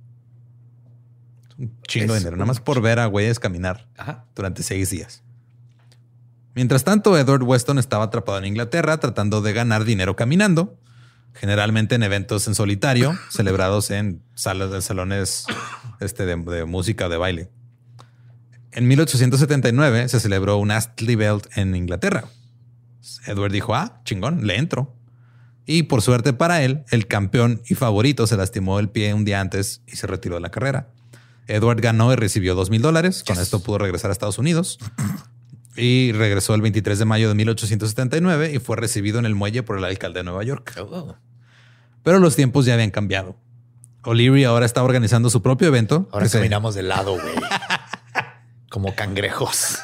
Un 1.58 1.82
chingo 1.88 2.14
de 2.14 2.20
dinero, 2.20 2.38
nada 2.38 2.48
más 2.48 2.60
por 2.60 2.82
ver 2.82 3.00
a 3.00 3.06
güeyes 3.06 3.40
caminar 3.40 3.88
Ajá. 3.98 4.26
durante 4.36 4.64
seis 4.64 4.90
días. 4.90 5.24
Mientras 6.54 6.84
tanto, 6.84 7.18
Edward 7.18 7.44
Weston 7.44 7.80
estaba 7.80 8.06
atrapado 8.06 8.38
en 8.38 8.46
Inglaterra 8.46 8.98
tratando 8.98 9.42
de 9.42 9.54
ganar 9.54 9.84
dinero 9.84 10.16
caminando, 10.16 10.80
generalmente 11.34 11.96
en 11.96 12.04
eventos 12.04 12.48
en 12.48 12.56
solitario, 12.56 13.18
celebrados 13.30 13.92
en 13.92 14.24
salas 14.36 14.72
de 14.72 14.82
salones 14.82 15.46
este, 16.00 16.26
de, 16.26 16.36
de 16.38 16.66
música 16.66 17.08
o 17.08 17.10
de 17.10 17.18
baile. 17.18 17.50
En 18.72 18.88
1879 18.88 20.10
se 20.10 20.20
celebró 20.20 20.58
un 20.58 20.72
Astley 20.72 21.16
Belt 21.16 21.48
en 21.56 21.76
Inglaterra. 21.76 22.26
Edward 23.26 23.52
dijo, 23.52 23.76
ah, 23.76 24.02
chingón, 24.04 24.46
le 24.46 24.58
entro. 24.58 24.94
Y 25.66 25.84
por 25.84 26.02
suerte 26.02 26.34
para 26.34 26.62
él, 26.64 26.84
el 26.92 27.08
campeón 27.08 27.62
y 27.68 27.76
favorito 27.76 28.28
se 28.28 28.38
lastimó 28.38 28.80
el 28.80 28.90
pie 28.90 29.14
un 29.14 29.26
día 29.26 29.42
antes 29.42 29.82
y 29.88 29.96
se 29.96 30.08
retiró 30.08 30.36
de 30.36 30.42
la 30.42 30.52
carrera. 30.52 30.90
Edward 31.48 31.82
ganó 31.82 32.12
y 32.12 32.16
recibió 32.16 32.56
dos 32.56 32.70
mil 32.70 32.82
dólares. 32.82 33.24
Con 33.26 33.38
esto 33.40 33.60
pudo 33.62 33.78
regresar 33.80 34.10
a 34.10 34.14
Estados 34.14 34.38
Unidos. 34.38 34.80
Y 35.78 36.12
regresó 36.14 36.56
el 36.56 36.62
23 36.62 36.98
de 37.00 37.06
mayo 37.06 37.28
de 37.28 37.36
1879 37.36 38.54
y 38.54 38.60
fue 38.60 38.78
recibido 38.78 39.20
en 39.20 39.26
el 39.26 39.36
muelle 39.36 39.62
por 39.62 39.78
el 39.78 39.84
alcalde 39.84 40.20
de 40.20 40.24
Nueva 40.24 40.44
York. 40.44 40.74
Oh. 40.80 41.16
Pero 42.04 42.20
los 42.20 42.36
tiempos 42.36 42.66
ya 42.66 42.76
habían 42.76 42.92
cambiado. 42.92 43.36
O'Leary 44.04 44.44
ahora 44.46 44.66
está 44.66 44.84
organizando 44.84 45.30
su 45.30 45.42
propio 45.42 45.68
evento. 45.68 46.08
Ahora 46.12 46.30
se- 46.30 46.38
caminamos 46.38 46.76
de 46.76 46.84
lado, 46.84 47.14
güey. 47.20 47.36
Como 48.70 48.96
cangrejos. 48.96 49.80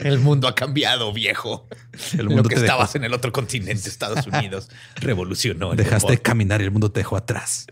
El 0.00 0.18
mundo 0.20 0.48
ha 0.48 0.54
cambiado, 0.54 1.12
viejo. 1.12 1.68
El 2.14 2.26
mundo 2.28 2.42
Lo 2.44 2.48
que 2.48 2.54
dejó. 2.56 2.64
estabas 2.64 2.94
en 2.96 3.04
el 3.04 3.12
otro 3.14 3.30
continente, 3.32 3.88
Estados 3.88 4.26
Unidos, 4.26 4.70
revolucionó. 4.96 5.72
el 5.72 5.76
Dejaste 5.76 6.12
de 6.12 6.18
caminar 6.22 6.60
y 6.60 6.64
el 6.64 6.70
mundo 6.70 6.90
te 6.90 7.00
dejó 7.00 7.16
atrás. 7.16 7.66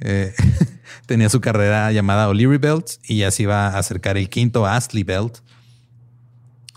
Eh, 0.00 0.34
tenía 1.06 1.28
su 1.28 1.40
carrera 1.40 1.90
llamada 1.92 2.28
O'Leary 2.28 2.58
Belt 2.58 2.86
y 3.04 3.18
ya 3.18 3.30
se 3.30 3.44
iba 3.44 3.68
a 3.68 3.78
acercar 3.78 4.16
el 4.16 4.28
quinto 4.28 4.66
Astley 4.66 5.04
Belt. 5.04 5.38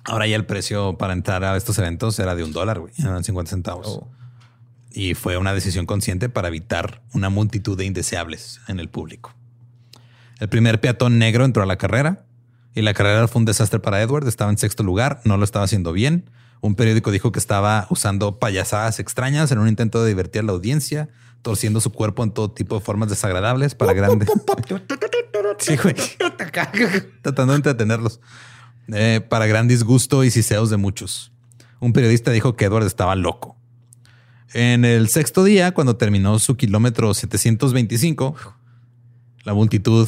Ahora 0.05 0.27
ya 0.27 0.35
el 0.35 0.45
precio 0.45 0.97
para 0.97 1.13
entrar 1.13 1.43
a 1.43 1.55
estos 1.55 1.77
eventos 1.77 2.19
era 2.19 2.35
de 2.35 2.43
un 2.43 2.51
dólar, 2.51 2.79
güey. 2.79 2.93
Eran 2.97 3.23
50 3.23 3.49
centavos. 3.49 3.87
Oh. 3.87 4.11
Y 4.91 5.13
fue 5.13 5.37
una 5.37 5.53
decisión 5.53 5.85
consciente 5.85 6.29
para 6.29 6.49
evitar 6.49 7.01
una 7.13 7.29
multitud 7.29 7.77
de 7.77 7.85
indeseables 7.85 8.59
en 8.67 8.79
el 8.79 8.89
público. 8.89 9.33
El 10.39 10.49
primer 10.49 10.81
peatón 10.81 11.19
negro 11.19 11.45
entró 11.45 11.63
a 11.63 11.65
la 11.65 11.77
carrera 11.77 12.25
y 12.75 12.81
la 12.81 12.93
carrera 12.93 13.27
fue 13.27 13.39
un 13.39 13.45
desastre 13.45 13.79
para 13.79 14.01
Edward. 14.01 14.27
Estaba 14.27 14.51
en 14.51 14.57
sexto 14.57 14.83
lugar, 14.83 15.21
no 15.23 15.37
lo 15.37 15.45
estaba 15.45 15.65
haciendo 15.65 15.93
bien. 15.93 16.29
Un 16.61 16.75
periódico 16.75 17.11
dijo 17.11 17.31
que 17.31 17.39
estaba 17.39 17.87
usando 17.89 18.39
payasadas 18.39 18.99
extrañas 18.99 19.51
en 19.51 19.59
un 19.59 19.67
intento 19.67 20.01
de 20.01 20.09
divertir 20.09 20.41
a 20.41 20.45
la 20.45 20.53
audiencia, 20.53 21.09
torciendo 21.43 21.79
su 21.79 21.91
cuerpo 21.91 22.23
en 22.23 22.31
todo 22.31 22.49
tipo 22.49 22.79
de 22.79 22.81
formas 22.81 23.09
desagradables 23.09 23.75
para 23.75 23.93
grandes. 23.93 24.29
Sí, 25.59 25.75
güey. 25.77 25.93
Tratando 27.21 27.53
de 27.53 27.57
entretenerlos. 27.57 28.19
Eh, 28.87 29.21
para 29.29 29.45
gran 29.45 29.67
disgusto 29.67 30.23
y 30.23 30.31
siseos 30.31 30.69
de 30.69 30.77
muchos. 30.77 31.31
Un 31.79 31.93
periodista 31.93 32.31
dijo 32.31 32.55
que 32.55 32.65
Edward 32.65 32.85
estaba 32.85 33.15
loco. 33.15 33.55
En 34.53 34.83
el 34.83 35.09
sexto 35.09 35.43
día, 35.43 35.73
cuando 35.73 35.95
terminó 35.95 36.39
su 36.39 36.55
kilómetro 36.57 37.13
725, 37.13 38.35
la 39.43 39.53
multitud 39.53 40.07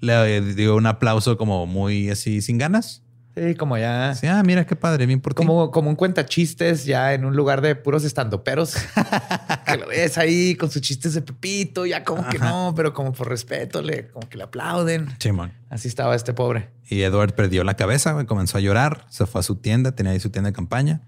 le 0.00 0.40
dio 0.54 0.76
un 0.76 0.86
aplauso 0.86 1.36
como 1.36 1.66
muy 1.66 2.10
así 2.10 2.42
sin 2.42 2.58
ganas. 2.58 3.02
Sí, 3.36 3.54
como 3.54 3.78
ya. 3.78 4.10
Así, 4.10 4.26
ah, 4.26 4.42
mira 4.42 4.66
qué 4.66 4.74
padre, 4.76 5.06
bien 5.06 5.20
por 5.20 5.32
ti. 5.34 5.36
Como, 5.36 5.70
como 5.70 5.88
un 5.88 5.94
cuenta 5.96 6.26
chistes 6.26 6.84
ya 6.84 7.14
en 7.14 7.24
un 7.24 7.36
lugar 7.36 7.60
de 7.60 7.76
puros 7.76 8.02
estandoperos. 8.04 8.74
que 9.66 9.76
lo 9.76 9.86
ves 9.86 10.18
ahí 10.18 10.56
con 10.56 10.70
sus 10.70 10.82
chistes 10.82 11.14
de 11.14 11.22
Pepito, 11.22 11.86
ya 11.86 12.02
como 12.04 12.28
que 12.28 12.38
no, 12.40 12.72
pero 12.76 12.92
como 12.92 13.12
por 13.12 13.28
respeto, 13.28 13.82
le, 13.82 14.08
como 14.08 14.28
que 14.28 14.36
le 14.36 14.42
aplauden. 14.44 15.06
Simón. 15.20 15.52
Así 15.70 15.86
estaba 15.88 16.16
este 16.16 16.34
pobre. 16.34 16.70
Y 16.88 17.02
Edward 17.02 17.34
perdió 17.34 17.62
la 17.62 17.74
cabeza, 17.74 18.26
comenzó 18.26 18.58
a 18.58 18.60
llorar, 18.60 19.06
se 19.10 19.24
fue 19.26 19.38
a 19.40 19.42
su 19.44 19.54
tienda, 19.56 19.92
tenía 19.92 20.10
ahí 20.12 20.18
su 20.20 20.30
tienda 20.30 20.50
de 20.50 20.54
campaña. 20.54 21.00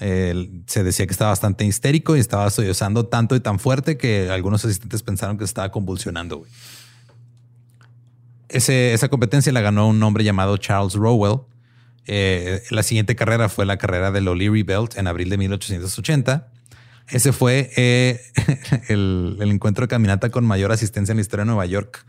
Él- 0.00 0.62
se 0.66 0.82
decía 0.84 1.06
que 1.06 1.12
estaba 1.12 1.30
bastante 1.32 1.64
histérico 1.66 2.16
y 2.16 2.20
estaba 2.20 2.48
sollozando 2.50 3.06
tanto 3.06 3.36
y 3.36 3.40
tan 3.40 3.58
fuerte 3.58 3.98
que 3.98 4.30
algunos 4.30 4.64
asistentes 4.64 5.02
pensaron 5.02 5.36
que 5.36 5.44
se 5.44 5.50
estaba 5.50 5.70
convulsionando. 5.70 6.44
Ese- 8.48 8.94
esa 8.94 9.08
competencia 9.08 9.52
la 9.52 9.60
ganó 9.60 9.88
un 9.88 10.02
hombre 10.02 10.24
llamado 10.24 10.56
Charles 10.56 10.94
Rowell 10.94 11.40
Eh, 12.10 12.62
la 12.70 12.82
siguiente 12.82 13.14
carrera 13.14 13.48
fue 13.48 13.66
la 13.66 13.76
carrera 13.76 14.10
del 14.10 14.26
O'Leary 14.28 14.62
Belt 14.62 14.96
en 14.96 15.06
abril 15.06 15.28
de 15.28 15.36
1880. 15.38 16.48
Ese 17.10 17.32
fue 17.32 17.70
eh, 17.76 18.20
el, 18.88 19.36
el 19.40 19.50
encuentro 19.50 19.84
de 19.84 19.88
caminata 19.88 20.30
con 20.30 20.44
mayor 20.44 20.72
asistencia 20.72 21.12
en 21.12 21.18
la 21.18 21.22
historia 21.22 21.42
de 21.44 21.48
Nueva 21.48 21.66
York. 21.66 22.04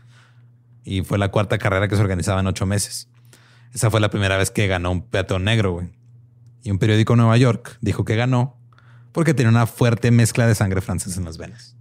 Y 0.84 1.02
fue 1.02 1.18
la 1.18 1.28
cuarta 1.28 1.58
carrera 1.58 1.86
que 1.88 1.96
se 1.96 2.00
organizaba 2.02 2.40
en 2.40 2.46
ocho 2.46 2.64
meses. 2.66 3.08
Esa 3.74 3.90
fue 3.90 4.00
la 4.00 4.08
primera 4.10 4.36
vez 4.38 4.50
que 4.50 4.66
ganó 4.66 4.90
un 4.90 5.02
peatón 5.08 5.44
negro, 5.44 5.72
güey. 5.72 5.90
Y 6.62 6.70
un 6.70 6.78
periódico 6.78 7.12
de 7.12 7.18
Nueva 7.18 7.36
York 7.36 7.76
dijo 7.80 8.04
que 8.04 8.16
ganó 8.16 8.58
porque 9.12 9.34
tenía 9.34 9.50
una 9.50 9.66
fuerte 9.66 10.10
mezcla 10.10 10.46
de 10.46 10.54
sangre 10.54 10.80
francesa 10.80 11.18
en 11.18 11.24
las 11.26 11.36
venas. 11.36 11.76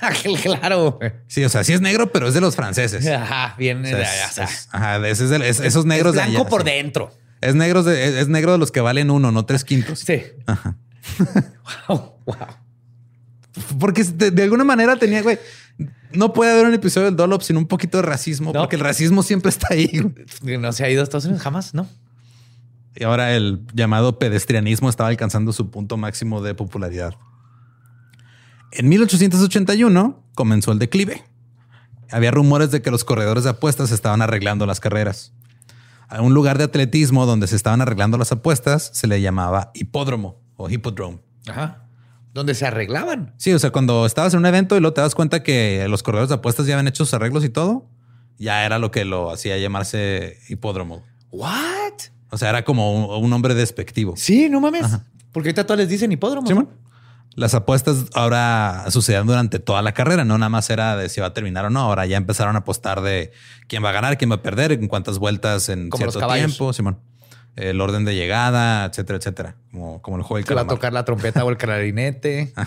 claro. 0.42 0.98
Sí, 1.26 1.44
o 1.44 1.48
sea, 1.48 1.64
sí 1.64 1.72
es 1.72 1.80
negro, 1.80 2.12
pero 2.12 2.28
es 2.28 2.34
de 2.34 2.40
los 2.40 2.54
franceses. 2.56 3.06
Ajá, 3.06 3.54
bien. 3.58 3.84
O 3.84 3.88
sea, 3.88 4.00
es- 4.26 4.38
es- 4.38 4.68
ajá, 4.70 4.96
es 5.08 5.20
esos 5.20 5.84
negros 5.86 6.14
es 6.14 6.20
de 6.20 6.26
blanco 6.26 6.40
allá, 6.42 6.48
por 6.48 6.62
sí. 6.62 6.70
dentro. 6.70 7.10
Es 7.40 7.54
negro 7.54 7.82
de, 7.82 8.08
es, 8.08 8.14
es 8.14 8.28
negro 8.28 8.52
de 8.52 8.58
los 8.58 8.70
que 8.72 8.80
valen 8.80 9.10
uno, 9.10 9.30
no 9.32 9.44
tres 9.46 9.64
quintos. 9.64 10.00
Sí. 10.00 10.22
wow, 11.88 12.12
wow. 12.26 12.36
Porque 13.78 14.04
de, 14.04 14.30
de 14.30 14.42
alguna 14.42 14.64
manera 14.64 14.96
tenía, 14.96 15.22
güey. 15.22 15.38
No 16.12 16.32
puede 16.32 16.52
haber 16.52 16.66
un 16.66 16.74
episodio 16.74 17.06
del 17.06 17.16
Dolop 17.16 17.42
sin 17.42 17.56
un 17.56 17.66
poquito 17.66 17.98
de 17.98 18.02
racismo, 18.02 18.52
No. 18.52 18.60
porque 18.60 18.76
el 18.76 18.80
racismo 18.82 19.22
siempre 19.22 19.50
está 19.50 19.68
ahí. 19.70 19.90
güey. 20.42 20.58
No 20.58 20.72
se 20.72 20.84
ha 20.84 20.90
ido 20.90 21.00
a 21.00 21.04
Estados 21.04 21.26
Unidos 21.26 21.42
jamás, 21.42 21.74
¿no? 21.74 21.86
Y 22.96 23.04
ahora 23.04 23.34
el 23.36 23.60
llamado 23.74 24.18
pedestrianismo 24.18 24.88
estaba 24.88 25.10
alcanzando 25.10 25.52
su 25.52 25.70
punto 25.70 25.96
máximo 25.96 26.42
de 26.42 26.54
popularidad. 26.54 27.14
En 28.72 28.88
1881 28.88 30.22
comenzó 30.34 30.72
el 30.72 30.78
declive. 30.78 31.22
Había 32.10 32.30
rumores 32.30 32.70
de 32.70 32.80
que 32.82 32.90
los 32.90 33.04
corredores 33.04 33.44
de 33.44 33.50
apuestas 33.50 33.92
estaban 33.92 34.22
arreglando 34.22 34.66
las 34.66 34.80
carreras. 34.80 35.32
A 36.08 36.22
un 36.22 36.34
lugar 36.34 36.58
de 36.58 36.64
atletismo 36.64 37.26
donde 37.26 37.46
se 37.46 37.56
estaban 37.56 37.80
arreglando 37.80 38.16
las 38.18 38.32
apuestas 38.32 38.90
se 38.94 39.06
le 39.06 39.20
llamaba 39.20 39.70
hipódromo 39.74 40.40
o 40.56 40.68
hippodrome. 40.70 41.20
Ajá. 41.46 41.84
Donde 42.32 42.54
se 42.54 42.66
arreglaban. 42.66 43.34
Sí, 43.36 43.52
o 43.52 43.58
sea, 43.58 43.70
cuando 43.70 44.06
estabas 44.06 44.32
en 44.32 44.40
un 44.40 44.46
evento 44.46 44.76
y 44.76 44.80
luego 44.80 44.94
te 44.94 45.00
das 45.00 45.14
cuenta 45.14 45.42
que 45.42 45.86
los 45.88 46.02
corredores 46.02 46.28
de 46.28 46.36
apuestas 46.36 46.66
ya 46.66 46.74
habían 46.74 46.88
hecho 46.88 47.04
sus 47.04 47.14
arreglos 47.14 47.44
y 47.44 47.48
todo, 47.48 47.88
ya 48.38 48.64
era 48.64 48.78
lo 48.78 48.90
que 48.90 49.04
lo 49.04 49.30
hacía 49.30 49.58
llamarse 49.58 50.38
hipódromo. 50.48 51.02
What? 51.30 51.92
O 52.30 52.38
sea, 52.38 52.50
era 52.50 52.64
como 52.64 53.16
un, 53.18 53.24
un 53.24 53.30
nombre 53.30 53.54
despectivo. 53.54 54.14
Sí, 54.16 54.48
no 54.48 54.60
mames. 54.60 54.86
Porque 55.32 55.50
ahorita 55.50 55.66
todos 55.66 55.78
les 55.78 55.88
dicen 55.88 56.10
hipódromo. 56.12 56.46
Simón. 56.46 56.68
Las 57.34 57.54
apuestas 57.54 58.06
ahora 58.14 58.84
sucedían 58.90 59.26
durante 59.26 59.58
toda 59.60 59.80
la 59.82 59.92
carrera, 59.92 60.24
no 60.24 60.38
nada 60.38 60.48
más 60.48 60.68
era 60.70 60.96
de 60.96 61.08
si 61.08 61.20
va 61.20 61.28
a 61.28 61.34
terminar 61.34 61.64
o 61.66 61.70
no. 61.70 61.80
Ahora 61.80 62.04
ya 62.06 62.16
empezaron 62.16 62.56
a 62.56 62.60
apostar 62.60 63.00
de 63.00 63.30
quién 63.68 63.84
va 63.84 63.90
a 63.90 63.92
ganar, 63.92 64.18
quién 64.18 64.30
va 64.30 64.36
a 64.36 64.42
perder, 64.42 64.72
en 64.72 64.88
cuántas 64.88 65.18
vueltas 65.20 65.68
en 65.68 65.88
Como 65.88 66.10
cierto 66.10 66.26
tiempo, 66.34 66.72
Simón. 66.72 66.98
El 67.54 67.80
orden 67.80 68.04
de 68.04 68.14
llegada, 68.16 68.86
etcétera, 68.86 69.18
etcétera. 69.18 69.56
Como, 69.70 70.02
como 70.02 70.16
el 70.16 70.22
juego 70.24 70.36
del 70.38 70.44
Que 70.46 70.54
va 70.54 70.60
a 70.62 70.64
calamar. 70.64 70.76
tocar 70.78 70.92
la 70.92 71.04
trompeta 71.04 71.44
o 71.44 71.50
el 71.50 71.56
clarinete. 71.56 72.52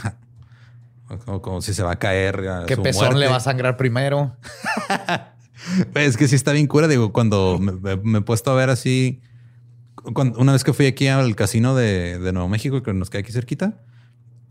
O 1.09 1.17
Como, 1.17 1.41
como 1.41 1.61
si 1.61 1.73
se 1.73 1.83
va 1.83 1.91
a 1.91 1.99
caer. 1.99 2.47
a 2.47 2.65
¿Qué 2.65 2.75
su 2.77 2.83
pezón 2.83 3.19
le 3.19 3.27
va 3.27 3.35
a 3.35 3.39
sangrar 3.41 3.75
primero? 3.75 4.37
Güey, 5.93 6.05
Es 6.05 6.15
que 6.15 6.29
sí 6.29 6.35
está 6.35 6.53
bien 6.53 6.67
cura. 6.67 6.87
Digo, 6.87 7.11
cuando 7.11 7.57
me, 7.59 7.73
me- 7.73 7.97
me 7.97 8.19
he 8.19 8.21
puesto 8.21 8.49
a 8.51 8.55
ver 8.55 8.69
así, 8.69 9.19
cuando- 10.13 10.39
una 10.39 10.53
vez 10.53 10.63
que 10.63 10.71
fui 10.71 10.85
aquí 10.85 11.07
al 11.09 11.35
casino 11.35 11.75
de, 11.75 12.17
de 12.17 12.31
Nuevo 12.31 12.47
México, 12.47 12.81
que 12.81 12.93
nos 12.93 13.09
queda 13.09 13.19
aquí 13.23 13.33
cerquita, 13.33 13.73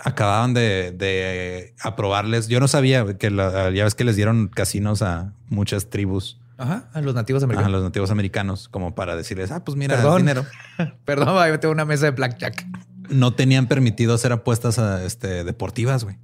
acababan 0.04 0.54
de, 0.54 0.92
de 0.92 1.74
aprobarles. 1.82 2.48
Yo 2.48 2.60
no 2.60 2.68
sabía 2.68 3.16
que 3.18 3.30
la- 3.30 3.70
ya 3.70 3.84
ves 3.84 3.94
que 3.94 4.04
les 4.04 4.16
dieron 4.16 4.48
casinos 4.48 5.02
a 5.02 5.32
muchas 5.48 5.90
tribus, 5.90 6.38
Ajá, 6.58 6.88
a 6.92 7.00
los 7.00 7.14
nativos 7.14 7.42
a 7.42 7.46
americanos. 7.46 7.72
los 7.72 7.82
nativos 7.82 8.10
americanos, 8.10 8.68
como 8.68 8.94
para 8.94 9.16
decirles, 9.16 9.50
ah, 9.50 9.64
pues 9.64 9.76
mira, 9.76 9.96
Perdón. 9.96 10.18
dinero. 10.18 10.44
Perdón, 11.04 11.28
ahí 11.38 11.56
tengo 11.58 11.72
una 11.72 11.84
mesa 11.84 12.06
de 12.06 12.10
blackjack. 12.12 12.66
No 13.08 13.32
tenían 13.34 13.66
permitido 13.66 14.14
hacer 14.14 14.32
apuestas 14.32 14.78
a, 14.78 15.04
este, 15.04 15.42
deportivas, 15.44 16.04
güey. 16.04 16.16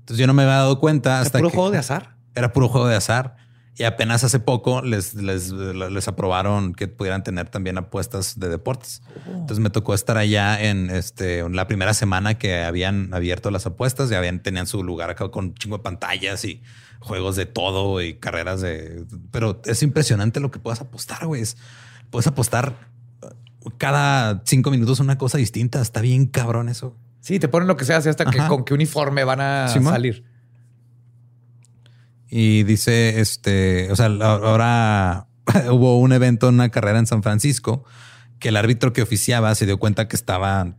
Entonces 0.00 0.18
yo 0.18 0.26
no 0.26 0.34
me 0.34 0.42
había 0.44 0.56
dado 0.56 0.78
cuenta 0.78 1.20
¿Es 1.20 1.26
hasta 1.26 1.38
puro 1.38 1.50
que 1.50 1.56
juego 1.56 1.70
de 1.72 1.78
azar? 1.78 2.14
era 2.34 2.52
puro 2.52 2.68
juego 2.68 2.86
de 2.86 2.96
azar. 2.96 3.36
Y 3.78 3.84
apenas 3.84 4.24
hace 4.24 4.40
poco 4.40 4.80
les, 4.80 5.12
les, 5.14 5.50
les 5.52 6.08
aprobaron 6.08 6.72
que 6.74 6.88
pudieran 6.88 7.22
tener 7.22 7.50
también 7.50 7.76
apuestas 7.76 8.38
de 8.40 8.48
deportes. 8.48 9.02
Entonces 9.26 9.58
me 9.58 9.68
tocó 9.68 9.92
estar 9.92 10.16
allá 10.16 10.58
en 10.62 10.88
este, 10.90 11.46
la 11.50 11.66
primera 11.66 11.92
semana 11.92 12.38
que 12.38 12.62
habían 12.64 13.12
abierto 13.12 13.50
las 13.50 13.66
apuestas. 13.66 14.08
Ya 14.08 14.16
habían, 14.18 14.40
tenían 14.40 14.66
su 14.66 14.82
lugar 14.82 15.10
acá 15.10 15.28
con 15.30 15.46
un 15.46 15.54
chingo 15.54 15.76
de 15.76 15.82
pantallas 15.82 16.44
y 16.46 16.62
juegos 17.00 17.36
de 17.36 17.44
todo 17.44 18.00
y 18.00 18.14
carreras 18.14 18.62
de... 18.62 19.04
Pero 19.30 19.60
es 19.66 19.82
impresionante 19.82 20.40
lo 20.40 20.50
que 20.50 20.58
puedas 20.58 20.80
apostar, 20.80 21.26
güey. 21.26 21.42
Es- 21.42 21.56
Puedes 22.08 22.28
apostar 22.28 22.88
uh, 23.62 23.70
cada 23.78 24.40
cinco 24.46 24.70
minutos 24.70 25.00
una 25.00 25.18
cosa 25.18 25.38
distinta. 25.38 25.82
Está 25.82 26.00
bien 26.00 26.26
cabrón 26.26 26.68
eso. 26.68 26.96
Sí, 27.20 27.38
te 27.40 27.48
ponen 27.48 27.66
lo 27.68 27.76
que 27.76 27.84
sea, 27.84 27.96
hasta 27.98 28.24
que 28.30 28.38
con 28.48 28.64
qué 28.64 28.72
uniforme 28.72 29.24
van 29.24 29.40
a 29.40 29.68
salir. 29.68 30.24
Y 32.28 32.64
dice, 32.64 33.20
este, 33.20 33.90
o 33.92 33.96
sea, 33.96 34.06
ahora 34.06 35.26
hubo 35.70 35.98
un 35.98 36.12
evento, 36.12 36.48
una 36.48 36.70
carrera 36.70 36.98
en 36.98 37.06
San 37.06 37.22
Francisco, 37.22 37.84
que 38.38 38.48
el 38.48 38.56
árbitro 38.56 38.92
que 38.92 39.02
oficiaba 39.02 39.54
se 39.54 39.66
dio 39.66 39.78
cuenta 39.78 40.08
que 40.08 40.16
estaba 40.16 40.74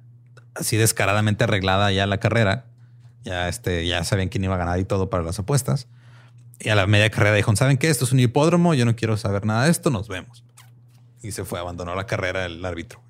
así 0.55 0.77
descaradamente 0.77 1.43
arreglada 1.43 1.91
ya 1.91 2.05
la 2.05 2.19
carrera. 2.19 2.65
Ya, 3.23 3.49
este, 3.49 3.85
ya 3.85 4.03
sabían 4.03 4.29
quién 4.29 4.43
iba 4.43 4.55
a 4.55 4.57
ganar 4.57 4.79
y 4.79 4.85
todo 4.85 5.09
para 5.09 5.23
las 5.23 5.39
apuestas. 5.39 5.87
Y 6.59 6.69
a 6.69 6.75
la 6.75 6.87
media 6.87 7.09
carrera 7.09 7.35
dijo, 7.35 7.55
¿saben 7.55 7.77
qué? 7.77 7.89
Esto 7.89 8.05
es 8.05 8.11
un 8.11 8.19
hipódromo, 8.19 8.73
yo 8.73 8.85
no 8.85 8.95
quiero 8.95 9.17
saber 9.17 9.45
nada 9.45 9.65
de 9.65 9.71
esto, 9.71 9.89
nos 9.89 10.07
vemos. 10.07 10.43
Y 11.21 11.31
se 11.31 11.43
fue, 11.43 11.59
abandonó 11.59 11.93
la 11.95 12.05
carrera 12.05 12.45
el 12.45 12.63
árbitro. 12.63 13.01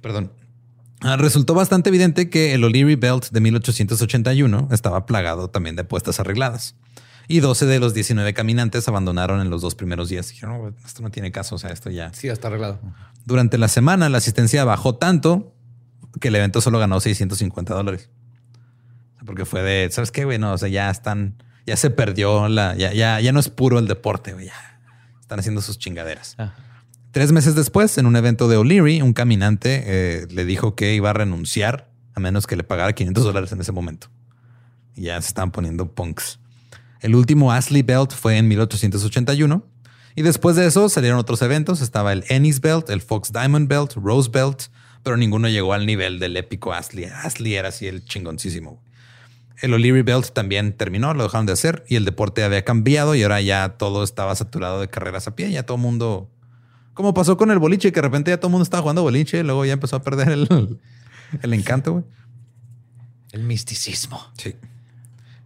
Perdón. 0.00 0.32
Ah, 1.00 1.16
Resultó 1.16 1.54
bastante 1.54 1.90
evidente 1.90 2.30
que 2.30 2.54
el 2.54 2.64
O'Leary 2.64 2.94
Belt 2.96 3.30
de 3.30 3.40
1881 3.40 4.68
estaba 4.72 5.06
plagado 5.06 5.48
también 5.50 5.76
de 5.76 5.82
apuestas 5.82 6.20
arregladas. 6.20 6.74
Y 7.28 7.40
12 7.40 7.66
de 7.66 7.80
los 7.80 7.92
19 7.92 8.34
caminantes 8.34 8.86
abandonaron 8.88 9.40
en 9.40 9.50
los 9.50 9.60
dos 9.60 9.74
primeros 9.74 10.08
días. 10.08 10.28
Dijeron, 10.28 10.62
"No, 10.62 10.74
esto 10.86 11.02
no 11.02 11.10
tiene 11.10 11.32
caso, 11.32 11.56
o 11.56 11.58
sea, 11.58 11.70
esto 11.70 11.90
ya. 11.90 12.12
Sí, 12.14 12.28
está 12.28 12.48
arreglado. 12.48 12.80
Durante 13.24 13.58
la 13.58 13.68
semana 13.68 14.08
la 14.08 14.18
asistencia 14.18 14.64
bajó 14.64 14.94
tanto 14.94 15.52
que 16.20 16.28
el 16.28 16.36
evento 16.36 16.60
solo 16.60 16.78
ganó 16.78 17.00
650 17.00 17.74
dólares. 17.74 18.08
Porque 19.24 19.44
fue 19.44 19.62
de, 19.62 19.90
¿sabes 19.90 20.12
qué, 20.12 20.24
güey? 20.24 20.38
No, 20.38 20.52
o 20.52 20.58
sea, 20.58 20.68
ya 20.68 20.88
están, 20.88 21.42
ya 21.66 21.76
se 21.76 21.90
perdió 21.90 22.48
la, 22.48 22.76
ya, 22.76 22.92
ya, 22.92 23.20
ya 23.20 23.32
no 23.32 23.40
es 23.40 23.48
puro 23.48 23.78
el 23.80 23.88
deporte, 23.88 24.32
güey. 24.32 24.46
Ya 24.46 24.80
están 25.20 25.40
haciendo 25.40 25.60
sus 25.62 25.78
chingaderas. 25.78 26.36
Ah. 26.38 26.54
Tres 27.16 27.32
meses 27.32 27.54
después, 27.54 27.96
en 27.96 28.04
un 28.04 28.14
evento 28.14 28.46
de 28.46 28.58
O'Leary, 28.58 29.00
un 29.00 29.14
caminante 29.14 29.84
eh, 29.86 30.26
le 30.28 30.44
dijo 30.44 30.74
que 30.74 30.94
iba 30.94 31.08
a 31.08 31.12
renunciar 31.14 31.88
a 32.12 32.20
menos 32.20 32.46
que 32.46 32.56
le 32.56 32.62
pagara 32.62 32.92
500 32.92 33.24
dólares 33.24 33.52
en 33.52 33.60
ese 33.62 33.72
momento. 33.72 34.08
Y 34.94 35.04
ya 35.04 35.18
se 35.22 35.28
estaban 35.28 35.50
poniendo 35.50 35.94
punks. 35.94 36.40
El 37.00 37.14
último 37.14 37.52
Ashley 37.52 37.80
Belt 37.80 38.12
fue 38.12 38.36
en 38.36 38.48
1881. 38.48 39.64
Y 40.14 40.20
después 40.20 40.56
de 40.56 40.66
eso 40.66 40.90
salieron 40.90 41.18
otros 41.18 41.40
eventos. 41.40 41.80
Estaba 41.80 42.12
el 42.12 42.22
Ennis 42.28 42.60
Belt, 42.60 42.90
el 42.90 43.00
Fox 43.00 43.32
Diamond 43.32 43.66
Belt, 43.66 43.94
Rose 43.94 44.28
Belt, 44.30 44.64
pero 45.02 45.16
ninguno 45.16 45.48
llegó 45.48 45.72
al 45.72 45.86
nivel 45.86 46.18
del 46.18 46.36
épico 46.36 46.74
Ashley. 46.74 47.06
Ashley 47.06 47.54
era 47.54 47.70
así 47.70 47.86
el 47.86 48.04
chingoncísimo. 48.04 48.82
El 49.62 49.72
O'Leary 49.72 50.02
Belt 50.02 50.34
también 50.34 50.74
terminó, 50.74 51.14
lo 51.14 51.22
dejaron 51.22 51.46
de 51.46 51.54
hacer 51.54 51.82
y 51.88 51.96
el 51.96 52.04
deporte 52.04 52.44
había 52.44 52.62
cambiado 52.62 53.14
y 53.14 53.22
ahora 53.22 53.40
ya 53.40 53.78
todo 53.78 54.04
estaba 54.04 54.34
saturado 54.34 54.82
de 54.82 54.88
carreras 54.88 55.26
a 55.28 55.34
pie. 55.34 55.50
Ya 55.50 55.62
todo 55.62 55.78
mundo, 55.78 56.30
como 56.96 57.12
pasó 57.12 57.36
con 57.36 57.50
el 57.50 57.58
boliche, 57.58 57.92
que 57.92 57.96
de 58.00 58.08
repente 58.08 58.30
ya 58.30 58.38
todo 58.38 58.48
el 58.48 58.52
mundo 58.52 58.62
estaba 58.62 58.80
jugando 58.80 59.02
boliche, 59.02 59.44
luego 59.44 59.66
ya 59.66 59.74
empezó 59.74 59.96
a 59.96 60.02
perder 60.02 60.30
el, 60.30 60.48
el 61.42 61.52
encanto. 61.52 61.92
güey. 61.92 62.04
El 63.32 63.42
misticismo. 63.42 64.18
Sí. 64.38 64.56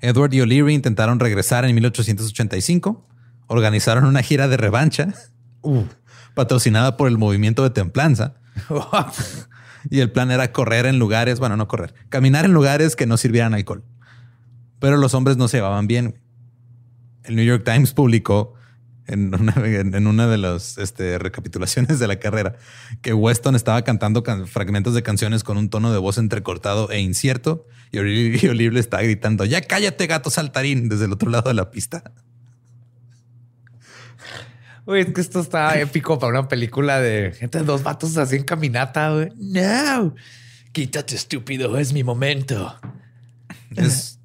Edward 0.01 0.33
y 0.33 0.43
O'Leary 0.43 0.73
intentaron 0.75 1.19
regresar 1.19 1.65
en 1.65 1.75
1885. 1.75 3.05
Organizaron 3.49 4.05
una 4.05 4.23
gira 4.23 4.47
de 4.47 4.57
revancha 4.57 5.13
patrocinada 6.35 6.97
por 6.97 7.09
el 7.09 7.19
movimiento 7.19 7.65
de 7.65 7.71
templanza. 7.71 8.35
Y 9.91 10.01
el 10.01 10.13
plan 10.13 10.31
era 10.31 10.53
correr 10.53 10.85
en 10.85 10.99
lugares, 10.99 11.41
bueno, 11.41 11.57
no 11.57 11.67
correr, 11.67 11.95
caminar 12.11 12.45
en 12.45 12.53
lugares 12.53 12.97
que 12.97 13.07
no 13.07 13.17
sirvieran 13.17 13.55
alcohol. 13.55 13.83
Pero 14.79 14.99
los 14.99 15.15
hombres 15.15 15.39
no 15.39 15.49
se 15.49 15.57
llevaban 15.57 15.87
bien. 15.87 16.21
El 17.25 17.35
New 17.35 17.47
York 17.47 17.65
Times 17.65 17.95
publicó 17.95 18.53
en 19.11 19.35
una, 19.35 19.55
en 19.65 20.07
una 20.07 20.27
de 20.27 20.39
las 20.39 20.79
este, 20.79 21.19
recapitulaciones 21.19 21.99
de 21.99 22.07
la 22.07 22.19
carrera 22.19 22.57
que 23.03 23.13
Weston 23.13 23.57
estaba 23.57 23.83
cantando 23.83 24.23
can- 24.23 24.47
fragmentos 24.47 24.95
de 24.95 25.03
canciones 25.03 25.45
con 25.45 25.57
un 25.57 25.69
tono 25.69 25.93
de 25.93 25.99
voz 25.99 26.19
entrecortado 26.19 26.91
e 26.91 27.01
incierto 27.01 27.67
y 27.93 27.99
O'Leary 27.99 28.71
le 28.71 28.81
estaba 28.81 29.03
gritando, 29.03 29.45
ya 29.45 29.61
cállate 29.63 30.07
gato 30.07 30.31
saltarín 30.31 30.89
desde 30.89 31.07
el 31.07 31.13
otro 31.13 31.29
lado 31.31 31.49
de 31.49 31.55
la 31.55 31.71
pista. 31.71 32.05
Güey, 34.87 35.03
es 35.03 35.13
que 35.13 35.21
esto 35.21 35.41
está 35.41 35.79
épico 35.79 36.19
para 36.19 36.39
una 36.39 36.49
película 36.49 37.01
de 37.01 37.33
gente, 37.33 37.59
dos 37.61 37.83
vatos 37.83 38.17
así 38.17 38.37
en 38.37 38.45
caminata, 38.45 39.13
güey. 39.13 39.29
No. 39.37 40.15
Quítate, 40.73 41.15
estúpido, 41.17 41.79
es 41.79 41.93
mi 41.93 42.03
momento. 42.03 42.75
Es, 43.77 44.19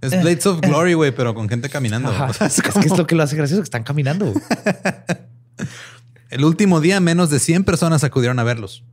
es 0.00 0.10
Blades 0.22 0.46
of 0.46 0.60
Glory, 0.60 0.94
güey, 0.94 1.14
pero 1.14 1.34
con 1.34 1.48
gente 1.48 1.68
caminando. 1.68 2.10
Es 2.40 2.62
que 2.62 2.70
es 2.80 2.96
lo 2.96 3.06
que 3.06 3.14
lo 3.14 3.22
hace 3.22 3.36
gracioso, 3.36 3.62
que 3.62 3.64
están 3.64 3.82
caminando. 3.82 4.32
El 6.30 6.44
último 6.44 6.80
día, 6.80 7.00
menos 7.00 7.28
de 7.30 7.40
100 7.40 7.64
personas 7.64 8.04
acudieron 8.04 8.38
a 8.38 8.44
verlos, 8.44 8.84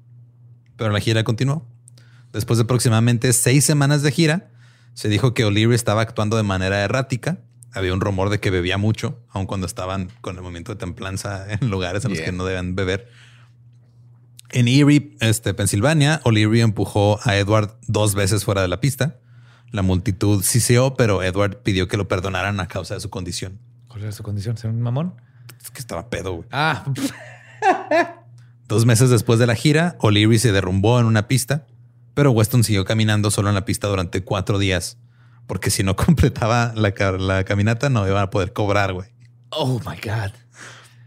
pero 0.75 0.91
la 0.91 0.99
gira 0.99 1.23
continuó. 1.23 1.65
Después 2.33 2.57
de 2.57 2.63
aproximadamente 2.63 3.31
seis 3.31 3.63
semanas 3.63 4.01
de 4.01 4.11
gira, 4.11 4.49
se 4.95 5.07
dijo 5.07 5.33
que 5.33 5.45
O'Leary 5.45 5.75
estaba 5.75 6.01
actuando 6.01 6.35
de 6.35 6.43
manera 6.43 6.83
errática. 6.83 7.39
Había 7.71 7.93
un 7.93 8.01
rumor 8.01 8.29
de 8.29 8.39
que 8.39 8.49
bebía 8.49 8.77
mucho, 8.77 9.19
aun 9.29 9.45
cuando 9.45 9.67
estaban 9.67 10.09
con 10.21 10.35
el 10.35 10.41
momento 10.41 10.73
de 10.73 10.79
templanza 10.79 11.45
en 11.53 11.69
lugares 11.69 12.03
en 12.05 12.11
los 12.11 12.21
que 12.21 12.31
no 12.31 12.43
deben 12.43 12.75
beber. 12.75 13.07
En 14.49 14.67
Erie, 14.67 15.15
este, 15.19 15.53
Pensilvania, 15.53 16.21
O'Leary 16.23 16.61
empujó 16.61 17.19
a 17.23 17.35
Edward 17.35 17.77
dos 17.87 18.15
veces 18.15 18.45
fuera 18.45 18.61
de 18.61 18.67
la 18.67 18.79
pista. 18.79 19.19
La 19.71 19.81
multitud 19.81 20.43
siseó, 20.43 20.95
pero 20.95 21.21
Edward 21.23 21.57
pidió 21.57 21.87
que 21.87 21.97
lo 21.97 22.07
perdonaran 22.07 22.59
a 22.59 22.67
causa 22.67 22.93
de 22.93 22.99
su 23.01 23.09
condición. 23.09 23.59
¿Cuál 23.87 24.03
era 24.03 24.11
su 24.11 24.23
condición? 24.23 24.57
¿Ser 24.57 24.69
un 24.69 24.81
mamón? 24.81 25.15
Es 25.61 25.71
que 25.71 25.79
estaba 25.79 26.09
pedo, 26.09 26.33
güey. 26.33 26.47
Ah, 26.51 26.85
Dos 28.67 28.85
meses 28.85 29.09
después 29.09 29.39
de 29.39 29.47
la 29.47 29.55
gira, 29.55 29.95
O'Leary 29.99 30.39
se 30.39 30.51
derrumbó 30.51 30.99
en 30.99 31.05
una 31.05 31.27
pista, 31.27 31.65
pero 32.13 32.31
Weston 32.31 32.63
siguió 32.63 32.83
caminando 32.85 33.31
solo 33.31 33.49
en 33.49 33.55
la 33.55 33.63
pista 33.65 33.87
durante 33.87 34.23
cuatro 34.23 34.59
días, 34.59 34.97
porque 35.47 35.69
si 35.69 35.83
no 35.83 35.95
completaba 35.97 36.73
la, 36.75 36.93
la 37.17 37.43
caminata 37.45 37.89
no 37.89 38.07
iba 38.07 38.21
a 38.21 38.29
poder 38.29 38.53
cobrar, 38.53 38.93
güey. 38.93 39.09
oh 39.51 39.79
my 39.85 39.95
God. 40.03 40.31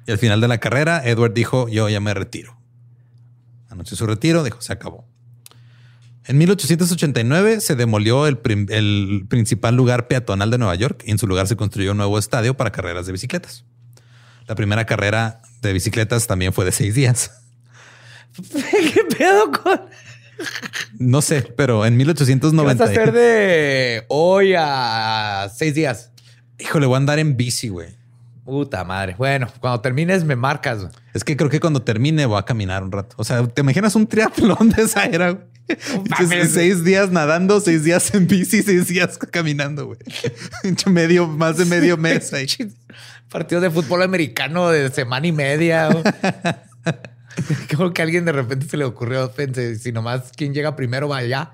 Y 0.07 0.13
al 0.13 0.19
final 0.19 0.41
de 0.41 0.49
la 0.49 0.59
carrera, 0.59 1.03
Edward 1.05 1.35
dijo, 1.35 1.69
yo 1.69 1.89
ya 1.89 2.01
me 2.01 2.15
retiro. 2.15 2.57
Anunció 3.69 3.97
su 3.97 4.07
retiro, 4.07 4.43
dijo, 4.43 4.61
se 4.61 4.73
acabó. 4.73 5.07
En 6.27 6.39
1889 6.39 7.61
se 7.61 7.77
demolió 7.77 8.27
el, 8.27 8.39
principal 8.39 9.75
lugar 9.75 10.07
peatonal 10.07 10.51
de 10.51 10.59
Nueva 10.59 10.75
York 10.75 11.03
y 11.07 11.11
en 11.11 11.18
su 11.18 11.27
lugar 11.27 11.47
se 11.47 11.57
construyó 11.57 11.93
un 11.93 11.97
nuevo 11.97 12.18
estadio 12.18 12.57
para 12.57 12.71
carreras 12.71 13.07
de 13.07 13.12
bicicletas. 13.12 13.64
La 14.47 14.55
primera 14.55 14.85
carrera 14.85 15.41
de 15.62 15.73
bicicletas 15.73 16.27
también 16.27 16.53
fue 16.53 16.64
de 16.64 16.73
seis 16.73 16.95
días. 16.95 17.31
¿Qué 18.53 19.05
pedo 19.16 19.51
con? 19.51 19.81
No 20.99 21.21
sé, 21.23 21.43
pero 21.43 21.85
en 21.85 21.99
¿Qué 21.99 22.05
vas 22.05 22.21
a 22.21 22.25
1890. 22.25 22.85
hacer 22.85 23.12
de 23.12 24.05
hoy 24.09 24.55
a 24.57 25.51
seis 25.55 25.75
días? 25.75 26.12
Híjole, 26.59 26.87
voy 26.87 26.95
a 26.95 26.99
andar 26.99 27.18
en 27.18 27.37
bici, 27.37 27.68
güey. 27.68 27.89
Puta 28.45 28.85
madre. 28.85 29.14
Bueno, 29.16 29.49
cuando 29.61 29.81
termines 29.81 30.25
me 30.25 30.37
marcas. 30.37 30.89
Es 31.14 31.25
que 31.25 31.37
creo 31.37 31.49
que 31.49 31.61
cuando 31.61 31.83
termine 31.83 32.27
voy 32.27 32.39
a 32.39 32.43
caminar 32.43 32.83
un 32.83 32.93
rato. 32.93 33.14
O 33.18 33.25
sea, 33.25 33.47
¿te 33.47 33.61
imaginas 33.61 33.95
un 33.95 34.07
triatlón 34.07 34.71
de 34.71 34.83
esa 34.83 35.05
era, 35.05 35.31
güey? 35.31 35.45
Mames. 36.09 36.53
seis 36.53 36.85
días 36.85 37.11
nadando, 37.11 37.61
seis 37.61 37.85
días 37.85 38.14
en 38.14 38.27
bici, 38.27 38.62
seis 38.62 38.89
días 38.89 39.18
caminando, 39.18 39.87
güey. 39.87 39.99
medio, 40.87 41.27
más 41.27 41.57
de 41.57 41.64
medio 41.64 41.97
mes 41.97 42.33
ahí. 42.33 42.47
Partidos 43.29 43.62
de 43.62 43.71
fútbol 43.71 44.03
americano 44.03 44.71
de 44.71 44.91
semana 44.91 45.27
y 45.27 45.33
media. 45.33 45.89
Como 47.77 47.93
que 47.93 48.03
a 48.03 48.05
alguien 48.05 48.25
de 48.25 48.33
repente 48.33 48.66
se 48.66 48.77
le 48.77 48.85
ocurrió, 48.85 49.31
pensé, 49.33 49.77
si 49.79 49.93
nomás 49.93 50.33
quien 50.37 50.53
llega 50.53 50.77
primero 50.77 51.09
va 51.09 51.18
allá. 51.18 51.53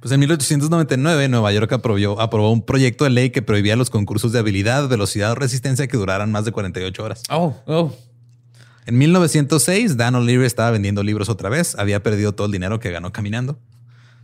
Pues 0.00 0.12
en 0.12 0.20
1899 0.20 1.28
Nueva 1.28 1.52
York 1.52 1.72
aprobó, 1.72 2.20
aprobó 2.20 2.52
un 2.52 2.62
proyecto 2.62 3.04
de 3.04 3.10
ley 3.10 3.30
que 3.30 3.42
prohibía 3.42 3.74
los 3.74 3.90
concursos 3.90 4.32
de 4.32 4.38
habilidad, 4.38 4.88
velocidad 4.88 5.32
o 5.32 5.34
resistencia 5.34 5.88
que 5.88 5.96
duraran 5.96 6.30
más 6.30 6.44
de 6.44 6.52
48 6.52 7.02
horas. 7.02 7.22
Oh, 7.30 7.56
oh. 7.66 7.92
En 8.88 8.96
1906, 8.96 9.98
Dan 9.98 10.14
O'Leary 10.14 10.46
estaba 10.46 10.70
vendiendo 10.70 11.02
libros 11.02 11.28
otra 11.28 11.50
vez. 11.50 11.74
Había 11.74 12.02
perdido 12.02 12.34
todo 12.34 12.46
el 12.46 12.52
dinero 12.52 12.80
que 12.80 12.90
ganó 12.90 13.12
caminando. 13.12 13.60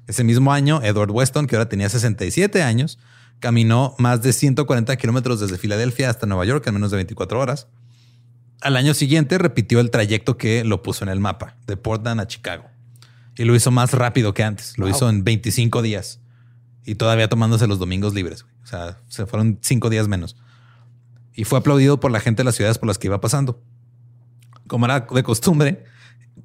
Ese 0.07 0.25
mismo 0.25 0.55
año, 0.55 0.81
Edward 0.83 1.11
Weston, 1.11 1.47
que 1.47 1.57
ahora 1.57 1.69
tenía 1.69 1.91
67 1.91 2.63
años, 2.63 2.99
caminó 3.41 3.95
más 3.99 4.23
de 4.23 4.33
140 4.33 4.97
kilómetros 4.97 5.41
desde 5.41 5.59
Filadelfia 5.59 6.09
hasta 6.09 6.27
Nueva 6.27 6.47
York 6.47 6.67
en 6.67 6.73
menos 6.73 6.91
de 6.91 6.97
24 6.97 7.39
horas. 7.39 7.67
Al 8.63 8.77
año 8.77 8.95
siguiente 8.95 9.37
repitió 9.37 9.81
el 9.81 9.91
trayecto 9.91 10.39
que 10.39 10.65
lo 10.65 10.83
puso 10.83 11.05
en 11.05 11.11
el 11.11 11.21
mapa, 11.21 11.59
de 11.67 11.77
Portland 11.77 12.23
a 12.23 12.27
Chicago. 12.27 12.65
Y 13.37 13.45
lo 13.45 13.55
hizo 13.55 13.71
más 13.71 13.93
rápido 13.93 14.33
que 14.33 14.45
antes. 14.45 14.79
Lo 14.79 14.89
hizo 14.89 15.11
en 15.11 15.25
25 15.25 15.83
días. 15.83 16.21
Y 16.87 16.95
todavía 16.95 17.29
tomándose 17.29 17.67
los 17.67 17.79
domingos 17.79 18.15
libres. 18.15 18.47
O 18.63 18.67
sea, 18.67 18.97
se 19.09 19.27
fueron 19.27 19.59
cinco 19.61 19.91
días 19.91 20.09
menos. 20.09 20.37
Y 21.35 21.45
fue 21.45 21.59
aplaudido 21.59 22.01
por 22.01 22.11
la 22.11 22.21
gente 22.21 22.41
de 22.41 22.45
las 22.45 22.55
ciudades 22.55 22.79
por 22.79 22.87
las 22.87 22.97
que 22.97 23.09
iba 23.09 23.21
pasando. 23.21 23.63
Como 24.67 24.87
era 24.87 25.01
de 25.01 25.23
costumbre, 25.23 25.85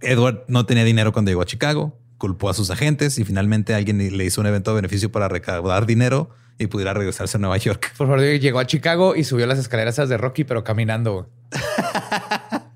Edward 0.01 0.43
no 0.47 0.65
tenía 0.65 0.83
dinero 0.83 1.11
cuando 1.13 1.31
llegó 1.31 1.41
a 1.41 1.45
Chicago, 1.45 1.97
culpó 2.17 2.49
a 2.49 2.53
sus 2.53 2.69
agentes 2.69 3.17
y 3.17 3.25
finalmente 3.25 3.73
alguien 3.73 3.97
le 4.17 4.25
hizo 4.25 4.41
un 4.41 4.47
evento 4.47 4.71
de 4.71 4.75
beneficio 4.75 5.11
para 5.11 5.27
recaudar 5.27 5.85
dinero 5.85 6.29
y 6.57 6.67
pudiera 6.67 6.93
regresarse 6.93 7.37
a 7.37 7.39
Nueva 7.39 7.57
York. 7.57 7.93
Por 7.97 8.07
favor, 8.07 8.21
llegó 8.21 8.59
a 8.59 8.67
Chicago 8.67 9.15
y 9.15 9.23
subió 9.23 9.47
las 9.47 9.59
escaleras 9.59 9.95
de 9.95 10.17
Rocky, 10.17 10.43
pero 10.43 10.63
caminando. 10.63 11.13
güey. 11.13 11.25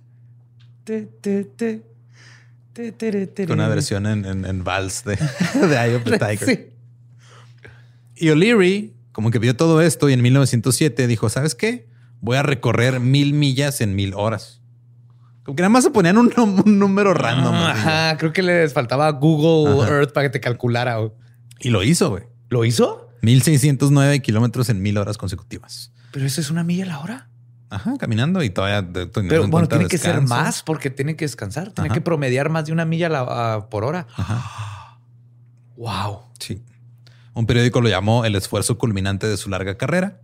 Te, 0.84 1.04
te, 1.04 1.46
te. 1.46 1.82
Te, 2.74 2.92
te, 2.92 3.12
te, 3.12 3.28
te, 3.28 3.48
Con 3.48 3.60
una 3.60 3.70
versión 3.70 4.06
en, 4.06 4.26
en, 4.26 4.46
en 4.46 4.64
vals 4.64 5.04
de, 5.06 5.16
de 5.68 5.76
Eye 5.76 5.96
of 5.96 6.04
the 6.04 6.12
Tiger. 6.20 6.46
Sí. 6.46 6.70
Y 8.16 8.30
O'Leary, 8.30 8.94
como 9.12 9.32
que 9.32 9.40
vio 9.40 9.56
todo 9.56 9.80
esto 9.82 10.10
y 10.10 10.14
en 10.14 10.22
1907 10.22 11.08
dijo, 11.08 11.30
¿sabes 11.30 11.56
qué? 11.56 11.88
Voy 12.20 12.36
a 12.36 12.44
recorrer 12.44 13.00
mil 13.00 13.34
millas 13.34 13.80
en 13.80 13.96
mil 13.96 14.14
horas. 14.14 14.62
Como 15.44 15.56
que 15.56 15.62
nada 15.62 15.70
más 15.70 15.84
se 15.84 15.92
ponían 15.92 16.18
un, 16.18 16.32
número 16.66 17.14
random. 17.14 17.54
Ajá, 17.54 18.18
creo 18.18 18.32
que 18.34 18.42
les 18.42 18.74
faltaba 18.74 19.10
Google 19.12 19.82
Ajá. 19.84 19.92
Earth 19.98 20.14
para 20.14 20.28
que 20.28 20.32
te 20.32 20.40
calculara. 20.40 20.98
güey. 20.98 21.12
Y 21.60 21.70
lo 21.70 21.84
hizo, 21.84 22.10
güey. 22.10 22.24
¿Lo 22.50 22.66
hizo? 22.66 23.10
1609 23.22 24.22
kilómetros 24.22 24.70
en 24.70 24.82
mil 24.82 24.98
horas 24.98 25.18
consecutivas. 25.18 25.92
Pero 26.12 26.26
eso 26.26 26.42
es 26.42 26.50
una 26.50 26.64
milla 26.64 26.84
a 26.84 26.88
la 26.88 27.00
hora. 27.00 27.30
Ajá, 27.70 27.98
caminando 27.98 28.44
y 28.44 28.50
todavía 28.52 28.88
Pero 28.92 29.44
en 29.46 29.50
bueno, 29.50 29.68
tiene 29.68 29.88
que 29.88 29.98
ser 29.98 30.22
más 30.22 30.62
porque 30.62 30.90
tiene 30.92 31.16
que 31.16 31.26
descansar. 31.26 31.72
Tiene 31.72 31.88
Ajá. 31.88 31.94
que 31.96 32.02
promediar 32.02 32.50
más 32.50 32.66
de 32.66 32.72
una 32.72 32.86
milla 32.86 33.10
la- 33.10 33.68
por 33.72 33.84
hora. 33.84 34.06
Ajá. 34.16 35.00
Wow. 35.76 36.20
Sí. 36.40 36.62
Un 37.34 37.46
periódico 37.48 37.82
lo 37.82 37.90
llamó 37.90 38.26
el 38.26 38.36
esfuerzo 38.36 38.78
culminante 38.78 39.26
de 39.28 39.38
su 39.38 39.50
larga 39.50 39.76
carrera. 39.76 40.20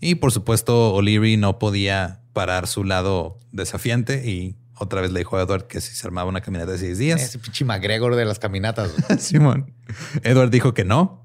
Y 0.00 0.16
por 0.16 0.30
supuesto, 0.32 0.94
O'Leary 0.94 1.36
no 1.36 1.58
podía 1.58 2.20
parar 2.32 2.66
su 2.68 2.84
lado 2.84 3.38
desafiante 3.50 4.28
y 4.30 4.56
otra 4.76 5.00
vez 5.00 5.12
le 5.12 5.20
dijo 5.20 5.36
a 5.36 5.42
Edward 5.42 5.66
que 5.66 5.80
si 5.80 5.94
se 5.94 6.06
armaba 6.06 6.28
una 6.28 6.40
caminata 6.40 6.72
de 6.72 6.78
seis 6.78 6.98
días. 6.98 7.20
Ese 7.20 7.38
pinche 7.38 7.64
McGregor 7.64 8.16
de 8.16 8.24
las 8.24 8.38
caminatas. 8.38 8.92
Simón. 9.18 9.74
Edward 10.22 10.50
dijo 10.50 10.74
que 10.74 10.84
no. 10.84 11.24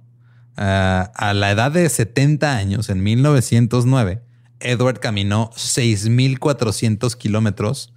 Ah, 0.58 1.12
a 1.16 1.34
la 1.34 1.52
edad 1.52 1.72
de 1.72 1.88
70 1.88 2.56
años, 2.56 2.89
en 2.89 3.04
1909, 3.04 4.24
Edward 4.60 5.00
caminó 5.00 5.52
6.400 5.52 7.16
kilómetros 7.16 7.93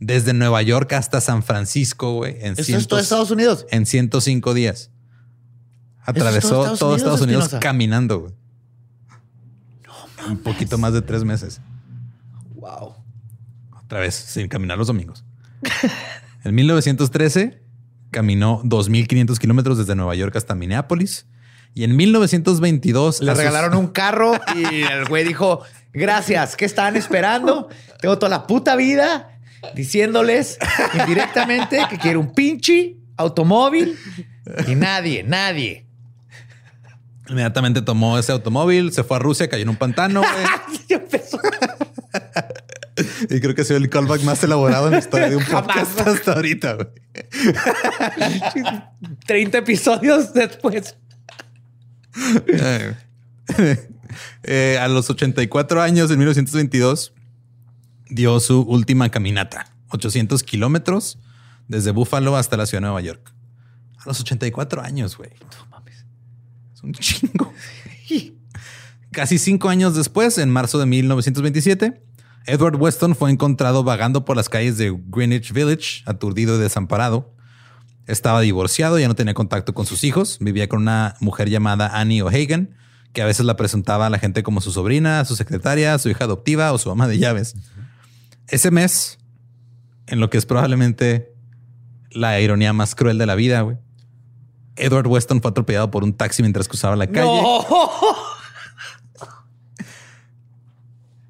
desde 0.00 0.32
Nueva 0.32 0.62
York 0.62 0.92
hasta 0.92 1.20
San 1.20 1.42
Francisco, 1.42 2.14
güey, 2.14 2.36
en, 2.40 2.54
es 2.56 2.86
todo 2.86 3.00
Estados 3.00 3.30
Unidos. 3.30 3.66
en 3.70 3.84
105 3.84 4.54
días. 4.54 4.90
Atravesó 6.02 6.48
todo 6.48 6.64
todo 6.64 6.72
Estados 6.74 6.96
Estados, 6.96 7.20
Unidos, 7.20 7.44
Espinosa? 7.44 7.60
caminando, 7.60 8.20
güey. 8.20 8.34
Un 10.28 10.38
poquito 10.38 10.78
más 10.78 10.92
de 10.92 11.02
tres 11.02 11.24
meses. 11.24 11.60
Wow. 12.54 12.94
Otra 13.88 14.00
vez, 14.00 14.14
sin 14.14 14.48
caminar 14.48 14.76
los 14.76 14.86
domingos. 14.86 15.24
en 16.44 16.54
1913 16.54 17.62
caminó 18.10 18.62
2.500 18.64 19.38
kilómetros 19.38 19.78
desde 19.78 19.94
Nueva 19.94 20.14
York 20.14 20.36
hasta 20.36 20.54
Minneapolis. 20.54 21.26
Y 21.72 21.84
en 21.84 21.96
1922 21.96 23.20
Le 23.22 23.30
sus- 23.30 23.38
regalaron 23.38 23.74
un 23.78 23.88
carro 23.88 24.32
y 24.56 24.82
el 24.82 25.06
güey 25.06 25.24
dijo, 25.24 25.62
gracias, 25.94 26.54
¿qué 26.56 26.66
estaban 26.66 26.96
esperando? 26.96 27.68
Tengo 28.00 28.18
toda 28.18 28.28
la 28.28 28.46
puta 28.46 28.76
vida 28.76 29.38
diciéndoles 29.74 30.58
indirectamente 30.92 31.80
que 31.88 31.96
quiero 31.96 32.20
un 32.20 32.34
pinche 32.34 32.96
automóvil 33.16 33.98
y 34.66 34.74
nadie, 34.74 35.22
nadie. 35.22 35.86
Inmediatamente 37.28 37.80
tomó 37.82 38.18
ese 38.18 38.32
automóvil, 38.32 38.92
se 38.92 39.02
fue 39.02 39.16
a 39.16 39.20
Rusia, 39.20 39.48
cayó 39.48 39.62
en 39.62 39.70
un 39.70 39.76
pantano. 39.76 40.20
güey. 40.20 41.00
Y 43.30 43.40
creo 43.40 43.54
que 43.54 43.62
ha 43.62 43.64
sido 43.64 43.78
el 43.78 43.88
callback 43.88 44.22
más 44.22 44.42
elaborado 44.44 44.86
en 44.86 44.92
la 44.92 44.98
historia 44.98 45.28
de 45.30 45.36
un 45.36 45.42
Jamás. 45.44 45.88
podcast 45.88 46.08
hasta 46.08 46.32
ahorita. 46.32 46.74
güey. 46.74 46.86
30 49.26 49.58
episodios 49.58 50.32
después. 50.32 50.96
Eh, 52.46 52.94
eh, 54.44 54.78
a 54.80 54.88
los 54.88 55.08
84 55.10 55.80
años, 55.82 56.10
en 56.10 56.18
1922, 56.18 57.12
dio 58.10 58.40
su 58.40 58.62
última 58.62 59.08
caminata. 59.10 59.72
800 59.90 60.42
kilómetros 60.42 61.18
desde 61.68 61.90
Buffalo 61.92 62.36
hasta 62.36 62.56
la 62.56 62.66
ciudad 62.66 62.80
de 62.82 62.86
Nueva 62.86 63.00
York. 63.00 63.32
A 63.98 64.04
los 64.06 64.20
84 64.20 64.82
años, 64.82 65.16
güey. 65.16 65.30
No 65.40 65.66
mames. 65.70 66.04
Es 66.74 66.82
un 66.82 66.92
chingo. 66.92 67.52
Casi 69.10 69.38
cinco 69.38 69.68
años 69.70 69.96
después, 69.96 70.36
en 70.38 70.50
marzo 70.50 70.78
de 70.78 70.86
1927, 70.86 72.02
Edward 72.48 72.76
Weston 72.76 73.14
fue 73.14 73.30
encontrado 73.30 73.84
vagando 73.84 74.24
por 74.24 74.34
las 74.34 74.48
calles 74.48 74.78
de 74.78 74.98
Greenwich 75.08 75.52
Village, 75.52 76.02
aturdido 76.06 76.56
y 76.56 76.58
desamparado. 76.58 77.34
Estaba 78.06 78.40
divorciado, 78.40 78.98
ya 78.98 79.06
no 79.06 79.14
tenía 79.14 79.34
contacto 79.34 79.74
con 79.74 79.84
sus 79.84 80.02
hijos. 80.02 80.38
Vivía 80.40 80.66
con 80.66 80.80
una 80.80 81.14
mujer 81.20 81.50
llamada 81.50 82.00
Annie 82.00 82.22
O'Hagan, 82.22 82.74
que 83.12 83.20
a 83.20 83.26
veces 83.26 83.44
la 83.44 83.56
presentaba 83.56 84.06
a 84.06 84.10
la 84.10 84.18
gente 84.18 84.42
como 84.42 84.62
su 84.62 84.72
sobrina, 84.72 85.26
su 85.26 85.36
secretaria, 85.36 85.98
su 85.98 86.08
hija 86.08 86.24
adoptiva 86.24 86.72
o 86.72 86.78
su 86.78 86.90
ama 86.90 87.06
de 87.06 87.18
llaves. 87.18 87.54
Ese 88.46 88.70
mes, 88.70 89.18
en 90.06 90.18
lo 90.18 90.30
que 90.30 90.38
es 90.38 90.46
probablemente 90.46 91.34
la 92.10 92.40
ironía 92.40 92.72
más 92.72 92.94
cruel 92.94 93.18
de 93.18 93.26
la 93.26 93.34
vida. 93.34 93.78
Edward 94.76 95.06
Weston 95.06 95.42
fue 95.42 95.50
atropellado 95.50 95.90
por 95.90 96.02
un 96.02 96.14
taxi 96.14 96.42
mientras 96.42 96.66
cruzaba 96.66 96.96
la 96.96 97.08
calle. 97.08 97.42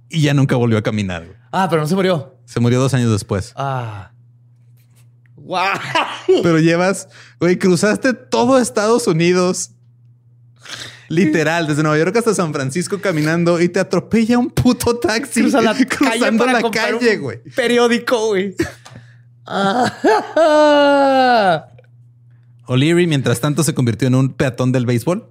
Y 0.08 0.22
ya 0.22 0.34
nunca 0.34 0.56
volvió 0.56 0.78
a 0.78 0.82
caminar. 0.82 1.26
güey. 1.26 1.36
Ah, 1.52 1.66
pero 1.68 1.82
no 1.82 1.88
se 1.88 1.94
murió. 1.94 2.36
Se 2.44 2.60
murió 2.60 2.80
dos 2.80 2.94
años 2.94 3.10
después. 3.10 3.52
Ah. 3.56 4.12
Wow. 5.48 5.62
Pero 6.42 6.58
llevas, 6.58 7.08
güey, 7.40 7.58
cruzaste 7.58 8.12
todo 8.12 8.58
Estados 8.58 9.06
Unidos. 9.06 9.70
Literal, 11.08 11.66
desde 11.66 11.82
Nueva 11.82 11.96
York 11.96 12.14
hasta 12.18 12.34
San 12.34 12.52
Francisco 12.52 13.00
caminando 13.00 13.58
y 13.58 13.70
te 13.70 13.80
atropella 13.80 14.38
un 14.38 14.50
puto 14.50 14.98
taxi 14.98 15.40
Cruza 15.40 15.62
la 15.62 15.72
calle 15.72 15.86
cruzando 15.86 16.44
la 16.44 16.70
calle, 16.70 17.16
güey. 17.16 17.38
Periódico, 17.56 18.26
güey. 18.26 18.54
O'Leary, 22.66 23.06
mientras 23.06 23.40
tanto, 23.40 23.64
se 23.64 23.72
convirtió 23.72 24.08
en 24.08 24.16
un 24.16 24.34
peatón 24.34 24.70
del 24.72 24.84
béisbol. 24.84 25.30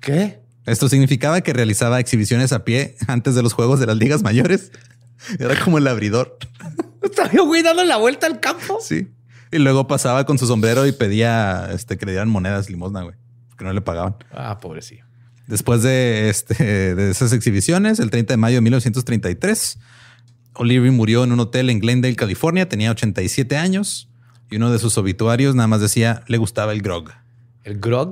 ¿Qué? 0.00 0.42
Esto 0.66 0.88
significaba 0.88 1.40
que 1.40 1.52
realizaba 1.52 2.00
exhibiciones 2.00 2.52
a 2.52 2.64
pie 2.64 2.96
antes 3.06 3.34
de 3.34 3.42
los 3.42 3.52
juegos 3.52 3.80
de 3.80 3.86
las 3.86 3.96
ligas 3.96 4.22
mayores. 4.22 4.72
Era 5.38 5.58
como 5.58 5.78
el 5.78 5.86
abridor. 5.86 6.38
Estaba 7.02 7.30
güey, 7.44 7.62
dando 7.62 7.84
la 7.84 7.96
vuelta 7.96 8.26
al 8.26 8.40
campo. 8.40 8.78
Sí. 8.80 9.08
Y 9.52 9.58
luego 9.58 9.86
pasaba 9.86 10.26
con 10.26 10.38
su 10.38 10.46
sombrero 10.46 10.86
y 10.86 10.92
pedía 10.92 11.68
este, 11.72 11.96
que 11.96 12.04
le 12.04 12.12
dieran 12.12 12.28
monedas 12.28 12.68
limosna, 12.68 13.02
güey, 13.02 13.14
porque 13.48 13.64
no 13.64 13.72
le 13.72 13.80
pagaban. 13.80 14.16
Ah, 14.32 14.58
pobrecillo. 14.58 15.04
Después 15.46 15.82
de, 15.82 16.28
este, 16.28 16.94
de 16.96 17.10
esas 17.10 17.32
exhibiciones, 17.32 18.00
el 18.00 18.10
30 18.10 18.32
de 18.32 18.36
mayo 18.36 18.56
de 18.56 18.62
1933, 18.62 19.78
O'Leary 20.54 20.90
murió 20.90 21.22
en 21.22 21.32
un 21.32 21.40
hotel 21.40 21.70
en 21.70 21.78
Glendale, 21.78 22.16
California. 22.16 22.68
Tenía 22.68 22.90
87 22.90 23.56
años 23.56 24.08
y 24.50 24.56
uno 24.56 24.72
de 24.72 24.78
sus 24.80 24.98
obituarios 24.98 25.54
nada 25.54 25.68
más 25.68 25.80
decía 25.80 26.24
le 26.26 26.38
gustaba 26.38 26.72
el 26.72 26.82
grog. 26.82 27.10
El 27.62 27.78
grog 27.78 28.10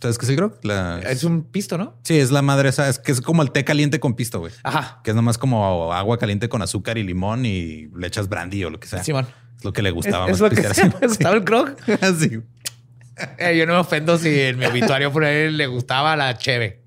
¿Sabes 0.00 0.16
qué 0.18 0.26
es 0.26 0.30
el 0.30 0.36
grog? 0.36 0.58
La- 0.62 1.00
es 1.00 1.24
un 1.24 1.42
pisto, 1.42 1.76
¿no? 1.76 1.96
Sí, 2.04 2.18
es 2.18 2.30
la 2.30 2.40
madre 2.42 2.68
esa, 2.68 2.88
es 2.88 2.98
que 3.00 3.10
es 3.12 3.20
como 3.20 3.42
el 3.42 3.50
té 3.50 3.64
caliente 3.64 3.98
con 3.98 4.14
pisto, 4.14 4.38
güey. 4.40 4.52
Ajá. 4.62 5.00
Que 5.02 5.10
es 5.10 5.16
nomás 5.16 5.38
como 5.38 5.92
agua 5.92 6.18
caliente 6.18 6.48
con 6.48 6.62
azúcar 6.62 6.98
y 6.98 7.02
limón 7.02 7.44
y 7.46 7.88
le 7.96 8.06
echas 8.06 8.28
brandy 8.28 8.62
o 8.64 8.70
lo 8.70 8.78
que 8.78 8.86
sea. 8.86 9.02
Simón. 9.02 9.26
Es 9.56 9.64
lo 9.64 9.72
que 9.72 9.82
le 9.82 9.88
Es, 9.88 9.94
gustaba 9.96 10.26
es 10.26 10.32
más 10.32 10.40
lo 10.40 10.50
que 10.50 10.56
pistear 10.62 10.74
se 10.76 10.82
así. 10.82 10.96
me 11.00 11.06
gustaba 11.08 11.34
el 11.34 11.40
grog. 11.42 11.74
Sí. 12.18 12.28
Sí. 12.28 12.38
Eh, 13.38 13.56
yo 13.58 13.66
no 13.66 13.72
me 13.72 13.78
ofendo 13.80 14.16
si 14.16 14.28
en 14.28 14.56
mi 14.58 14.66
obituario 14.66 15.10
por 15.12 15.24
ahí 15.24 15.50
le 15.50 15.66
gustaba 15.66 16.14
la 16.14 16.38
cheve. 16.38 16.84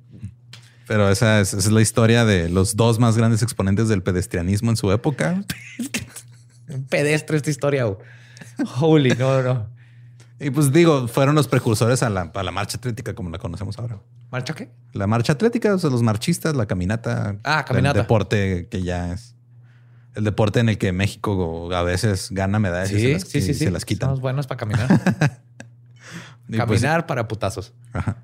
Pero 0.88 1.10
esa 1.10 1.42
es, 1.42 1.50
esa 1.50 1.58
es 1.68 1.72
la 1.74 1.82
historia 1.82 2.24
de 2.24 2.48
los 2.48 2.78
dos 2.78 3.00
más 3.00 3.18
grandes 3.18 3.42
exponentes 3.44 3.90
del 3.90 4.02
pedestrianismo 4.02 4.70
en 4.72 4.78
su 4.78 4.90
época. 4.94 5.44
Un 6.70 6.86
pedestre 6.86 7.36
esta 7.36 7.50
historia. 7.50 7.84
güey. 7.84 7.98
Holy, 8.80 9.10
no, 9.20 9.42
no. 9.42 9.68
Y 10.42 10.50
pues 10.50 10.72
digo, 10.72 11.08
fueron 11.08 11.36
los 11.36 11.48
precursores 11.48 12.02
a 12.04 12.10
la, 12.10 12.32
a 12.34 12.44
la 12.44 12.52
marcha 12.52 12.78
atlética 12.78 13.14
como 13.14 13.30
la 13.30 13.38
conocemos 13.38 13.78
ahora. 13.78 14.00
¿Marcha 14.32 14.54
qué? 14.54 14.72
La 14.94 15.06
marcha 15.06 15.34
atlética, 15.34 15.76
o 15.76 15.78
sea, 15.78 15.90
los 15.90 16.02
marchistas, 16.02 16.56
la 16.56 16.66
caminata. 16.66 17.38
Ah, 17.44 17.64
caminata. 17.64 18.00
El 18.00 18.04
deporte 18.04 18.68
que 18.70 18.82
ya 18.82 19.14
es 19.14 19.36
el 20.16 20.24
deporte 20.24 20.60
en 20.60 20.70
el 20.70 20.78
que 20.78 20.92
México 20.92 21.70
a 21.74 21.84
veces 21.84 22.30
gana 22.32 22.60
medallas 22.60 22.92
y 22.92 23.00
se 23.00 23.14
las, 23.14 23.36
y 23.36 23.54
se 23.54 23.72
las 23.72 23.86
quitan. 23.86 24.10
Somos 24.10 24.22
buenos 24.22 24.48
para 24.48 24.58
caminar. 24.58 25.42
Pues, 26.48 26.60
caminar 26.60 27.08
para 27.08 27.30
putazos. 27.30 27.72
Ajá. 27.94 28.18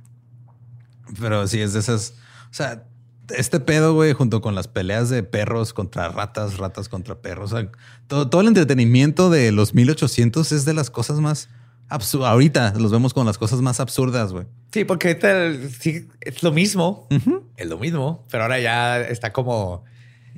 Pero 1.18 1.48
sí 1.48 1.62
es 1.62 1.72
de 1.72 1.80
esas. 1.80 2.16
O 2.52 2.54
sea, 2.54 2.84
este 3.30 3.62
pedo, 3.62 3.94
güey, 3.94 4.12
junto 4.12 4.42
con 4.42 4.54
las 4.54 4.68
peleas 4.68 5.08
de 5.08 5.24
perros 5.24 5.74
contra 5.74 6.10
ratas, 6.10 6.58
ratas 6.58 6.90
contra 6.90 7.22
perros. 7.22 7.54
O 7.54 7.58
sea, 7.58 7.72
todo, 8.08 8.30
todo 8.30 8.42
el 8.42 8.48
entretenimiento 8.50 9.30
de 9.30 9.54
los 9.54 9.74
1800 9.74 10.52
es 10.52 10.66
de 10.66 10.74
las 10.74 10.90
cosas 10.90 11.22
más 11.22 11.48
Ahorita 11.90 12.74
los 12.78 12.92
vemos 12.92 13.14
con 13.14 13.26
las 13.26 13.38
cosas 13.38 13.62
más 13.62 13.80
absurdas, 13.80 14.32
güey. 14.34 14.46
Sí, 14.72 14.84
porque 14.84 15.08
ahorita 15.10 15.70
sí, 15.80 16.08
es 16.22 16.44
lo 16.44 16.52
mismo. 16.52 17.08
Es 17.56 17.68
lo 17.68 17.78
mismo, 17.80 18.26
pero 18.30 18.44
ahora 18.44 18.60
ya 18.60 19.00
está 19.02 19.32
como 19.34 19.84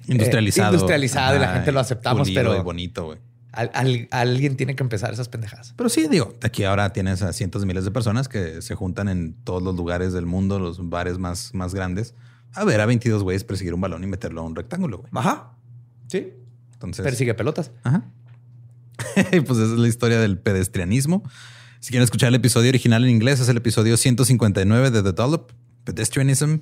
Industrializado. 0.07 0.69
Eh, 0.71 0.75
industrializado 0.75 1.35
y 1.35 1.39
la 1.39 1.53
gente 1.53 1.71
lo 1.71 1.79
aceptamos, 1.79 2.29
pero- 2.33 2.55
y 2.57 2.61
bonito, 2.61 3.05
güey. 3.05 3.17
al- 3.51 3.71
al- 3.73 4.07
alguien 4.11 4.55
tiene 4.57 4.75
que 4.75 4.83
empezar 4.83 5.11
esas 5.11 5.27
pendejadas. 5.27 5.73
Pero 5.75 5.89
sí, 5.89 6.07
digo, 6.07 6.35
aquí 6.43 6.63
ahora 6.65 6.93
tienes 6.93 7.23
a 7.23 7.33
cientos 7.33 7.61
de 7.63 7.65
miles 7.67 7.83
de 7.83 7.89
personas 7.91 8.29
que 8.29 8.61
se 8.61 8.75
juntan 8.75 9.09
en 9.09 9.33
todos 9.43 9.63
los 9.63 9.75
lugares 9.75 10.13
del 10.13 10.27
mundo, 10.27 10.59
los 10.59 10.87
bares 10.89 11.17
más, 11.17 11.53
más 11.55 11.73
grandes, 11.73 12.13
a 12.53 12.63
ver 12.63 12.79
a 12.79 12.85
22 12.85 13.23
güeyes 13.23 13.43
perseguir 13.43 13.73
un 13.73 13.81
balón 13.81 14.03
y 14.03 14.07
meterlo 14.07 14.41
a 14.41 14.43
un 14.43 14.55
rectángulo, 14.55 14.99
güey. 14.99 15.09
Ajá. 15.15 15.53
Sí. 16.07 16.31
Entonces, 16.73 17.03
Persigue 17.03 17.33
pelotas. 17.33 17.71
Ajá. 17.83 18.05
pues 19.45 19.59
esa 19.59 19.73
es 19.73 19.79
la 19.79 19.87
historia 19.87 20.19
del 20.19 20.37
pedestrianismo. 20.37 21.23
Si 21.79 21.91
quieren 21.91 22.03
escuchar 22.03 22.29
el 22.29 22.35
episodio 22.35 22.69
original 22.69 23.03
en 23.03 23.09
inglés, 23.09 23.39
es 23.39 23.49
el 23.49 23.57
episodio 23.57 23.95
159 23.95 24.91
de 24.91 25.01
The 25.01 25.13
Dollop, 25.13 25.51
Pedestrianism. 25.85 26.57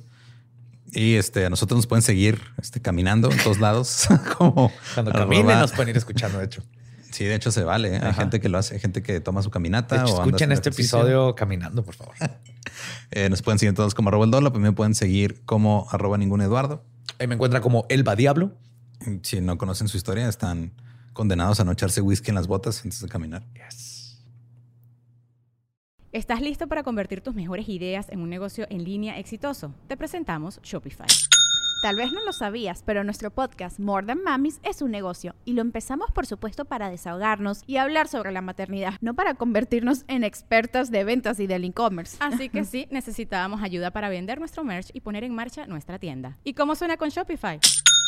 Y 0.92 1.16
este, 1.16 1.46
a 1.46 1.50
nosotros 1.50 1.80
nos 1.80 1.88
pueden 1.88 2.04
seguir 2.04 2.40
este, 2.62 2.82
caminando 2.82 3.32
en 3.32 3.38
todos 3.40 3.60
lados. 3.60 4.08
como 4.38 4.72
Cuando 4.94 5.12
caminen 5.12 5.60
nos 5.60 5.72
pueden 5.72 5.90
ir 5.90 5.98
escuchando, 5.98 6.40
de 6.40 6.46
hecho. 6.46 6.64
Sí, 7.12 7.26
de 7.26 7.36
hecho 7.36 7.52
se 7.52 7.64
vale. 7.64 7.96
¿eh? 7.96 8.00
Hay 8.02 8.14
gente 8.14 8.40
que 8.40 8.48
lo 8.48 8.58
hace, 8.58 8.76
hay 8.76 8.80
gente 8.80 9.02
que 9.02 9.20
toma 9.20 9.42
su 9.42 9.50
caminata. 9.50 9.96
Hecho, 9.96 10.16
o 10.16 10.24
escuchen 10.24 10.52
este 10.52 10.70
ejercicio. 10.70 11.00
episodio 11.00 11.36
caminando, 11.36 11.84
por 11.84 11.96
favor. 11.96 12.16
Eh, 13.12 13.30
nos 13.30 13.42
pueden 13.42 13.58
seguir 13.58 13.74
todos 13.74 13.96
como 13.96 14.10
arroba 14.10 14.26
el 14.26 14.32
Dollop. 14.32 14.56
y 14.58 14.60
me 14.60 14.74
pueden 14.74 14.94
seguir 14.94 15.42
como 15.46 15.88
arroba 15.92 16.18
ningún 16.18 16.42
Eduardo. 16.42 16.84
Ahí 17.18 17.26
me 17.26 17.36
encuentra 17.36 17.62
como 17.62 17.86
Elba 17.88 18.18
Diablo. 18.18 18.58
Si 19.24 19.40
no 19.40 19.58
conocen 19.58 19.88
su 19.88 19.96
historia, 19.96 20.28
están 20.28 20.74
condenados 21.18 21.60
a 21.60 21.66
no 21.66 21.72
echarse 21.74 22.00
whisky 22.00 22.30
en 22.30 22.36
las 22.36 22.48
botas 22.48 22.82
antes 22.86 23.02
de 23.02 23.10
caminar. 23.10 23.44
¿Estás 26.14 26.42
listo 26.42 26.68
para 26.68 26.84
convertir 26.84 27.22
tus 27.22 27.36
mejores 27.36 27.68
ideas 27.68 28.08
en 28.10 28.22
un 28.22 28.30
negocio 28.30 28.66
en 28.70 28.84
línea 28.84 29.20
exitoso? 29.20 29.74
Te 29.88 29.98
presentamos 29.98 30.62
Shopify. 30.62 31.08
Tal 31.82 31.96
vez 31.96 32.12
no 32.12 32.24
lo 32.24 32.34
sabías, 32.34 32.82
pero 32.84 33.04
nuestro 33.04 33.30
podcast 33.30 33.80
More 33.80 34.06
Than 34.06 34.24
Mamis 34.24 34.60
es 34.64 34.82
un 34.82 34.92
negocio 34.92 35.36
y 35.46 35.54
lo 35.54 35.62
empezamos 35.62 36.12
por 36.12 36.26
supuesto 36.26 36.66
para 36.66 36.90
desahogarnos 36.90 37.64
y 37.68 37.78
hablar 37.78 38.08
sobre 38.08 38.32
la 38.32 38.42
maternidad, 38.42 38.94
no 39.02 39.14
para 39.14 39.34
convertirnos 39.36 40.04
en 40.08 40.24
expertas 40.24 40.92
de 40.92 41.04
ventas 41.04 41.40
y 41.40 41.48
del 41.48 41.66
e-commerce. 41.66 42.18
Así 42.20 42.50
que 42.50 42.64
sí, 42.66 42.88
necesitábamos 42.90 43.62
ayuda 43.62 43.92
para 43.92 44.10
vender 44.10 44.40
nuestro 44.40 44.64
merch 44.64 44.90
y 44.94 45.02
poner 45.02 45.24
en 45.24 45.36
marcha 45.36 45.68
nuestra 45.68 46.00
tienda. 46.00 46.38
¿Y 46.44 46.54
cómo 46.54 46.76
suena 46.76 46.98
con 46.98 47.10
Shopify? 47.10 47.60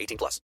18 0.00 0.18
plus. 0.18 0.40